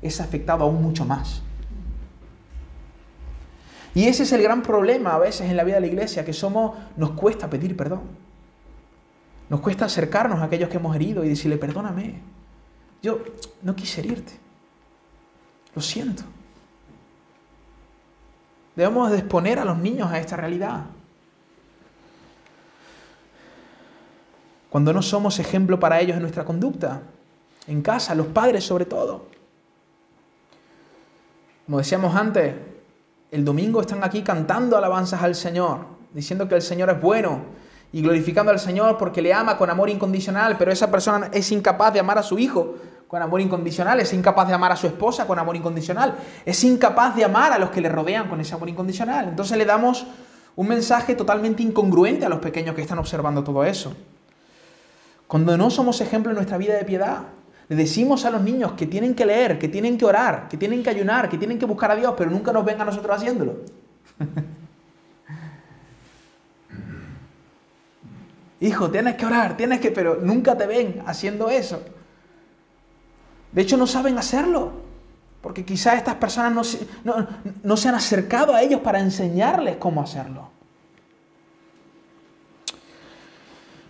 es 0.00 0.22
afectado 0.22 0.64
aún 0.64 0.82
mucho 0.82 1.04
más. 1.04 1.42
Y 3.96 4.08
ese 4.08 4.24
es 4.24 4.32
el 4.32 4.42
gran 4.42 4.62
problema 4.62 5.14
a 5.14 5.18
veces 5.18 5.48
en 5.48 5.56
la 5.56 5.64
vida 5.64 5.76
de 5.76 5.80
la 5.80 5.86
iglesia, 5.86 6.22
que 6.22 6.34
somos, 6.34 6.76
nos 6.98 7.12
cuesta 7.12 7.48
pedir 7.48 7.74
perdón. 7.74 8.02
Nos 9.48 9.60
cuesta 9.60 9.86
acercarnos 9.86 10.38
a 10.40 10.44
aquellos 10.44 10.68
que 10.68 10.76
hemos 10.76 10.94
herido 10.94 11.24
y 11.24 11.30
decirle, 11.30 11.56
perdóname. 11.56 12.20
Yo 13.02 13.20
no 13.62 13.74
quise 13.74 14.02
herirte. 14.02 14.34
Lo 15.74 15.80
siento. 15.80 16.24
Debemos 18.74 19.10
exponer 19.14 19.58
a 19.58 19.64
los 19.64 19.78
niños 19.78 20.12
a 20.12 20.18
esta 20.18 20.36
realidad. 20.36 20.84
Cuando 24.68 24.92
no 24.92 25.00
somos 25.00 25.38
ejemplo 25.38 25.80
para 25.80 26.02
ellos 26.02 26.16
en 26.16 26.20
nuestra 26.20 26.44
conducta, 26.44 27.00
en 27.66 27.80
casa, 27.80 28.14
los 28.14 28.26
padres 28.26 28.62
sobre 28.62 28.84
todo. 28.84 29.24
Como 31.64 31.78
decíamos 31.78 32.14
antes, 32.14 32.75
el 33.36 33.44
domingo 33.44 33.82
están 33.82 34.02
aquí 34.02 34.22
cantando 34.22 34.78
alabanzas 34.78 35.22
al 35.22 35.34
Señor, 35.34 35.80
diciendo 36.14 36.48
que 36.48 36.54
el 36.54 36.62
Señor 36.62 36.88
es 36.88 36.98
bueno 36.98 37.42
y 37.92 38.00
glorificando 38.00 38.50
al 38.50 38.58
Señor 38.58 38.96
porque 38.96 39.20
le 39.20 39.34
ama 39.34 39.58
con 39.58 39.68
amor 39.68 39.90
incondicional, 39.90 40.56
pero 40.58 40.72
esa 40.72 40.90
persona 40.90 41.28
es 41.30 41.52
incapaz 41.52 41.92
de 41.92 42.00
amar 42.00 42.16
a 42.16 42.22
su 42.22 42.38
hijo 42.38 42.76
con 43.06 43.20
amor 43.20 43.42
incondicional, 43.42 44.00
es 44.00 44.14
incapaz 44.14 44.48
de 44.48 44.54
amar 44.54 44.72
a 44.72 44.76
su 44.76 44.86
esposa 44.86 45.26
con 45.26 45.38
amor 45.38 45.54
incondicional, 45.54 46.14
es 46.46 46.64
incapaz 46.64 47.14
de 47.14 47.24
amar 47.24 47.52
a 47.52 47.58
los 47.58 47.68
que 47.68 47.82
le 47.82 47.90
rodean 47.90 48.26
con 48.26 48.40
ese 48.40 48.54
amor 48.54 48.70
incondicional. 48.70 49.28
Entonces 49.28 49.58
le 49.58 49.66
damos 49.66 50.06
un 50.56 50.68
mensaje 50.68 51.14
totalmente 51.14 51.62
incongruente 51.62 52.24
a 52.24 52.30
los 52.30 52.38
pequeños 52.38 52.74
que 52.74 52.80
están 52.80 52.98
observando 52.98 53.44
todo 53.44 53.64
eso. 53.64 53.94
Cuando 55.26 55.58
no 55.58 55.68
somos 55.68 56.00
ejemplo 56.00 56.30
en 56.30 56.36
nuestra 56.36 56.56
vida 56.56 56.74
de 56.74 56.84
piedad, 56.86 57.24
le 57.68 57.76
decimos 57.76 58.24
a 58.24 58.30
los 58.30 58.42
niños 58.42 58.72
que 58.72 58.86
tienen 58.86 59.14
que 59.14 59.26
leer, 59.26 59.58
que 59.58 59.68
tienen 59.68 59.98
que 59.98 60.04
orar, 60.04 60.46
que 60.48 60.56
tienen 60.56 60.84
que 60.84 60.90
ayunar, 60.90 61.28
que 61.28 61.36
tienen 61.36 61.58
que 61.58 61.66
buscar 61.66 61.90
a 61.90 61.96
Dios, 61.96 62.14
pero 62.16 62.30
nunca 62.30 62.52
nos 62.52 62.64
ven 62.64 62.80
a 62.80 62.84
nosotros 62.84 63.16
haciéndolo. 63.16 63.56
Hijo, 68.60 68.88
tienes 68.90 69.16
que 69.16 69.26
orar, 69.26 69.56
tienes 69.56 69.80
que, 69.80 69.90
pero 69.90 70.20
nunca 70.22 70.56
te 70.56 70.66
ven 70.66 71.02
haciendo 71.06 71.50
eso. 71.50 71.82
De 73.50 73.62
hecho, 73.62 73.76
no 73.76 73.88
saben 73.88 74.16
hacerlo, 74.16 74.72
porque 75.40 75.64
quizás 75.64 75.96
estas 75.96 76.14
personas 76.16 76.52
no 76.52 76.62
se, 76.62 76.86
no 77.62 77.76
se 77.76 77.88
han 77.88 77.96
acercado 77.96 78.54
a 78.54 78.62
ellos 78.62 78.80
para 78.80 79.00
enseñarles 79.00 79.76
cómo 79.76 80.02
hacerlo. 80.02 80.50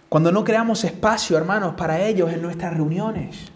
Cuando 0.08 0.32
no 0.32 0.44
creamos 0.44 0.82
espacio, 0.84 1.36
hermanos, 1.36 1.74
para 1.74 2.00
ellos 2.00 2.32
en 2.32 2.40
nuestras 2.40 2.72
reuniones. 2.72 3.52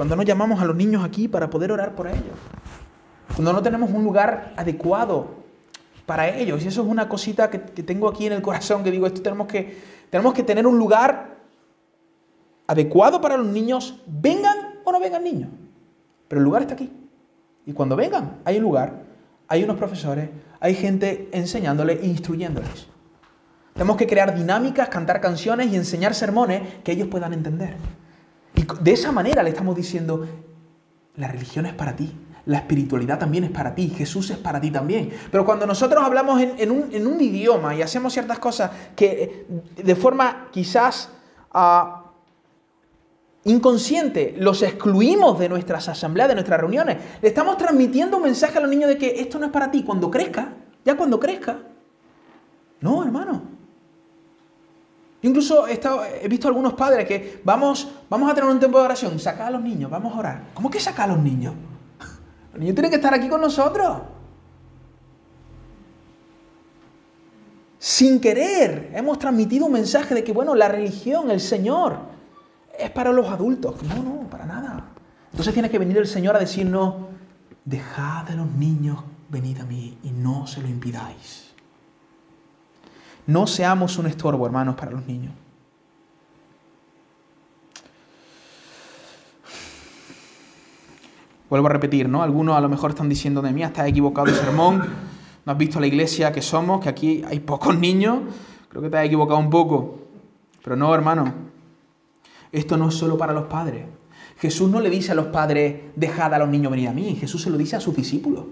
Cuando 0.00 0.16
no 0.16 0.22
llamamos 0.22 0.58
a 0.62 0.64
los 0.64 0.74
niños 0.74 1.04
aquí 1.04 1.28
para 1.28 1.50
poder 1.50 1.70
orar 1.72 1.94
por 1.94 2.06
ellos. 2.06 2.32
Cuando 3.34 3.52
no 3.52 3.60
tenemos 3.60 3.90
un 3.90 4.02
lugar 4.02 4.54
adecuado 4.56 5.26
para 6.06 6.26
ellos. 6.34 6.64
Y 6.64 6.68
eso 6.68 6.80
es 6.80 6.88
una 6.88 7.06
cosita 7.06 7.50
que, 7.50 7.58
tengo 7.58 8.08
aquí 8.08 8.24
en 8.24 8.32
el 8.32 8.40
corazón, 8.40 8.82
que 8.82 8.90
digo, 8.90 9.06
esto 9.06 9.20
tenemos 9.20 9.46
que, 9.46 9.78
tenemos 10.08 10.32
que 10.32 10.42
tener 10.42 10.66
un 10.66 10.78
lugar 10.78 11.36
adecuado 12.66 13.20
para 13.20 13.36
los 13.36 13.46
niños, 13.48 14.00
vengan 14.06 14.56
o 14.84 14.90
no 14.90 15.00
vengan 15.00 15.22
niños. 15.22 15.50
Pero 16.28 16.38
el 16.38 16.46
lugar 16.46 16.62
está 16.62 16.72
aquí. 16.72 16.90
Y 17.66 17.74
cuando 17.74 17.94
vengan, 17.94 18.38
hay 18.46 18.56
un 18.56 18.62
lugar, 18.62 19.02
hay 19.48 19.64
unos 19.64 19.76
profesores, 19.76 20.30
hay 20.60 20.76
gente 20.76 21.28
enseñándoles, 21.30 22.02
instruyéndoles. 22.02 22.88
Tenemos 23.74 23.98
que 23.98 24.06
crear 24.06 24.34
dinámicas, 24.34 24.88
cantar 24.88 25.20
canciones 25.20 25.70
y 25.70 25.76
enseñar 25.76 26.14
sermones 26.14 26.62
que 26.84 26.92
ellos 26.92 27.08
puedan 27.08 27.34
entender. 27.34 27.76
Y 28.54 28.66
de 28.80 28.92
esa 28.92 29.12
manera 29.12 29.42
le 29.42 29.50
estamos 29.50 29.76
diciendo, 29.76 30.26
la 31.16 31.28
religión 31.28 31.66
es 31.66 31.74
para 31.74 31.94
ti, 31.94 32.12
la 32.46 32.58
espiritualidad 32.58 33.18
también 33.18 33.44
es 33.44 33.50
para 33.50 33.74
ti, 33.74 33.90
Jesús 33.90 34.30
es 34.30 34.38
para 34.38 34.60
ti 34.60 34.70
también. 34.70 35.10
Pero 35.30 35.44
cuando 35.44 35.66
nosotros 35.66 36.02
hablamos 36.02 36.40
en, 36.40 36.70
un, 36.70 37.20
idioma 37.20 37.74
y 37.74 37.82
hacemos 37.82 38.12
ciertas 38.12 38.38
cosas 38.38 38.70
que 38.96 39.46
eh, 39.76 39.82
de 39.82 39.94
forma 39.94 40.48
quizás 40.50 41.10
ah, 41.52 42.04
inconsciente 43.44 44.34
los 44.38 44.62
excluimos 44.62 45.38
de 45.38 45.48
nuestras 45.48 45.88
asambleas, 45.88 46.28
de 46.28 46.34
nuestras 46.34 46.60
reuniones, 46.60 46.96
le 47.20 47.28
estamos 47.28 47.56
transmitiendo 47.56 48.16
un 48.16 48.24
mensaje 48.24 48.58
a 48.58 48.60
los 48.60 48.70
niños 48.70 48.88
de 48.88 48.98
que 48.98 49.20
esto 49.20 49.38
no 49.38 49.46
es 49.46 49.52
para 49.52 49.70
ti. 49.70 49.82
Cuando 49.84 50.10
crezca, 50.10 50.54
ya 50.84 50.96
cuando 50.96 51.20
crezca. 51.20 51.58
No, 52.80 53.04
hermano 53.04 53.59
incluso 55.22 55.66
he, 55.66 55.80
he, 56.22 56.28
visto 56.28 56.48
algunos 56.48 56.74
padres 56.74 57.06
que 57.06 57.40
vamos, 57.44 57.88
vamos 58.08 58.30
a 58.30 58.34
tener 58.34 58.50
un 58.50 58.58
tiempo 58.58 58.78
de 58.78 58.84
oración, 58.84 59.18
saca 59.18 59.46
a 59.46 59.50
los 59.50 59.62
niños, 59.62 59.90
vamos 59.90 60.14
a 60.14 60.18
orar. 60.18 60.44
¿Cómo 60.54 60.70
que 60.70 60.80
saca 60.80 61.04
a 61.04 61.06
los 61.06 61.18
niños? 61.18 61.54
Los 62.52 62.60
niños 62.60 62.74
tienen 62.74 62.90
que 62.90 62.96
estar 62.96 63.14
aquí 63.14 63.28
con 63.28 63.40
nosotros. 63.40 63.98
Sin 67.78 68.20
querer, 68.20 68.90
hemos 68.94 69.18
transmitido 69.18 69.66
un 69.66 69.72
mensaje 69.72 70.14
de 70.14 70.22
que, 70.22 70.32
bueno, 70.32 70.54
la 70.54 70.68
religión, 70.68 71.30
el 71.30 71.40
Señor, 71.40 71.96
es 72.78 72.90
para 72.90 73.12
los 73.12 73.28
adultos. 73.28 73.82
No, 73.82 74.02
no, 74.02 74.28
para 74.28 74.44
nada. 74.44 74.90
Entonces 75.30 75.54
tiene 75.54 75.70
que 75.70 75.78
venir 75.78 75.96
el 75.96 76.06
Señor 76.06 76.36
a 76.36 76.38
decirnos, 76.38 76.94
dejad 77.64 78.28
a 78.28 78.34
los 78.34 78.50
niños 78.52 78.98
venid 79.30 79.60
a 79.60 79.64
mí 79.64 79.96
y 80.02 80.10
no 80.10 80.46
se 80.46 80.60
lo 80.60 80.68
impidáis. 80.68 81.49
No 83.26 83.46
seamos 83.46 83.98
un 83.98 84.06
estorbo, 84.06 84.46
hermanos, 84.46 84.74
para 84.76 84.90
los 84.90 85.06
niños. 85.06 85.32
Vuelvo 91.48 91.66
a 91.66 91.70
repetir, 91.70 92.08
¿no? 92.08 92.22
Algunos 92.22 92.56
a 92.56 92.60
lo 92.60 92.68
mejor 92.68 92.90
están 92.90 93.08
diciendo 93.08 93.42
de 93.42 93.52
mí, 93.52 93.64
estás 93.64 93.88
equivocado 93.88 94.28
de 94.28 94.34
sermón, 94.34 94.84
no 95.44 95.52
has 95.52 95.58
visto 95.58 95.80
la 95.80 95.88
iglesia 95.88 96.30
que 96.30 96.42
somos, 96.42 96.80
que 96.80 96.88
aquí 96.88 97.24
hay 97.26 97.40
pocos 97.40 97.76
niños, 97.76 98.20
creo 98.68 98.82
que 98.82 98.88
te 98.88 98.98
has 98.98 99.06
equivocado 99.06 99.40
un 99.40 99.50
poco. 99.50 99.98
Pero 100.62 100.76
no, 100.76 100.94
hermano, 100.94 101.34
esto 102.52 102.76
no 102.76 102.88
es 102.88 102.94
solo 102.94 103.18
para 103.18 103.32
los 103.32 103.46
padres. 103.46 103.84
Jesús 104.38 104.70
no 104.70 104.80
le 104.80 104.90
dice 104.90 105.10
a 105.10 105.16
los 105.16 105.26
padres, 105.26 105.82
dejad 105.96 106.32
a 106.32 106.38
los 106.38 106.48
niños 106.48 106.70
venir 106.70 106.88
a 106.88 106.92
mí, 106.92 107.16
Jesús 107.16 107.42
se 107.42 107.50
lo 107.50 107.58
dice 107.58 107.74
a 107.74 107.80
sus 107.80 107.96
discípulos. 107.96 108.44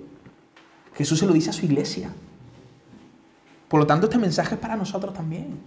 Jesús 0.95 1.21
se 1.21 1.27
lo 1.27 1.33
dice 1.33 1.51
a 1.51 1.53
su 1.53 1.67
iglesia. 1.67 2.11
Por 3.69 3.81
lo 3.81 3.87
tanto, 3.87 4.07
este 4.07 4.19
mensaje 4.19 4.55
es 4.55 4.61
para 4.61 4.77
nosotros 4.77 5.13
también. 5.13 5.61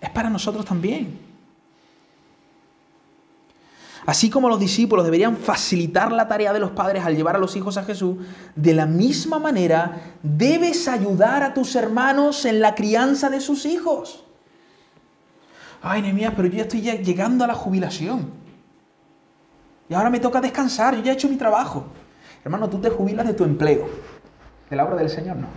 Es 0.00 0.10
para 0.10 0.30
nosotros 0.30 0.64
también. 0.64 1.18
Así 4.06 4.30
como 4.30 4.48
los 4.48 4.58
discípulos 4.58 5.04
deberían 5.04 5.36
facilitar 5.36 6.12
la 6.12 6.28
tarea 6.28 6.52
de 6.52 6.60
los 6.60 6.70
padres 6.70 7.04
al 7.04 7.14
llevar 7.14 7.36
a 7.36 7.38
los 7.38 7.56
hijos 7.56 7.76
a 7.76 7.84
Jesús, 7.84 8.16
de 8.54 8.72
la 8.72 8.86
misma 8.86 9.38
manera 9.38 10.14
debes 10.22 10.88
ayudar 10.88 11.42
a 11.42 11.52
tus 11.52 11.76
hermanos 11.76 12.46
en 12.46 12.60
la 12.60 12.74
crianza 12.74 13.28
de 13.28 13.40
sus 13.40 13.66
hijos. 13.66 14.24
Ay, 15.82 16.00
Nehemías, 16.00 16.32
pero 16.34 16.48
yo 16.48 16.54
ya 16.54 16.62
estoy 16.62 16.80
llegando 16.80 17.44
a 17.44 17.48
la 17.48 17.54
jubilación. 17.54 18.30
Y 19.90 19.94
ahora 19.94 20.08
me 20.08 20.20
toca 20.20 20.40
descansar, 20.40 20.96
yo 20.96 21.02
ya 21.02 21.12
he 21.12 21.14
hecho 21.14 21.28
mi 21.28 21.36
trabajo. 21.36 21.84
Hermano, 22.44 22.70
tú 22.70 22.80
te 22.80 22.88
jubilas 22.88 23.26
de 23.26 23.34
tu 23.34 23.44
empleo. 23.44 23.88
De 24.70 24.76
la 24.76 24.86
obra 24.86 24.96
del 24.96 25.10
Señor, 25.10 25.36
no. 25.36 25.48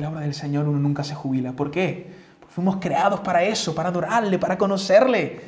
La 0.00 0.10
obra 0.10 0.20
del 0.20 0.34
Señor 0.34 0.68
uno 0.68 0.78
nunca 0.78 1.04
se 1.04 1.14
jubila. 1.14 1.52
¿Por 1.52 1.70
qué? 1.70 2.10
Porque 2.40 2.54
fuimos 2.54 2.76
creados 2.76 3.20
para 3.20 3.42
eso, 3.42 3.74
para 3.74 3.88
adorarle, 3.88 4.38
para 4.38 4.58
conocerle. 4.58 5.40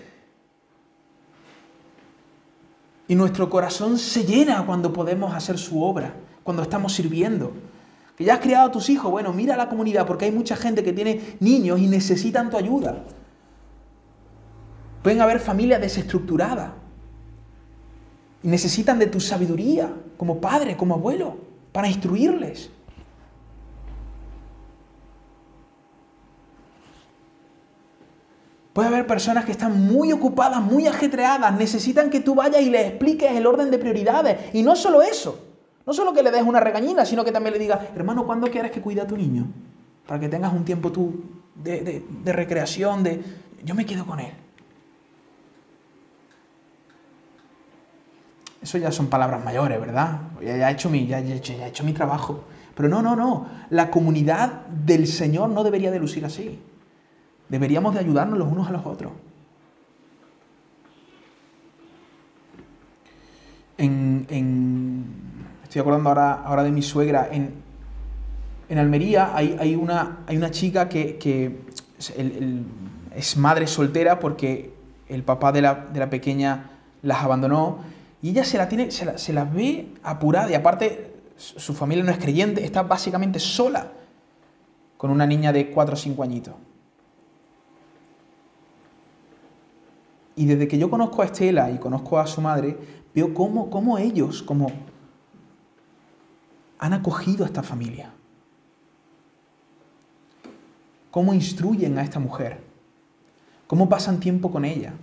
Y 3.08 3.14
nuestro 3.14 3.50
corazón 3.50 3.98
se 3.98 4.24
llena 4.24 4.64
cuando 4.64 4.92
podemos 4.92 5.34
hacer 5.34 5.58
su 5.58 5.82
obra, 5.82 6.14
cuando 6.44 6.62
estamos 6.62 6.92
sirviendo. 6.92 7.52
Que 8.16 8.24
ya 8.24 8.34
has 8.34 8.40
criado 8.40 8.68
a 8.68 8.70
tus 8.70 8.88
hijos, 8.88 9.10
bueno, 9.10 9.32
mira 9.32 9.54
a 9.54 9.56
la 9.56 9.68
comunidad, 9.68 10.06
porque 10.06 10.26
hay 10.26 10.30
mucha 10.30 10.54
gente 10.54 10.84
que 10.84 10.92
tiene 10.92 11.36
niños 11.40 11.80
y 11.80 11.86
necesitan 11.86 12.50
tu 12.50 12.56
ayuda. 12.56 13.02
Pueden 15.02 15.20
haber 15.22 15.40
familias 15.40 15.80
desestructuradas 15.80 16.72
y 18.42 18.48
necesitan 18.48 18.98
de 18.98 19.06
tu 19.06 19.20
sabiduría 19.20 19.92
como 20.16 20.40
padre, 20.40 20.76
como 20.76 20.94
abuelo, 20.94 21.38
para 21.72 21.88
instruirles. 21.88 22.70
Puede 28.80 28.94
haber 28.94 29.06
personas 29.06 29.44
que 29.44 29.52
están 29.52 29.78
muy 29.78 30.10
ocupadas, 30.10 30.62
muy 30.62 30.86
ajetreadas, 30.86 31.54
necesitan 31.54 32.08
que 32.08 32.20
tú 32.20 32.34
vayas 32.34 32.62
y 32.62 32.70
les 32.70 32.86
expliques 32.86 33.30
el 33.30 33.46
orden 33.46 33.70
de 33.70 33.76
prioridades. 33.76 34.38
Y 34.54 34.62
no 34.62 34.74
solo 34.74 35.02
eso, 35.02 35.48
No 35.84 35.92
solo 35.92 36.14
que 36.14 36.22
le 36.22 36.30
des 36.30 36.42
una 36.42 36.60
regañina, 36.60 37.04
sino 37.04 37.22
que 37.22 37.30
también 37.30 37.52
le 37.52 37.58
digas, 37.58 37.78
hermano, 37.94 38.24
¿cuándo 38.24 38.50
quieres 38.50 38.70
que 38.70 38.80
cuide 38.80 39.02
a 39.02 39.06
tu 39.06 39.18
niño? 39.18 39.48
Para 40.06 40.18
que 40.18 40.30
tengas 40.30 40.54
un 40.54 40.64
tiempo 40.64 40.90
tú 40.90 41.12
de, 41.54 42.02
recreación, 42.24 43.02
de 43.02 43.22
yo 43.62 43.74
me 43.74 43.84
quedo 43.84 44.06
con 44.06 44.18
él. 44.18 44.32
Eso 48.62 48.78
ya 48.78 48.90
son 48.92 49.08
palabras 49.08 49.44
mayores, 49.44 49.78
¿verdad? 49.78 50.20
Ya, 50.40 50.70
he 50.70 50.72
hecho 50.72 50.88
mi, 50.88 51.06
ya, 51.06 51.18
hecho, 51.18 51.52
ya 51.52 51.66
he 51.66 51.68
hecho 51.68 51.84
mi 51.84 51.92
trabajo. 51.92 52.44
Pero 52.74 52.88
no, 52.88 53.02
no, 53.02 53.14
no. 53.14 53.46
La 53.68 53.90
comunidad 53.90 54.64
del 54.68 55.06
Señor 55.06 55.50
no 55.50 55.64
debería 55.64 55.90
de 55.90 55.98
lucir 55.98 56.24
así. 56.24 56.58
Deberíamos 57.50 57.94
de 57.94 58.00
ayudarnos 58.00 58.38
los 58.38 58.48
unos 58.48 58.68
a 58.68 58.70
los 58.70 58.86
otros. 58.86 59.12
En, 63.76 65.04
estoy 65.64 65.80
acordando 65.80 66.10
ahora, 66.10 66.32
ahora 66.44 66.62
de 66.62 66.70
mi 66.70 66.82
suegra. 66.82 67.28
En, 67.30 67.54
en 68.68 68.78
Almería 68.78 69.34
hay, 69.34 69.56
hay, 69.58 69.74
una, 69.74 70.18
hay 70.28 70.36
una 70.36 70.52
chica 70.52 70.88
que, 70.88 71.58
es 73.16 73.36
madre 73.36 73.66
soltera 73.66 74.20
porque 74.20 74.72
el 75.08 75.24
papá 75.24 75.50
de 75.50 75.62
la, 75.62 75.74
de 75.92 75.98
la, 75.98 76.08
pequeña 76.08 76.70
las 77.02 77.24
abandonó 77.24 77.78
y 78.22 78.30
ella 78.30 78.44
se 78.44 78.58
la, 78.58 78.68
tiene, 78.68 78.92
se, 78.92 79.06
la, 79.06 79.18
se 79.18 79.32
la 79.32 79.44
ve 79.44 79.88
apurada 80.04 80.48
y 80.50 80.54
aparte 80.54 81.14
su 81.36 81.74
familia 81.74 82.04
no 82.04 82.12
es 82.12 82.18
creyente, 82.18 82.64
está 82.64 82.82
básicamente 82.84 83.40
sola 83.40 83.90
con 84.96 85.10
una 85.10 85.26
niña 85.26 85.52
de 85.52 85.70
4 85.70 85.94
o 85.94 85.96
5 85.96 86.22
añitos. 86.22 86.54
Y 90.40 90.46
desde 90.46 90.66
que 90.66 90.78
yo 90.78 90.88
conozco 90.88 91.20
a 91.20 91.26
Estela 91.26 91.70
y 91.70 91.76
conozco 91.76 92.18
a 92.18 92.26
su 92.26 92.40
madre, 92.40 92.74
veo 93.14 93.34
cómo, 93.34 93.98
ellos 93.98 94.42
como 94.42 94.72
han 96.78 96.94
acogido 96.94 97.44
a 97.44 97.46
esta 97.46 97.62
familia. 97.62 98.10
Cómo 101.10 101.34
instruyen 101.34 101.98
a 101.98 102.02
esta 102.02 102.18
mujer. 102.18 102.58
Cómo 103.66 103.86
pasan 103.86 104.18
tiempo 104.18 104.50
con 104.50 104.64
ella. 104.64 104.94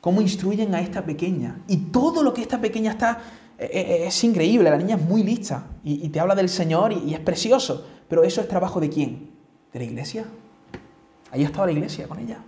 Cómo 0.00 0.20
instruyen 0.20 0.72
a 0.76 0.80
esta 0.80 1.04
pequeña. 1.04 1.58
Y 1.66 1.76
todo 1.90 2.22
lo 2.22 2.32
que 2.32 2.42
esta 2.42 2.60
pequeña 2.60 2.92
está 2.92 3.18
eh, 3.58 3.68
eh, 3.72 4.06
es 4.06 4.22
increíble. 4.22 4.70
La 4.70 4.76
niña 4.76 4.94
es 4.94 5.02
muy 5.02 5.24
lista 5.24 5.66
y, 5.82 6.08
te 6.10 6.20
habla 6.20 6.36
del 6.36 6.48
Señor 6.48 6.92
y, 6.92 7.12
es 7.12 7.18
precioso. 7.18 7.88
Pero 8.08 8.22
eso 8.22 8.40
es 8.40 8.46
trabajo 8.46 8.78
de 8.78 8.88
quién? 8.88 9.32
De 9.72 9.80
la 9.80 9.84
iglesia. 9.84 10.26
Ahí 11.32 11.42
ha 11.42 11.46
estado 11.46 11.66
la 11.66 11.72
iglesia 11.72 12.06
con 12.06 12.20
ella. 12.20 12.44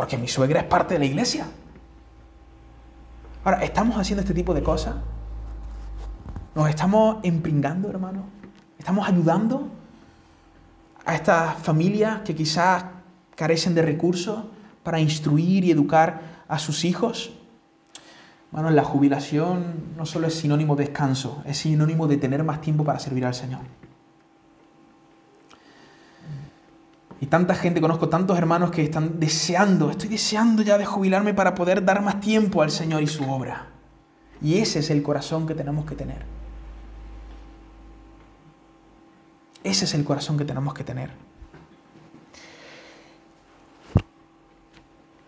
Porque 0.00 0.16
mi 0.16 0.28
suegra 0.28 0.60
es 0.60 0.66
parte 0.66 0.94
de 0.94 1.00
la 1.00 1.04
iglesia. 1.04 1.44
Ahora, 3.44 3.62
¿estamos 3.62 3.98
haciendo 3.98 4.22
este 4.22 4.32
tipo 4.32 4.54
de 4.54 4.62
cosas? 4.62 4.94
¿Nos 6.54 6.70
estamos 6.70 7.18
empringando, 7.22 7.90
hermano? 7.90 8.24
¿Estamos 8.78 9.06
ayudando 9.06 9.68
a 11.04 11.14
estas 11.14 11.54
familias 11.58 12.22
que 12.22 12.34
quizás 12.34 12.82
carecen 13.36 13.74
de 13.74 13.82
recursos 13.82 14.42
para 14.82 14.98
instruir 15.00 15.66
y 15.66 15.70
educar 15.70 16.44
a 16.48 16.58
sus 16.58 16.86
hijos? 16.86 17.34
Bueno, 18.52 18.70
la 18.70 18.84
jubilación 18.84 19.96
no 19.98 20.06
solo 20.06 20.28
es 20.28 20.34
sinónimo 20.34 20.76
de 20.76 20.84
descanso, 20.84 21.42
es 21.44 21.58
sinónimo 21.58 22.06
de 22.06 22.16
tener 22.16 22.42
más 22.42 22.62
tiempo 22.62 22.84
para 22.84 22.98
servir 23.00 23.26
al 23.26 23.34
Señor. 23.34 23.60
Y 27.20 27.26
tanta 27.26 27.54
gente, 27.54 27.82
conozco 27.82 28.08
tantos 28.08 28.38
hermanos 28.38 28.70
que 28.70 28.82
están 28.82 29.20
deseando, 29.20 29.90
estoy 29.90 30.08
deseando 30.08 30.62
ya 30.62 30.78
de 30.78 30.86
jubilarme 30.86 31.34
para 31.34 31.54
poder 31.54 31.84
dar 31.84 32.02
más 32.02 32.20
tiempo 32.20 32.62
al 32.62 32.70
Señor 32.70 33.02
y 33.02 33.06
su 33.06 33.30
obra. 33.30 33.66
Y 34.40 34.56
ese 34.56 34.78
es 34.78 34.88
el 34.88 35.02
corazón 35.02 35.46
que 35.46 35.54
tenemos 35.54 35.84
que 35.84 35.94
tener. 35.94 36.24
Ese 39.62 39.84
es 39.84 39.92
el 39.92 40.04
corazón 40.04 40.38
que 40.38 40.46
tenemos 40.46 40.72
que 40.72 40.82
tener. 40.82 41.10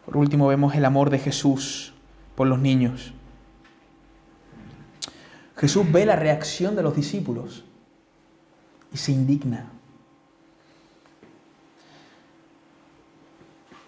Por 0.06 0.16
último 0.16 0.46
vemos 0.48 0.74
el 0.74 0.86
amor 0.86 1.10
de 1.10 1.18
Jesús 1.18 1.92
por 2.34 2.46
los 2.46 2.58
niños. 2.58 3.12
Jesús 5.56 5.84
ve 5.92 6.06
la 6.06 6.16
reacción 6.16 6.74
de 6.74 6.82
los 6.82 6.96
discípulos 6.96 7.64
y 8.92 8.96
se 8.96 9.12
indigna. 9.12 9.70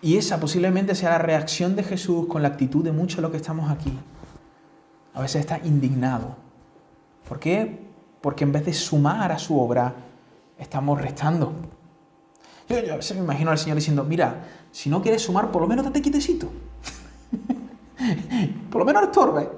Y 0.04 0.18
esa 0.18 0.38
posiblemente 0.38 0.94
sea 0.94 1.08
la 1.08 1.18
reacción 1.18 1.76
de 1.76 1.82
Jesús 1.82 2.26
con 2.26 2.42
la 2.42 2.48
actitud 2.48 2.84
de 2.84 2.92
muchos 2.92 3.16
de 3.16 3.22
los 3.22 3.30
que 3.30 3.38
estamos 3.38 3.70
aquí. 3.70 3.90
A 5.14 5.22
veces 5.22 5.40
está 5.40 5.58
indignado. 5.64 6.36
¿Por 7.26 7.40
qué? 7.40 7.80
Porque 8.20 8.44
en 8.44 8.52
vez 8.52 8.66
de 8.66 8.74
sumar 8.74 9.32
a 9.32 9.38
su 9.38 9.58
obra, 9.58 9.94
estamos 10.58 11.00
restando. 11.00 11.54
Yo, 12.68 12.76
a 12.76 12.96
veces 12.96 13.16
me 13.16 13.24
imagino 13.24 13.50
al 13.50 13.56
Señor 13.56 13.76
diciendo, 13.76 14.04
mira, 14.04 14.44
si 14.70 14.90
no 14.90 15.00
quieres 15.00 15.22
sumar, 15.22 15.50
por 15.50 15.62
lo 15.62 15.68
menos 15.68 15.86
date 15.86 16.02
quitecito. 16.02 16.50
por 18.70 18.80
lo 18.80 18.84
menos 18.84 19.04
estorbe. 19.04 19.48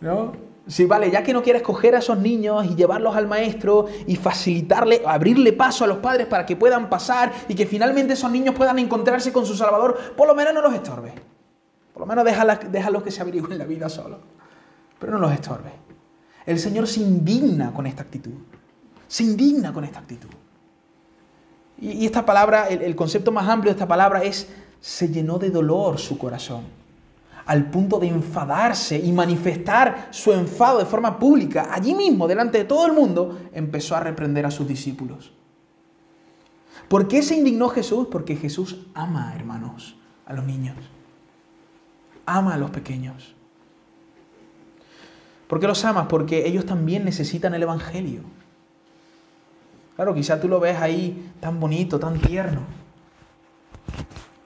¿No? 0.00 0.32
Sí, 0.68 0.84
vale, 0.84 1.10
ya 1.12 1.22
que 1.22 1.32
no 1.32 1.44
quieres 1.44 1.62
coger 1.62 1.94
a 1.94 1.98
esos 1.98 2.18
niños 2.18 2.64
y 2.66 2.74
llevarlos 2.74 3.14
al 3.14 3.28
maestro 3.28 3.86
y 4.06 4.16
facilitarle, 4.16 5.02
abrirle 5.06 5.52
paso 5.52 5.84
a 5.84 5.86
los 5.86 5.98
padres 5.98 6.26
para 6.26 6.44
que 6.44 6.56
puedan 6.56 6.88
pasar 6.90 7.32
y 7.48 7.54
que 7.54 7.66
finalmente 7.66 8.14
esos 8.14 8.30
niños 8.32 8.54
puedan 8.54 8.80
encontrarse 8.80 9.32
con 9.32 9.46
su 9.46 9.56
Salvador, 9.56 9.96
por 10.16 10.26
lo 10.26 10.34
menos 10.34 10.52
no 10.52 10.62
los 10.62 10.74
estorbe. 10.74 11.12
Por 11.92 12.00
lo 12.00 12.06
menos 12.06 12.24
déjalos 12.24 13.02
que 13.04 13.10
se 13.12 13.22
averigüen 13.22 13.58
la 13.58 13.64
vida 13.64 13.88
solo. 13.88 14.18
Pero 14.98 15.12
no 15.12 15.18
los 15.20 15.32
estorbe. 15.32 15.70
El 16.44 16.58
Señor 16.58 16.88
se 16.88 17.00
indigna 17.00 17.72
con 17.72 17.86
esta 17.86 18.02
actitud. 18.02 18.34
Se 19.06 19.22
indigna 19.22 19.72
con 19.72 19.84
esta 19.84 20.00
actitud. 20.00 20.30
Y, 21.80 22.04
esta 22.04 22.26
palabra, 22.26 22.68
el 22.68 22.96
concepto 22.96 23.30
más 23.30 23.48
amplio 23.48 23.72
de 23.72 23.76
esta 23.76 23.86
palabra 23.86 24.24
es, 24.24 24.48
se 24.80 25.08
llenó 25.08 25.38
de 25.38 25.50
dolor 25.50 25.98
su 25.98 26.18
corazón 26.18 26.85
al 27.46 27.70
punto 27.70 27.98
de 27.98 28.08
enfadarse 28.08 28.98
y 28.98 29.12
manifestar 29.12 30.08
su 30.10 30.32
enfado 30.32 30.78
de 30.78 30.84
forma 30.84 31.18
pública, 31.18 31.68
allí 31.70 31.94
mismo, 31.94 32.26
delante 32.26 32.58
de 32.58 32.64
todo 32.64 32.86
el 32.86 32.92
mundo, 32.92 33.38
empezó 33.52 33.94
a 33.94 34.00
reprender 34.00 34.44
a 34.44 34.50
sus 34.50 34.66
discípulos. 34.66 35.32
¿Por 36.88 37.08
qué 37.08 37.22
se 37.22 37.36
indignó 37.36 37.68
Jesús? 37.68 38.08
Porque 38.10 38.36
Jesús 38.36 38.86
ama, 38.94 39.32
hermanos, 39.34 39.96
a 40.26 40.32
los 40.32 40.44
niños. 40.44 40.76
Ama 42.26 42.54
a 42.54 42.58
los 42.58 42.70
pequeños. 42.70 43.34
¿Por 45.46 45.60
qué 45.60 45.68
los 45.68 45.84
amas? 45.84 46.06
Porque 46.08 46.46
ellos 46.48 46.66
también 46.66 47.04
necesitan 47.04 47.54
el 47.54 47.62
Evangelio. 47.62 48.22
Claro, 49.94 50.14
quizá 50.14 50.40
tú 50.40 50.48
lo 50.48 50.58
ves 50.58 50.76
ahí 50.78 51.32
tan 51.40 51.60
bonito, 51.60 51.98
tan 51.98 52.20
tierno. 52.20 52.62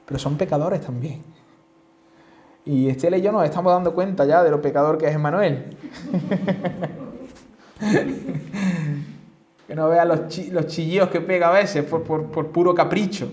Pero 0.07 0.19
son 0.19 0.37
pecadores 0.37 0.83
también. 0.83 1.23
Y 2.71 2.89
Estela 2.89 3.18
y 3.18 3.21
yo 3.21 3.33
nos 3.33 3.43
estamos 3.45 3.73
dando 3.73 3.93
cuenta 3.93 4.25
ya 4.25 4.45
de 4.45 4.51
lo 4.53 4.62
pecador 4.62 4.97
que 4.97 5.09
es 5.09 5.14
Emanuel. 5.16 5.77
que 9.66 9.75
no 9.75 9.89
vea 9.89 10.05
los, 10.05 10.39
los 10.53 10.66
chillidos 10.68 11.09
que 11.09 11.21
pega 11.21 11.49
a 11.49 11.53
veces 11.53 11.85
por, 11.85 12.05
puro 12.53 12.73
capricho. 12.73 13.29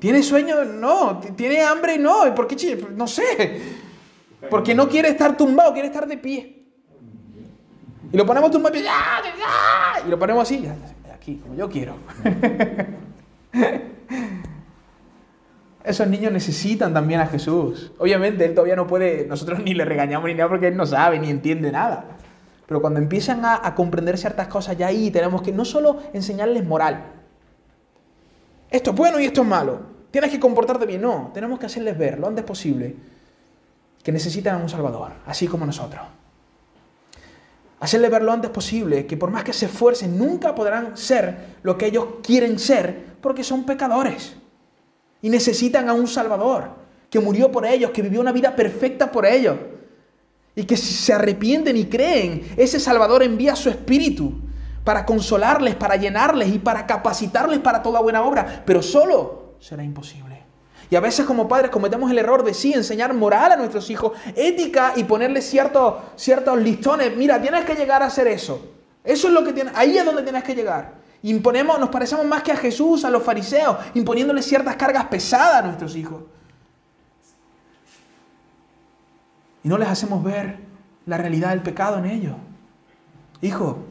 ¿Tiene 0.00 0.24
sueño? 0.24 0.64
No. 0.64 1.20
¿Tiene 1.36 1.62
hambre? 1.62 1.98
No. 1.98 2.34
¿Por 2.34 2.48
qué 2.48 2.56
chilla? 2.56 2.84
No 2.96 3.06
sé. 3.06 3.60
Porque 4.50 4.74
no 4.74 4.88
quiere 4.88 5.10
estar 5.10 5.36
tumbado, 5.36 5.72
quiere 5.72 5.86
estar 5.86 6.08
de 6.08 6.16
pie. 6.16 6.64
Y 8.12 8.16
lo 8.16 8.26
ponemos 8.26 8.50
tumbado 8.50 8.74
y 8.76 10.10
lo 10.10 10.18
ponemos 10.18 10.42
así, 10.42 10.68
aquí, 11.14 11.36
como 11.36 11.54
yo 11.54 11.70
quiero. 11.70 11.94
Esos 15.86 16.08
niños 16.08 16.32
necesitan 16.32 16.92
también 16.92 17.20
a 17.20 17.28
Jesús. 17.28 17.92
Obviamente 17.98 18.44
él 18.44 18.54
todavía 18.54 18.74
no 18.74 18.88
puede, 18.88 19.24
nosotros 19.24 19.60
ni 19.64 19.72
le 19.72 19.84
regañamos 19.84 20.26
ni 20.26 20.34
nada 20.34 20.48
porque 20.48 20.66
él 20.66 20.76
no 20.76 20.84
sabe 20.84 21.20
ni 21.20 21.30
entiende 21.30 21.70
nada. 21.70 22.04
Pero 22.66 22.80
cuando 22.80 22.98
empiezan 22.98 23.44
a, 23.44 23.72
comprender 23.76 24.18
ciertas 24.18 24.48
cosas, 24.48 24.76
ya 24.76 24.88
ahí 24.88 25.12
tenemos 25.12 25.42
que 25.42 25.52
no 25.52 25.64
solo 25.64 26.00
enseñarles 26.12 26.64
moral. 26.64 27.04
Esto 28.68 28.90
es 28.90 28.96
bueno 28.96 29.20
y 29.20 29.26
esto 29.26 29.42
es 29.42 29.46
malo. 29.46 29.78
Tienes 30.10 30.32
que 30.32 30.40
comportarte 30.40 30.86
bien. 30.86 31.02
No, 31.02 31.30
tenemos 31.32 31.60
que 31.60 31.66
hacerles 31.66 31.96
ver 31.96 32.18
lo 32.18 32.26
antes 32.26 32.44
posible 32.44 32.96
que 34.02 34.10
necesitan 34.10 34.56
a 34.56 34.58
un 34.58 34.68
Salvador, 34.68 35.12
así 35.24 35.46
como 35.46 35.64
nosotros. 35.64 36.02
Hacerles 37.78 38.10
ver 38.10 38.24
lo 38.24 38.32
antes 38.32 38.50
posible 38.50 39.06
que 39.06 39.16
por 39.16 39.30
más 39.30 39.44
que 39.44 39.52
se 39.52 39.66
esfuercen, 39.66 40.18
nunca 40.18 40.52
podrán 40.52 40.96
ser 40.96 41.58
lo 41.62 41.78
que 41.78 41.86
ellos 41.86 42.06
quieren 42.24 42.58
ser 42.58 43.14
porque 43.20 43.44
son 43.44 43.64
pecadores 43.64 44.36
y 45.22 45.28
necesitan 45.28 45.88
a 45.88 45.92
un 45.92 46.06
Salvador 46.06 46.70
que 47.10 47.20
murió 47.20 47.50
por 47.50 47.64
ellos, 47.64 47.90
que 47.90 48.02
vivió 48.02 48.20
una 48.20 48.32
vida 48.32 48.54
perfecta 48.54 49.10
por 49.10 49.26
ellos. 49.26 49.56
Y 50.54 50.64
que 50.64 50.76
si 50.76 50.94
se 50.94 51.12
arrepienten 51.12 51.76
y 51.76 51.86
creen, 51.86 52.54
ese 52.56 52.80
Salvador 52.80 53.22
envía 53.22 53.54
su 53.54 53.68
Espíritu 53.68 54.32
para 54.84 55.04
consolarles, 55.04 55.74
para 55.74 55.96
llenarles 55.96 56.48
y 56.48 56.58
para 56.58 56.86
capacitarles 56.86 57.58
para 57.58 57.82
toda 57.82 58.00
buena 58.00 58.22
obra. 58.22 58.62
Pero 58.64 58.82
solo 58.82 59.56
será 59.60 59.82
imposible. 59.82 60.42
Y 60.90 60.96
a 60.96 61.00
veces 61.00 61.26
como 61.26 61.48
padres 61.48 61.70
cometemos 61.70 62.10
el 62.10 62.18
error 62.18 62.44
de 62.44 62.54
sí 62.54 62.72
enseñar 62.72 63.12
moral 63.12 63.52
a 63.52 63.56
nuestros 63.56 63.90
hijos, 63.90 64.12
ética 64.36 64.92
y 64.96 65.04
ponerles 65.04 65.44
ciertos, 65.48 65.94
ciertos 66.14 66.58
listones. 66.60 67.16
Mira, 67.16 67.40
tienes 67.42 67.64
que 67.64 67.74
llegar 67.74 68.02
a 68.02 68.06
hacer 68.06 68.28
eso. 68.28 68.60
Eso 69.02 69.28
es 69.28 69.34
lo 69.34 69.44
que 69.44 69.52
tienes, 69.52 69.72
ahí 69.76 69.98
es 69.98 70.04
donde 70.04 70.22
tienes 70.22 70.44
que 70.44 70.54
llegar. 70.54 70.94
Imponemos, 71.28 71.78
nos 71.78 71.90
parecemos 71.90 72.26
más 72.26 72.42
que 72.42 72.52
a 72.52 72.56
Jesús, 72.56 73.04
a 73.04 73.10
los 73.10 73.22
fariseos, 73.22 73.76
imponiéndoles 73.94 74.46
ciertas 74.46 74.76
cargas 74.76 75.06
pesadas 75.06 75.62
a 75.62 75.66
nuestros 75.66 75.96
hijos. 75.96 76.22
Y 79.62 79.68
no 79.68 79.78
les 79.78 79.88
hacemos 79.88 80.22
ver 80.22 80.60
la 81.06 81.16
realidad 81.16 81.50
del 81.50 81.62
pecado 81.62 81.98
en 81.98 82.06
ellos. 82.06 82.36
Hijo, 83.40 83.84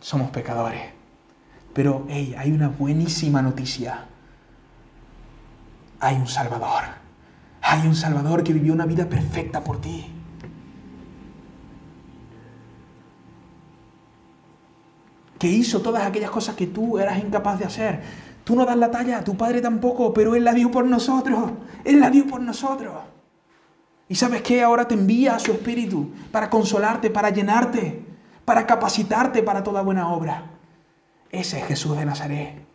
somos 0.00 0.30
pecadores. 0.30 0.82
Pero, 1.72 2.06
hey, 2.08 2.34
hay 2.38 2.52
una 2.52 2.68
buenísima 2.68 3.42
noticia 3.42 4.08
hay 6.00 6.16
un 6.16 6.26
Salvador. 6.26 6.84
Hay 7.62 7.86
un 7.86 7.94
Salvador 7.94 8.44
que 8.44 8.52
vivió 8.52 8.72
una 8.72 8.86
vida 8.86 9.08
perfecta 9.08 9.62
por 9.62 9.80
ti. 9.80 10.06
Que 15.38 15.46
hizo 15.46 15.80
todas 15.80 16.04
aquellas 16.04 16.30
cosas 16.30 16.54
que 16.56 16.66
tú 16.66 16.98
eras 16.98 17.18
incapaz 17.18 17.58
de 17.58 17.64
hacer. 17.64 18.00
Tú 18.44 18.56
no 18.56 18.64
das 18.64 18.76
la 18.76 18.90
talla, 18.90 19.22
tu 19.22 19.36
padre 19.36 19.60
tampoco, 19.60 20.12
pero 20.12 20.34
Él 20.34 20.44
la 20.44 20.52
dio 20.52 20.70
por 20.70 20.84
nosotros. 20.84 21.50
Él 21.84 22.00
la 22.00 22.10
dio 22.10 22.26
por 22.26 22.40
nosotros. 22.40 22.94
Y 24.08 24.14
sabes 24.14 24.42
qué, 24.42 24.62
ahora 24.62 24.88
te 24.88 24.94
envía 24.94 25.36
a 25.36 25.38
su 25.38 25.52
Espíritu 25.52 26.10
para 26.32 26.48
consolarte, 26.48 27.10
para 27.10 27.30
llenarte, 27.30 28.02
para 28.44 28.66
capacitarte 28.66 29.42
para 29.42 29.62
toda 29.62 29.82
buena 29.82 30.08
obra. 30.10 30.44
Ese 31.30 31.60
es 31.60 31.66
Jesús 31.66 31.96
de 31.96 32.06
Nazaret. 32.06 32.68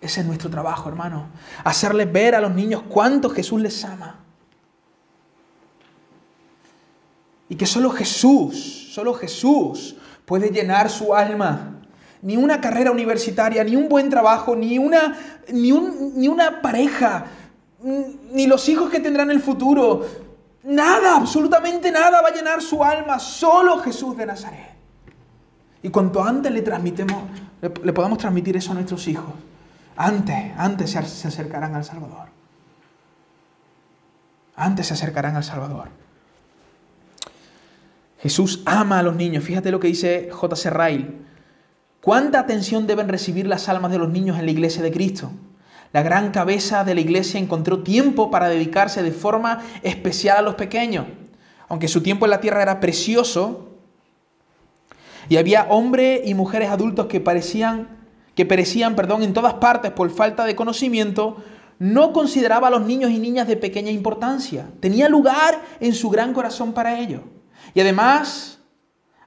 Ese 0.00 0.20
es 0.20 0.26
nuestro 0.26 0.50
trabajo, 0.50 0.88
hermano. 0.88 1.28
Hacerles 1.62 2.12
ver 2.12 2.34
a 2.34 2.40
los 2.40 2.54
niños 2.54 2.82
cuánto 2.88 3.30
Jesús 3.30 3.60
les 3.60 3.84
ama. 3.84 4.20
Y 7.48 7.54
que 7.54 7.66
solo 7.66 7.90
Jesús, 7.90 8.90
solo 8.92 9.14
Jesús 9.14 9.95
puede 10.26 10.50
llenar 10.50 10.90
su 10.90 11.14
alma. 11.14 11.72
Ni 12.20 12.36
una 12.36 12.60
carrera 12.60 12.90
universitaria, 12.90 13.64
ni 13.64 13.76
un 13.76 13.88
buen 13.88 14.10
trabajo, 14.10 14.54
ni 14.54 14.78
una, 14.78 15.16
ni, 15.52 15.72
ni 15.72 16.28
una 16.28 16.60
pareja, 16.60 17.26
ni 18.32 18.46
los 18.46 18.68
hijos 18.68 18.90
que 18.90 19.00
tendrán 19.00 19.30
en 19.30 19.36
el 19.36 19.42
futuro. 19.42 20.04
Nada, 20.64 21.16
absolutamente 21.16 21.92
nada 21.92 22.20
va 22.20 22.28
a 22.28 22.34
llenar 22.34 22.60
su 22.60 22.82
alma. 22.82 23.18
Solo 23.18 23.78
Jesús 23.78 24.16
de 24.16 24.26
Nazaret. 24.26 24.74
Y 25.82 25.88
cuanto 25.88 26.22
antes 26.22 26.52
le 26.52 26.62
le 26.62 27.92
podamos 27.92 28.18
transmitir 28.18 28.56
eso 28.56 28.72
a 28.72 28.74
nuestros 28.74 29.06
hijos, 29.08 29.32
antes, 29.96 30.52
antes 30.58 30.90
se 30.90 31.28
acercarán 31.28 31.74
al 31.74 31.84
Salvador. 31.84 32.28
Antes 34.56 34.88
se 34.88 34.94
acercarán 34.94 35.36
al 35.36 35.44
Salvador. 35.44 35.88
Jesús 38.18 38.62
ama 38.64 38.98
a 38.98 39.02
los 39.02 39.16
niños. 39.16 39.44
Fíjate 39.44 39.70
lo 39.70 39.80
que 39.80 39.88
dice 39.88 40.28
J.C. 40.30 40.70
Ryle. 40.70 41.10
¿Cuánta 42.00 42.40
atención 42.40 42.86
deben 42.86 43.08
recibir 43.08 43.46
las 43.46 43.68
almas 43.68 43.90
de 43.90 43.98
los 43.98 44.08
niños 44.08 44.38
en 44.38 44.46
la 44.46 44.50
iglesia 44.52 44.82
de 44.82 44.92
Cristo? 44.92 45.30
La 45.92 46.02
gran 46.02 46.30
cabeza 46.30 46.84
de 46.84 46.94
la 46.94 47.00
iglesia 47.00 47.40
encontró 47.40 47.82
tiempo 47.82 48.30
para 48.30 48.48
dedicarse 48.48 49.02
de 49.02 49.12
forma 49.12 49.62
especial 49.82 50.38
a 50.38 50.42
los 50.42 50.54
pequeños. 50.54 51.06
Aunque 51.68 51.88
su 51.88 52.02
tiempo 52.02 52.26
en 52.26 52.30
la 52.30 52.40
tierra 52.40 52.62
era 52.62 52.80
precioso, 52.80 53.70
y 55.28 55.38
había 55.38 55.64
hombres 55.64 56.20
y 56.24 56.34
mujeres 56.34 56.70
adultos 56.70 57.06
que 57.06 57.20
parecían 57.20 57.96
que 58.36 58.44
perecían, 58.44 58.94
perdón, 58.94 59.22
en 59.22 59.32
todas 59.32 59.54
partes 59.54 59.90
por 59.90 60.10
falta 60.10 60.44
de 60.44 60.54
conocimiento, 60.54 61.38
no 61.78 62.12
consideraba 62.12 62.68
a 62.68 62.70
los 62.70 62.82
niños 62.82 63.10
y 63.10 63.18
niñas 63.18 63.48
de 63.48 63.56
pequeña 63.56 63.90
importancia. 63.90 64.68
Tenía 64.78 65.08
lugar 65.08 65.58
en 65.80 65.94
su 65.94 66.10
gran 66.10 66.34
corazón 66.34 66.74
para 66.74 67.00
ellos. 67.00 67.22
Y 67.76 67.80
además 67.82 68.58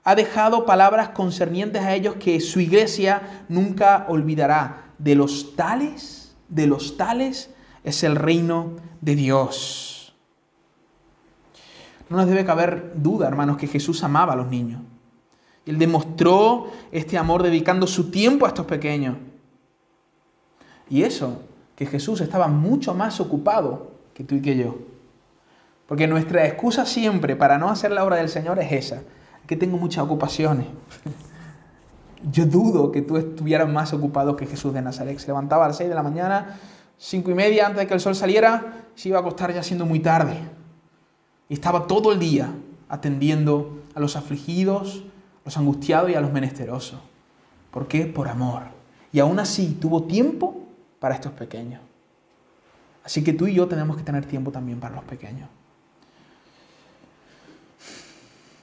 ha 0.03 0.15
dejado 0.15 0.65
palabras 0.65 1.09
concernientes 1.09 1.83
a 1.83 1.93
ellos 1.93 2.15
que 2.15 2.39
su 2.39 2.59
iglesia 2.59 3.45
nunca 3.47 4.07
olvidará. 4.09 4.85
De 4.97 5.13
los 5.13 5.55
tales, 5.55 6.35
de 6.47 6.65
los 6.65 6.97
tales 6.97 7.53
es 7.83 8.03
el 8.03 8.15
reino 8.15 8.71
de 9.01 9.13
Dios. 9.13 10.15
No 12.09 12.17
nos 12.17 12.25
debe 12.25 12.43
caber 12.43 12.93
duda, 12.95 13.27
hermanos, 13.27 13.55
que 13.57 13.67
Jesús 13.67 14.03
amaba 14.03 14.33
a 14.33 14.37
los 14.37 14.47
niños. 14.47 14.81
Él 15.67 15.77
demostró 15.77 16.71
este 16.91 17.19
amor 17.19 17.43
dedicando 17.43 17.85
su 17.85 18.09
tiempo 18.09 18.45
a 18.45 18.49
estos 18.49 18.65
pequeños. 18.65 19.15
Y 20.89 21.03
eso, 21.03 21.43
que 21.75 21.85
Jesús 21.85 22.19
estaba 22.19 22.47
mucho 22.47 22.95
más 22.95 23.19
ocupado 23.19 23.91
que 24.15 24.23
tú 24.23 24.33
y 24.33 24.41
que 24.41 24.57
yo. 24.57 24.75
Porque 25.89 26.05
nuestra 26.05 26.45
excusa 26.45 26.85
siempre 26.85 27.35
para 27.35 27.57
no 27.57 27.67
hacer 27.67 27.91
la 27.91 28.05
obra 28.05 28.17
del 28.17 28.29
Señor 28.29 28.59
es 28.59 28.71
esa, 28.71 29.01
que 29.47 29.55
tengo 29.55 29.75
muchas 29.75 30.03
ocupaciones. 30.03 30.67
Yo 32.31 32.45
dudo 32.45 32.91
que 32.91 33.01
tú 33.01 33.17
estuvieras 33.17 33.67
más 33.67 33.91
ocupado 33.91 34.35
que 34.35 34.45
Jesús 34.45 34.71
de 34.71 34.83
Nazaret. 34.83 35.17
Se 35.17 35.25
levantaba 35.25 35.65
a 35.65 35.69
las 35.69 35.77
6 35.77 35.89
de 35.89 35.95
la 35.95 36.03
mañana, 36.03 36.59
cinco 36.99 37.31
y 37.31 37.33
media 37.33 37.65
antes 37.65 37.79
de 37.79 37.87
que 37.87 37.95
el 37.95 37.99
sol 37.99 38.15
saliera, 38.15 38.83
se 38.93 39.09
iba 39.09 39.17
a 39.17 39.21
acostar 39.21 39.51
ya 39.51 39.63
siendo 39.63 39.87
muy 39.87 39.99
tarde. 39.99 40.37
Y 41.49 41.55
estaba 41.55 41.87
todo 41.87 42.11
el 42.11 42.19
día 42.19 42.53
atendiendo 42.87 43.81
a 43.95 43.99
los 43.99 44.15
afligidos, 44.15 45.03
los 45.43 45.57
angustiados 45.57 46.11
y 46.11 46.13
a 46.13 46.21
los 46.21 46.31
menesterosos. 46.31 46.99
¿Por 47.71 47.87
qué? 47.87 48.05
Por 48.05 48.27
amor. 48.27 48.61
Y 49.11 49.19
aún 49.21 49.39
así 49.39 49.75
tuvo 49.81 50.03
tiempo 50.03 50.67
para 50.99 51.15
estos 51.15 51.31
pequeños. 51.31 51.81
Así 53.03 53.23
que 53.23 53.33
tú 53.33 53.47
y 53.47 53.55
yo 53.55 53.67
tenemos 53.67 53.97
que 53.97 54.03
tener 54.03 54.25
tiempo 54.25 54.51
también 54.51 54.79
para 54.79 54.93
los 54.93 55.03
pequeños. 55.05 55.49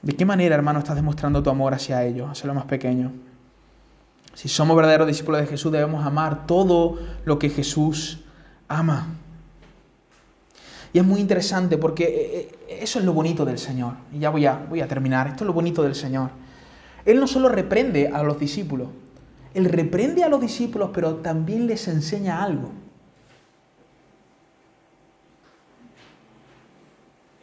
¿De 0.07 0.15
qué 0.15 0.25
manera, 0.25 0.55
hermano, 0.55 0.79
estás 0.79 0.95
demostrando 0.95 1.43
tu 1.43 1.51
amor 1.51 1.75
hacia 1.75 2.05
ellos, 2.05 2.31
hacia 2.31 2.47
los 2.47 2.55
más 2.55 2.67
pequeños? 2.67 3.11
Si 4.35 4.49
somos 4.49 4.77
verdaderos 4.77 5.09
discípulos 5.09 5.41
de 5.41 5.49
Jesús, 5.49 5.73
debemos 5.73 6.07
amar 6.07 6.47
todo 6.47 6.97
lo 7.25 7.41
que 7.41 7.51
Jesús 7.51 8.21
ama. 8.69 9.09
Y 10.93 11.01
es 11.01 11.05
muy 11.05 11.21
interesante 11.21 11.77
porque 11.77 12.05
eh, 12.05 12.57
eh, 12.69 12.79
eso 12.83 13.01
es 13.01 13.05
lo 13.05 13.15
bonito 13.15 13.45
del 13.45 13.59
Señor. 13.59 13.95
Y 14.13 14.21
ya 14.21 14.31
voy 14.31 14.47
a, 14.47 14.65
voy 14.71 14.81
a 14.81 14.87
terminar. 14.87 15.27
Esto 15.27 15.43
es 15.43 15.49
lo 15.49 15.53
bonito 15.53 15.83
del 15.83 15.97
Señor. 15.97 16.31
Él 17.05 17.19
no 17.19 17.27
solo 17.27 17.49
reprende 17.49 18.07
a 18.07 18.23
los 18.23 18.39
discípulos, 18.39 18.91
Él 19.55 19.65
reprende 19.65 20.23
a 20.23 20.29
los 20.29 20.41
discípulos, 20.41 20.91
pero 20.95 21.17
también 21.17 21.67
les 21.67 21.89
enseña 21.89 22.45
algo. 22.45 22.71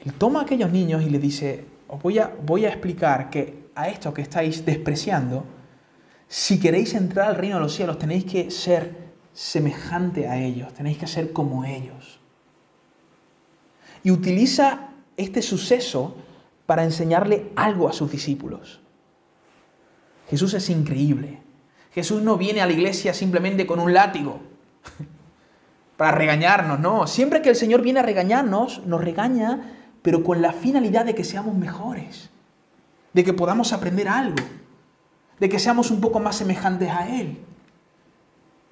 Él 0.05 0.13
toma 0.13 0.39
a 0.39 0.43
aquellos 0.43 0.71
niños 0.71 1.03
y 1.03 1.09
les 1.09 1.21
dice, 1.21 1.72
os 1.87 2.01
voy 2.01 2.19
a, 2.19 2.33
voy 2.45 2.65
a 2.65 2.69
explicar 2.69 3.29
que 3.29 3.69
a 3.75 3.87
esto 3.87 4.13
que 4.13 4.21
estáis 4.21 4.65
despreciando, 4.65 5.45
si 6.27 6.59
queréis 6.59 6.93
entrar 6.93 7.27
al 7.27 7.35
reino 7.35 7.57
de 7.57 7.63
los 7.63 7.73
cielos, 7.73 7.97
tenéis 7.97 8.25
que 8.25 8.51
ser 8.51 9.13
semejante 9.33 10.27
a 10.27 10.37
ellos, 10.37 10.73
tenéis 10.73 10.97
que 10.97 11.07
ser 11.07 11.33
como 11.33 11.65
ellos. 11.65 12.19
Y 14.03 14.11
utiliza 14.11 14.89
este 15.17 15.41
suceso 15.41 16.15
para 16.65 16.83
enseñarle 16.83 17.51
algo 17.55 17.87
a 17.87 17.93
sus 17.93 18.11
discípulos. 18.11 18.81
Jesús 20.29 20.53
es 20.53 20.69
increíble. 20.69 21.39
Jesús 21.93 22.21
no 22.21 22.37
viene 22.37 22.61
a 22.61 22.65
la 22.65 22.73
iglesia 22.73 23.13
simplemente 23.13 23.67
con 23.67 23.79
un 23.79 23.93
látigo 23.93 24.39
para 25.97 26.11
regañarnos, 26.11 26.79
no. 26.79 27.05
Siempre 27.07 27.41
que 27.41 27.49
el 27.49 27.55
Señor 27.55 27.81
viene 27.81 27.99
a 27.99 28.03
regañarnos, 28.03 28.85
nos 28.85 29.03
regaña, 29.03 29.82
pero 30.03 30.23
con 30.23 30.41
la 30.41 30.53
finalidad 30.53 31.05
de 31.05 31.15
que 31.15 31.23
seamos 31.23 31.55
mejores, 31.55 32.29
de 33.13 33.23
que 33.23 33.33
podamos 33.33 33.73
aprender 33.73 34.07
algo, 34.07 34.43
de 35.39 35.49
que 35.49 35.57
seamos 35.57 35.89
un 35.89 36.01
poco 36.01 36.19
más 36.19 36.35
semejantes 36.35 36.89
a 36.89 37.09
Él. 37.19 37.39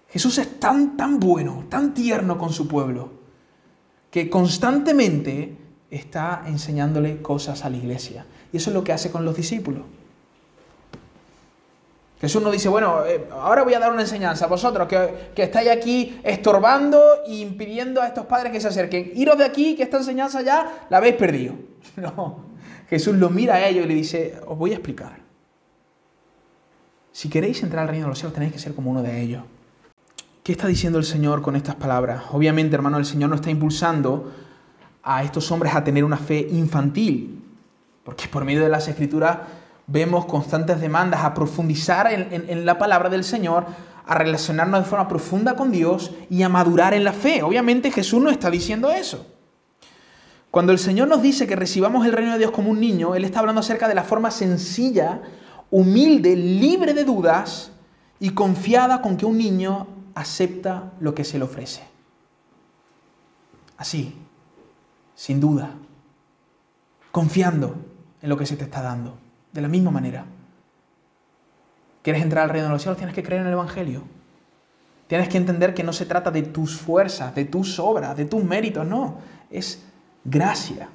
Jesús 0.09 0.37
es 0.37 0.59
tan, 0.59 0.97
tan 0.97 1.19
bueno, 1.19 1.63
tan 1.69 1.93
tierno 1.93 2.37
con 2.37 2.51
su 2.51 2.67
pueblo, 2.67 3.13
que 4.11 4.29
constantemente 4.29 5.57
está 5.89 6.43
enseñándole 6.45 7.21
cosas 7.21 7.63
a 7.63 7.69
la 7.69 7.77
iglesia. 7.77 8.25
Y 8.51 8.57
eso 8.57 8.69
es 8.69 8.73
lo 8.73 8.83
que 8.83 8.91
hace 8.91 9.09
con 9.09 9.23
los 9.23 9.35
discípulos. 9.35 9.83
Jesús 12.21 12.41
no 12.43 12.51
dice, 12.51 12.69
bueno, 12.69 13.03
eh, 13.03 13.27
ahora 13.31 13.63
voy 13.63 13.73
a 13.73 13.79
dar 13.79 13.91
una 13.91 14.03
enseñanza 14.03 14.45
a 14.45 14.47
vosotros 14.47 14.87
que, 14.87 15.31
que, 15.33 15.41
estáis 15.41 15.71
aquí 15.71 16.19
estorbando 16.23 17.01
e 17.25 17.37
impidiendo 17.37 17.99
a 17.99 18.05
estos 18.05 18.27
padres 18.27 18.51
que 18.51 18.61
se 18.61 18.67
acerquen. 18.67 19.11
Iros 19.15 19.39
de 19.39 19.43
aquí, 19.43 19.75
que 19.75 19.81
esta 19.81 19.97
enseñanza 19.97 20.43
ya 20.43 20.85
la 20.89 20.97
habéis 20.97 21.15
perdido. 21.15 21.55
No, 21.97 22.45
Jesús 22.89 23.15
lo 23.15 23.31
mira 23.31 23.55
a 23.55 23.67
ellos 23.67 23.85
y 23.85 23.87
le 23.87 23.95
dice, 23.95 24.39
os 24.45 24.55
voy 24.57 24.71
a 24.71 24.75
explicar. 24.75 25.19
Si 27.11 27.27
queréis 27.27 27.63
entrar 27.63 27.81
al 27.83 27.89
reino 27.89 28.05
de 28.05 28.09
los 28.09 28.19
cielos 28.19 28.33
tenéis 28.33 28.53
que 28.53 28.59
ser 28.59 28.75
como 28.75 28.91
uno 28.91 29.01
de 29.01 29.19
ellos. 29.19 29.43
¿Qué 30.43 30.51
está 30.51 30.67
diciendo 30.67 30.99
el 30.99 31.05
Señor 31.05 31.41
con 31.41 31.55
estas 31.55 31.75
palabras? 31.75 32.23
Obviamente, 32.31 32.75
hermano, 32.75 32.97
el 32.97 33.05
Señor 33.05 33.29
no 33.29 33.35
está 33.35 33.49
impulsando 33.49 34.31
a 35.03 35.23
estos 35.23 35.51
hombres 35.51 35.73
a 35.73 35.83
tener 35.83 36.03
una 36.03 36.17
fe 36.17 36.47
infantil, 36.51 37.43
porque 38.03 38.27
por 38.27 38.45
medio 38.45 38.61
de 38.61 38.69
las 38.69 38.87
escrituras 38.87 39.39
vemos 39.91 40.25
constantes 40.25 40.79
demandas 40.79 41.23
a 41.23 41.33
profundizar 41.33 42.11
en, 42.11 42.65
la 42.65 42.77
palabra 42.77 43.09
del 43.09 43.23
Señor, 43.23 43.65
a 44.05 44.15
relacionarnos 44.15 44.83
de 44.83 44.89
forma 44.89 45.07
profunda 45.07 45.55
con 45.55 45.71
Dios 45.71 46.11
y 46.29 46.43
a 46.43 46.49
madurar 46.49 46.93
en 46.93 47.03
la 47.03 47.13
fe. 47.13 47.43
Obviamente 47.43 47.91
Jesús 47.91 48.21
no 48.21 48.29
está 48.29 48.49
diciendo 48.49 48.91
eso. 48.91 49.27
Cuando 50.49 50.71
el 50.71 50.79
Señor 50.79 51.07
nos 51.07 51.21
dice 51.21 51.47
que 51.47 51.55
recibamos 51.55 52.05
el 52.05 52.13
reino 52.13 52.33
de 52.33 52.39
Dios 52.39 52.51
como 52.51 52.71
un 52.71 52.79
niño, 52.79 53.15
Él 53.15 53.23
está 53.23 53.39
hablando 53.39 53.61
acerca 53.61 53.87
de 53.87 53.95
la 53.95 54.03
forma 54.03 54.31
sencilla, 54.31 55.21
humilde, 55.69 56.35
libre 56.35 56.93
de 56.93 57.05
dudas 57.05 57.71
y 58.19 58.31
confiada 58.31 59.01
con 59.01 59.17
que 59.17 59.25
un 59.25 59.37
niño 59.37 59.87
acepta 60.13 60.91
lo 60.99 61.15
que 61.15 61.23
se 61.23 61.37
le 61.37 61.45
ofrece. 61.45 61.83
Así, 63.77 64.15
sin 65.15 65.39
duda, 65.39 65.71
confiando 67.11 67.75
en 68.21 68.29
lo 68.29 68.37
que 68.37 68.45
se 68.45 68.57
te 68.57 68.65
está 68.65 68.81
dando, 68.81 69.17
de 69.51 69.61
la 69.61 69.67
misma 69.67 69.91
manera. 69.91 70.25
¿Quieres 72.01 72.23
entrar 72.23 72.43
al 72.43 72.49
reino 72.49 72.67
de 72.67 72.73
los 72.73 72.81
cielos? 72.81 72.97
Tienes 72.97 73.15
que 73.15 73.23
creer 73.23 73.41
en 73.41 73.47
el 73.47 73.53
Evangelio. 73.53 74.03
Tienes 75.07 75.29
que 75.29 75.37
entender 75.37 75.73
que 75.73 75.83
no 75.83 75.93
se 75.93 76.05
trata 76.05 76.31
de 76.31 76.41
tus 76.41 76.77
fuerzas, 76.77 77.35
de 77.35 77.45
tus 77.45 77.79
obras, 77.79 78.15
de 78.15 78.25
tus 78.25 78.43
méritos, 78.43 78.87
no. 78.87 79.17
Es 79.49 79.83
gracia. 80.23 80.89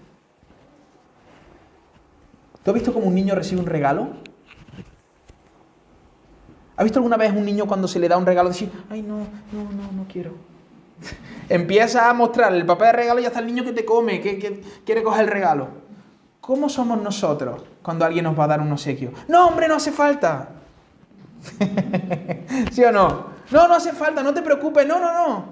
¿Tú 2.63 2.71
has 2.71 2.75
visto 2.75 2.93
cómo 2.93 3.07
un 3.07 3.15
niño 3.15 3.35
recibe 3.35 3.61
un 3.61 3.67
regalo? 3.67 4.09
¿Has 6.77 6.85
visto 6.85 6.99
alguna 6.99 7.17
vez 7.17 7.33
un 7.33 7.45
niño 7.45 7.67
cuando 7.67 7.87
se 7.89 7.99
le 7.99 8.09
da 8.09 8.19
un 8.19 8.27
regalo 8.27 8.49
decir, 8.49 8.71
ay 8.91 9.03
no, 9.03 9.19
no, 9.53 9.71
no, 9.71 9.93
no 9.93 10.07
quiero? 10.11 10.33
Empieza 11.49 12.11
a 12.11 12.13
mostrar 12.13 12.53
el 12.55 12.67
papel 12.67 12.89
de 12.89 12.93
regalo 12.93 13.21
y 13.21 13.25
hasta 13.25 13.39
el 13.39 13.47
niño 13.47 13.65
que 13.65 13.73
te 13.73 13.85
come, 13.85 14.21
que, 14.21 14.39
que 14.39 14.63
quiere 14.85 15.03
coger 15.03 15.25
el 15.25 15.31
regalo. 15.31 15.69
¿Cómo 16.47 16.69
somos 16.69 17.03
nosotros 17.03 17.61
cuando 17.83 18.05
alguien 18.05 18.25
nos 18.25 18.39
va 18.39 18.45
a 18.45 18.47
dar 18.47 18.61
un 18.61 18.71
obsequio? 18.71 19.11
No, 19.27 19.49
hombre, 19.49 19.67
no 19.67 19.75
hace 19.75 19.91
falta. 19.91 20.51
¿Sí 22.71 22.85
o 22.85 22.93
no? 22.93 23.27
No, 23.51 23.67
no 23.67 23.75
hace 23.75 23.93
falta, 23.93 24.23
no 24.23 24.33
te 24.33 24.43
preocupes, 24.43 24.87
no, 24.87 25.01
no, 25.01 25.13
no. 25.13 25.45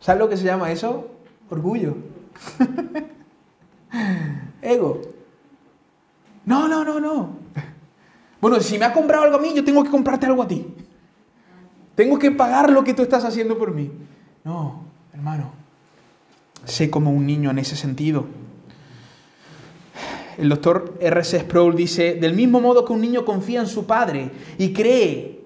¿Sabes 0.00 0.18
lo 0.18 0.30
que 0.30 0.36
se 0.38 0.44
llama 0.44 0.72
eso? 0.72 1.10
Orgullo. 1.50 1.94
Ego. 4.62 5.02
No, 6.46 6.66
no, 6.66 6.82
no, 6.82 6.98
no. 6.98 7.28
Bueno, 8.40 8.60
si 8.60 8.78
me 8.78 8.86
ha 8.86 8.94
comprado 8.94 9.24
algo 9.24 9.36
a 9.36 9.40
mí, 9.40 9.52
yo 9.54 9.62
tengo 9.62 9.84
que 9.84 9.90
comprarte 9.90 10.24
algo 10.24 10.42
a 10.42 10.48
ti. 10.48 10.74
Tengo 11.94 12.18
que 12.18 12.30
pagar 12.30 12.70
lo 12.70 12.82
que 12.82 12.94
tú 12.94 13.02
estás 13.02 13.26
haciendo 13.26 13.58
por 13.58 13.74
mí. 13.74 13.92
No, 14.42 14.84
hermano. 15.12 15.50
Sé 16.64 16.88
como 16.88 17.10
un 17.10 17.26
niño 17.26 17.50
en 17.50 17.58
ese 17.58 17.76
sentido. 17.76 18.24
El 20.38 20.48
doctor 20.48 20.94
R.C. 21.00 21.40
Sproul 21.40 21.74
dice, 21.74 22.14
del 22.14 22.32
mismo 22.32 22.60
modo 22.60 22.84
que 22.84 22.92
un 22.92 23.00
niño 23.00 23.24
confía 23.24 23.58
en 23.58 23.66
su 23.66 23.86
padre 23.86 24.30
y 24.56 24.72
cree 24.72 25.40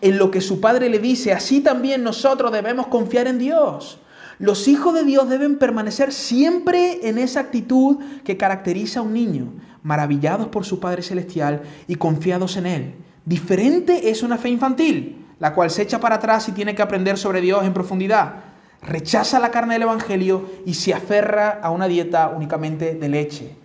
en 0.00 0.18
lo 0.18 0.32
que 0.32 0.40
su 0.40 0.60
padre 0.60 0.88
le 0.88 0.98
dice, 0.98 1.32
así 1.32 1.60
también 1.60 2.02
nosotros 2.02 2.50
debemos 2.50 2.88
confiar 2.88 3.28
en 3.28 3.38
Dios. 3.38 4.00
Los 4.40 4.66
hijos 4.66 4.94
de 4.94 5.04
Dios 5.04 5.28
deben 5.28 5.58
permanecer 5.58 6.12
siempre 6.12 7.08
en 7.08 7.18
esa 7.18 7.38
actitud 7.38 7.98
que 8.24 8.36
caracteriza 8.36 8.98
a 8.98 9.04
un 9.04 9.12
niño, 9.12 9.52
maravillados 9.84 10.48
por 10.48 10.64
su 10.64 10.80
Padre 10.80 11.02
Celestial 11.02 11.62
y 11.86 11.94
confiados 11.94 12.56
en 12.56 12.66
Él. 12.66 12.94
Diferente 13.24 14.10
es 14.10 14.24
una 14.24 14.38
fe 14.38 14.48
infantil, 14.48 15.24
la 15.38 15.54
cual 15.54 15.70
se 15.70 15.82
echa 15.82 16.00
para 16.00 16.16
atrás 16.16 16.48
y 16.48 16.52
tiene 16.52 16.74
que 16.74 16.82
aprender 16.82 17.16
sobre 17.16 17.40
Dios 17.40 17.64
en 17.64 17.72
profundidad. 17.72 18.42
Rechaza 18.82 19.38
la 19.38 19.52
carne 19.52 19.74
del 19.74 19.82
Evangelio 19.82 20.50
y 20.66 20.74
se 20.74 20.92
aferra 20.92 21.60
a 21.62 21.70
una 21.70 21.86
dieta 21.86 22.32
únicamente 22.34 22.96
de 22.96 23.08
leche. 23.08 23.61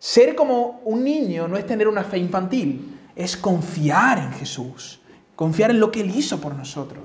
Ser 0.00 0.34
como 0.34 0.80
un 0.86 1.04
niño 1.04 1.46
no 1.46 1.58
es 1.58 1.66
tener 1.66 1.86
una 1.86 2.02
fe 2.02 2.16
infantil, 2.16 2.98
es 3.14 3.36
confiar 3.36 4.16
en 4.16 4.32
Jesús, 4.32 4.98
confiar 5.36 5.70
en 5.70 5.78
lo 5.78 5.92
que 5.92 6.00
Él 6.00 6.16
hizo 6.16 6.40
por 6.40 6.54
nosotros. 6.54 7.04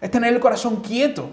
Es 0.00 0.08
tener 0.08 0.32
el 0.32 0.38
corazón 0.38 0.76
quieto 0.76 1.28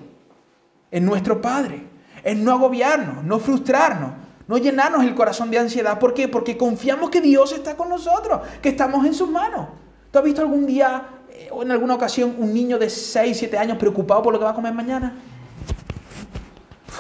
en 0.90 1.06
nuestro 1.06 1.40
Padre, 1.40 1.86
es 2.24 2.36
no 2.36 2.52
agobiarnos, 2.52 3.24
no 3.24 3.38
frustrarnos, 3.38 4.14
no 4.48 4.58
llenarnos 4.58 5.04
el 5.04 5.14
corazón 5.14 5.52
de 5.52 5.60
ansiedad. 5.60 6.00
¿Por 6.00 6.16
qué? 6.16 6.28
Porque 6.28 6.58
confiamos 6.58 7.12
que 7.12 7.22
Dios 7.22 7.52
está 7.54 7.78
con 7.78 7.88
nosotros, 7.88 8.42
que 8.64 8.70
estamos 8.70 9.06
en 9.06 9.14
sus 9.14 9.30
manos. 9.30 9.68
¿Tú 10.10 10.18
has 10.18 10.26
visto 10.26 10.42
algún 10.42 10.66
día 10.66 11.04
eh, 11.30 11.50
o 11.52 11.62
en 11.62 11.70
alguna 11.70 11.94
ocasión 11.94 12.36
un 12.40 12.52
niño 12.52 12.80
de 12.80 12.90
6, 12.90 13.38
7 13.38 13.56
años 13.60 13.78
preocupado 13.78 14.24
por 14.24 14.34
lo 14.34 14.40
que 14.40 14.46
va 14.46 14.52
a 14.52 14.56
comer 14.56 14.74
mañana? 14.74 15.14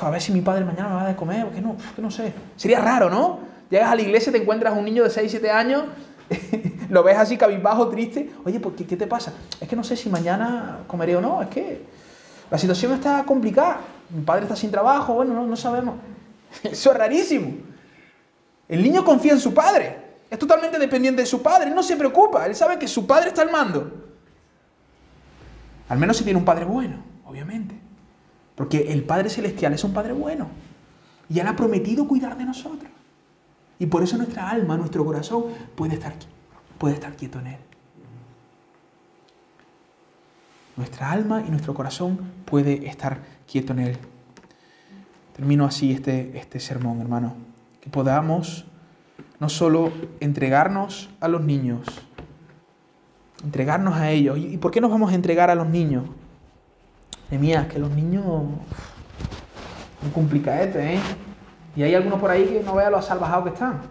a 0.02 0.10
ver 0.10 0.22
si 0.22 0.32
mi 0.32 0.42
padre 0.42 0.66
mañana 0.66 0.90
me 0.90 0.96
va 0.96 1.02
a 1.04 1.08
de 1.08 1.16
comer, 1.16 1.48
no, 1.62 1.78
que 1.96 2.02
no 2.02 2.12
sé. 2.12 2.34
Sería 2.56 2.80
raro, 2.80 3.10
¿no? 3.10 3.55
Llegas 3.70 3.92
a 3.92 3.96
la 3.96 4.02
iglesia, 4.02 4.32
te 4.32 4.38
encuentras 4.38 4.78
un 4.78 4.86
niño 4.86 5.04
de 5.04 5.10
6, 5.10 5.30
7 5.32 5.50
años, 5.50 5.84
lo 6.90 7.04
ves 7.04 7.18
así 7.18 7.38
cabizbajo, 7.38 7.90
triste. 7.90 8.32
Oye, 8.46 8.60
¿por 8.60 8.76
qué, 8.76 8.84
te 8.84 9.08
pasa? 9.08 9.34
Es 9.60 9.68
que 9.68 9.76
no 9.76 9.84
sé 9.84 9.96
si 9.96 10.10
mañana 10.10 10.80
comeré 10.88 11.16
o 11.16 11.22
no, 11.22 11.42
es 11.42 11.50
que 11.50 11.82
la 12.50 12.58
situación 12.58 12.94
está 12.94 13.24
complicada. 13.26 13.80
Mi 14.10 14.24
padre 14.24 14.44
está 14.44 14.56
sin 14.56 14.72
trabajo, 14.72 15.14
bueno, 15.14 15.34
no, 15.34 15.46
no 15.46 15.56
sabemos. 15.56 15.96
Eso 16.64 16.92
es 16.92 16.98
rarísimo. 16.98 17.54
El 18.68 18.84
niño 18.84 19.04
confía 19.04 19.34
en 19.34 19.40
su 19.40 19.54
padre. 19.54 20.04
Es 20.30 20.40
totalmente 20.40 20.80
dependiente 20.80 21.22
de 21.22 21.26
su 21.26 21.42
padre. 21.42 21.70
No 21.72 21.84
se 21.84 21.96
preocupa. 21.96 22.46
Él 22.46 22.56
sabe 22.56 22.80
que 22.80 22.88
su 22.88 23.06
padre 23.06 23.30
está 23.30 23.42
al 23.42 23.52
mando. 23.52 23.92
Al 25.90 26.00
menos 26.00 26.18
si 26.18 26.24
tiene 26.24 26.40
un 26.40 26.46
padre 26.46 26.66
bueno, 26.66 26.98
obviamente. 27.26 27.76
Porque 28.56 28.92
el 28.92 29.04
Padre 29.04 29.30
Celestial 29.30 29.74
es 29.74 29.84
un 29.84 29.94
Padre 29.94 30.14
bueno. 30.14 30.48
Y 31.30 31.40
Él 31.40 31.48
ha 31.48 31.56
prometido 31.56 32.08
cuidar 32.08 32.38
de 32.38 32.46
nosotros. 32.46 32.90
Y 33.80 33.88
por 33.88 34.04
eso 34.04 34.18
nuestra 34.18 34.50
alma, 34.50 34.78
nuestro 34.78 35.04
corazón 35.04 35.46
puede 35.76 35.96
estar, 35.96 36.14
puede 36.78 36.96
estar 36.96 37.16
quieto 37.16 37.40
en 37.40 37.48
Él. 37.48 37.58
Nuestra 40.78 41.12
alma 41.12 41.44
y 41.46 41.50
nuestro 41.50 41.74
corazón 41.74 42.20
puede 42.46 42.88
estar 42.88 43.20
quieto 43.48 43.74
en 43.74 43.80
Él. 43.80 43.98
Termino 45.36 45.66
así 45.66 45.92
este, 45.92 46.38
este 46.38 46.60
sermón, 46.60 47.02
hermano. 47.02 47.36
Que 47.82 47.90
podamos 47.90 48.66
no 49.40 49.50
solo 49.50 49.92
entregarnos 50.20 51.10
a 51.20 51.28
los 51.28 51.42
niños, 51.44 51.86
entregarnos 53.44 53.96
a 53.96 54.12
ellos. 54.12 54.38
¿Y 54.38 54.58
por 54.58 54.72
qué 54.72 54.82
nos 54.82 54.92
vamos 54.92 55.12
a 55.12 55.16
entregar 55.16 55.50
a 55.50 55.56
los 55.56 55.68
niños? 55.68 56.06
De 57.30 57.68
que 57.68 57.80
los 57.80 57.92
niños... 57.92 58.26
Un 58.26 60.12
complicadete, 60.14 60.96
¿eh? 60.96 61.00
Y 61.76 61.84
hay 61.84 61.94
algunos 61.94 62.20
por 62.20 62.32
ahí 62.32 62.46
que 62.46 62.62
no 62.62 62.76
vean 62.76 62.92
lo 62.92 63.02
salvajados 63.02 63.46
que 63.46 63.54
están. 63.54 63.82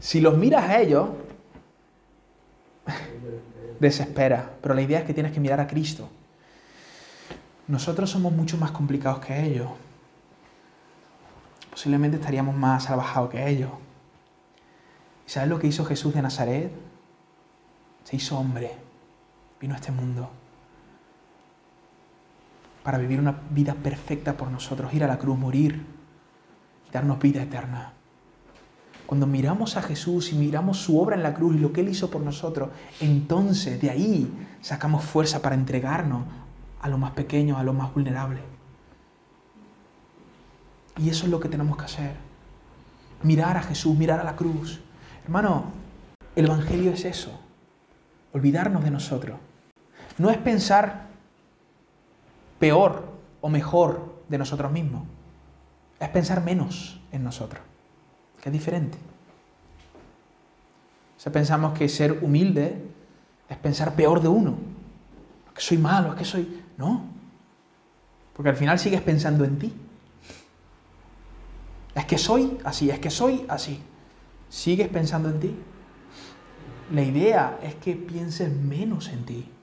Si 0.00 0.20
los 0.20 0.36
miras 0.36 0.64
a 0.64 0.80
ellos, 0.80 1.08
desespera. 3.80 4.50
Pero 4.62 4.74
la 4.74 4.82
idea 4.82 5.00
es 5.00 5.04
que 5.04 5.14
tienes 5.14 5.32
que 5.32 5.40
mirar 5.40 5.58
a 5.58 5.66
Cristo. 5.66 6.08
Nosotros 7.66 8.10
somos 8.10 8.32
mucho 8.32 8.56
más 8.56 8.70
complicados 8.70 9.18
que 9.24 9.44
ellos. 9.44 9.68
Posiblemente 11.70 12.18
estaríamos 12.18 12.54
más 12.54 12.84
salvajados 12.84 13.30
que 13.30 13.48
ellos. 13.48 13.70
¿Y 15.26 15.30
sabes 15.30 15.48
lo 15.48 15.58
que 15.58 15.66
hizo 15.66 15.84
Jesús 15.84 16.14
de 16.14 16.22
Nazaret? 16.22 16.70
Se 18.04 18.16
hizo 18.16 18.38
hombre. 18.38 18.70
Vino 19.58 19.74
a 19.74 19.78
este 19.78 19.90
mundo 19.90 20.30
para 22.84 22.98
vivir 22.98 23.18
una 23.18 23.40
vida 23.50 23.74
perfecta 23.74 24.36
por 24.36 24.50
nosotros, 24.50 24.92
ir 24.94 25.02
a 25.02 25.08
la 25.08 25.18
cruz, 25.18 25.38
morir, 25.38 25.84
darnos 26.92 27.18
vida 27.18 27.42
eterna. 27.42 27.94
Cuando 29.06 29.26
miramos 29.26 29.76
a 29.76 29.82
Jesús 29.82 30.32
y 30.32 30.36
miramos 30.36 30.78
su 30.78 31.00
obra 31.00 31.16
en 31.16 31.22
la 31.22 31.34
cruz 31.34 31.56
y 31.56 31.58
lo 31.58 31.72
que 31.72 31.80
Él 31.80 31.88
hizo 31.88 32.10
por 32.10 32.22
nosotros, 32.22 32.70
entonces 33.00 33.80
de 33.80 33.90
ahí 33.90 34.30
sacamos 34.60 35.02
fuerza 35.02 35.42
para 35.42 35.54
entregarnos 35.54 36.24
a 36.80 36.88
lo 36.88 36.98
más 36.98 37.12
pequeño, 37.12 37.58
a 37.58 37.64
lo 37.64 37.72
más 37.72 37.92
vulnerable. 37.92 38.40
Y 40.98 41.08
eso 41.08 41.24
es 41.24 41.30
lo 41.30 41.40
que 41.40 41.48
tenemos 41.48 41.76
que 41.78 41.84
hacer. 41.84 42.12
Mirar 43.22 43.56
a 43.56 43.62
Jesús, 43.62 43.96
mirar 43.96 44.20
a 44.20 44.24
la 44.24 44.36
cruz. 44.36 44.80
Hermano, 45.24 45.64
el 46.36 46.44
Evangelio 46.44 46.92
es 46.92 47.04
eso. 47.06 47.40
Olvidarnos 48.32 48.84
de 48.84 48.90
nosotros. 48.90 49.38
No 50.18 50.30
es 50.30 50.36
pensar 50.36 51.13
peor 52.64 53.04
o 53.42 53.50
mejor 53.50 54.22
de 54.26 54.38
nosotros 54.38 54.72
mismos. 54.72 55.02
Es 56.00 56.08
pensar 56.08 56.42
menos 56.42 56.98
en 57.12 57.22
nosotros, 57.22 57.60
que 58.40 58.48
es 58.48 58.52
diferente. 58.54 58.96
O 61.26 61.30
pensamos 61.30 61.78
que 61.78 61.90
ser 61.90 62.20
humilde 62.22 62.82
es 63.50 63.56
pensar 63.58 63.94
peor 63.94 64.22
de 64.22 64.28
uno. 64.28 64.56
Que 65.54 65.60
soy 65.60 65.76
malo, 65.76 66.12
es 66.12 66.14
que 66.14 66.24
soy... 66.24 66.62
No. 66.78 67.04
Porque 68.32 68.48
al 68.48 68.56
final 68.56 68.78
sigues 68.78 69.02
pensando 69.02 69.44
en 69.44 69.58
ti. 69.58 69.70
Es 71.94 72.06
que 72.06 72.16
soy 72.16 72.58
así, 72.64 72.88
es 72.88 72.98
que 72.98 73.10
soy 73.10 73.44
así. 73.46 73.78
Sigues 74.48 74.88
pensando 74.88 75.28
en 75.28 75.40
ti. 75.40 75.54
La 76.92 77.02
idea 77.02 77.58
es 77.62 77.74
que 77.74 77.94
pienses 77.94 78.50
menos 78.50 79.08
en 79.08 79.24
ti. 79.26 79.53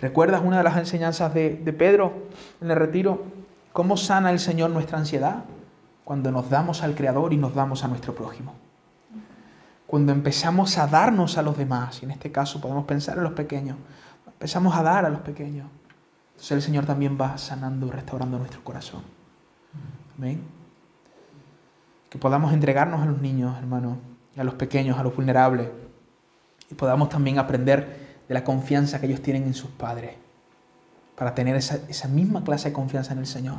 ¿Recuerdas 0.00 0.40
una 0.42 0.58
de 0.58 0.64
las 0.64 0.78
enseñanzas 0.78 1.34
de, 1.34 1.74
Pedro 1.78 2.26
en 2.62 2.70
el 2.70 2.76
retiro? 2.76 3.22
¿Cómo 3.74 3.98
sana 3.98 4.30
el 4.30 4.38
Señor 4.38 4.70
nuestra 4.70 4.96
ansiedad? 4.96 5.44
Cuando 6.04 6.32
nos 6.32 6.48
damos 6.48 6.82
al 6.82 6.94
Creador 6.94 7.34
y 7.34 7.36
nos 7.36 7.54
damos 7.54 7.84
a 7.84 7.88
nuestro 7.88 8.14
prójimo. 8.14 8.54
cuando 9.86 10.12
empezamos 10.12 10.78
a 10.78 10.86
darnos 10.86 11.36
a 11.36 11.42
los 11.42 11.58
demás, 11.58 12.00
y 12.00 12.04
en 12.04 12.12
este 12.12 12.30
caso 12.30 12.60
podemos 12.60 12.84
pensar 12.84 13.18
en 13.18 13.24
los 13.24 13.32
pequeños, 13.32 13.76
empezamos 14.24 14.76
a 14.76 14.84
dar 14.84 15.04
a 15.04 15.10
los 15.10 15.20
pequeños, 15.20 15.66
entonces 16.30 16.52
el 16.52 16.62
Señor 16.62 16.86
también 16.86 17.18
va 17.20 17.36
sanando 17.36 17.88
y 17.88 17.90
restaurando 17.90 18.38
nuestro 18.38 18.62
corazón. 18.62 19.02
Amén. 20.16 20.42
Que 22.08 22.18
podamos 22.18 22.52
entregarnos 22.52 23.02
a 23.02 23.06
los 23.06 23.20
niños, 23.20 23.58
hermanos, 23.58 23.98
a 24.36 24.44
los 24.44 24.54
pequeños, 24.54 24.96
a 24.96 25.02
los 25.02 25.14
vulnerables, 25.14 25.68
y 26.70 26.74
podamos 26.76 27.08
también 27.08 27.40
aprender 27.40 27.99
de 28.30 28.34
la 28.34 28.44
confianza 28.44 29.00
que 29.00 29.06
ellos 29.06 29.22
tienen 29.22 29.42
en 29.42 29.54
sus 29.54 29.70
padres, 29.70 30.12
para 31.16 31.34
tener 31.34 31.56
esa, 31.56 32.06
misma 32.06 32.44
clase 32.44 32.68
de 32.68 32.72
confianza 32.72 33.12
en 33.12 33.18
el 33.18 33.26
Señor. 33.26 33.58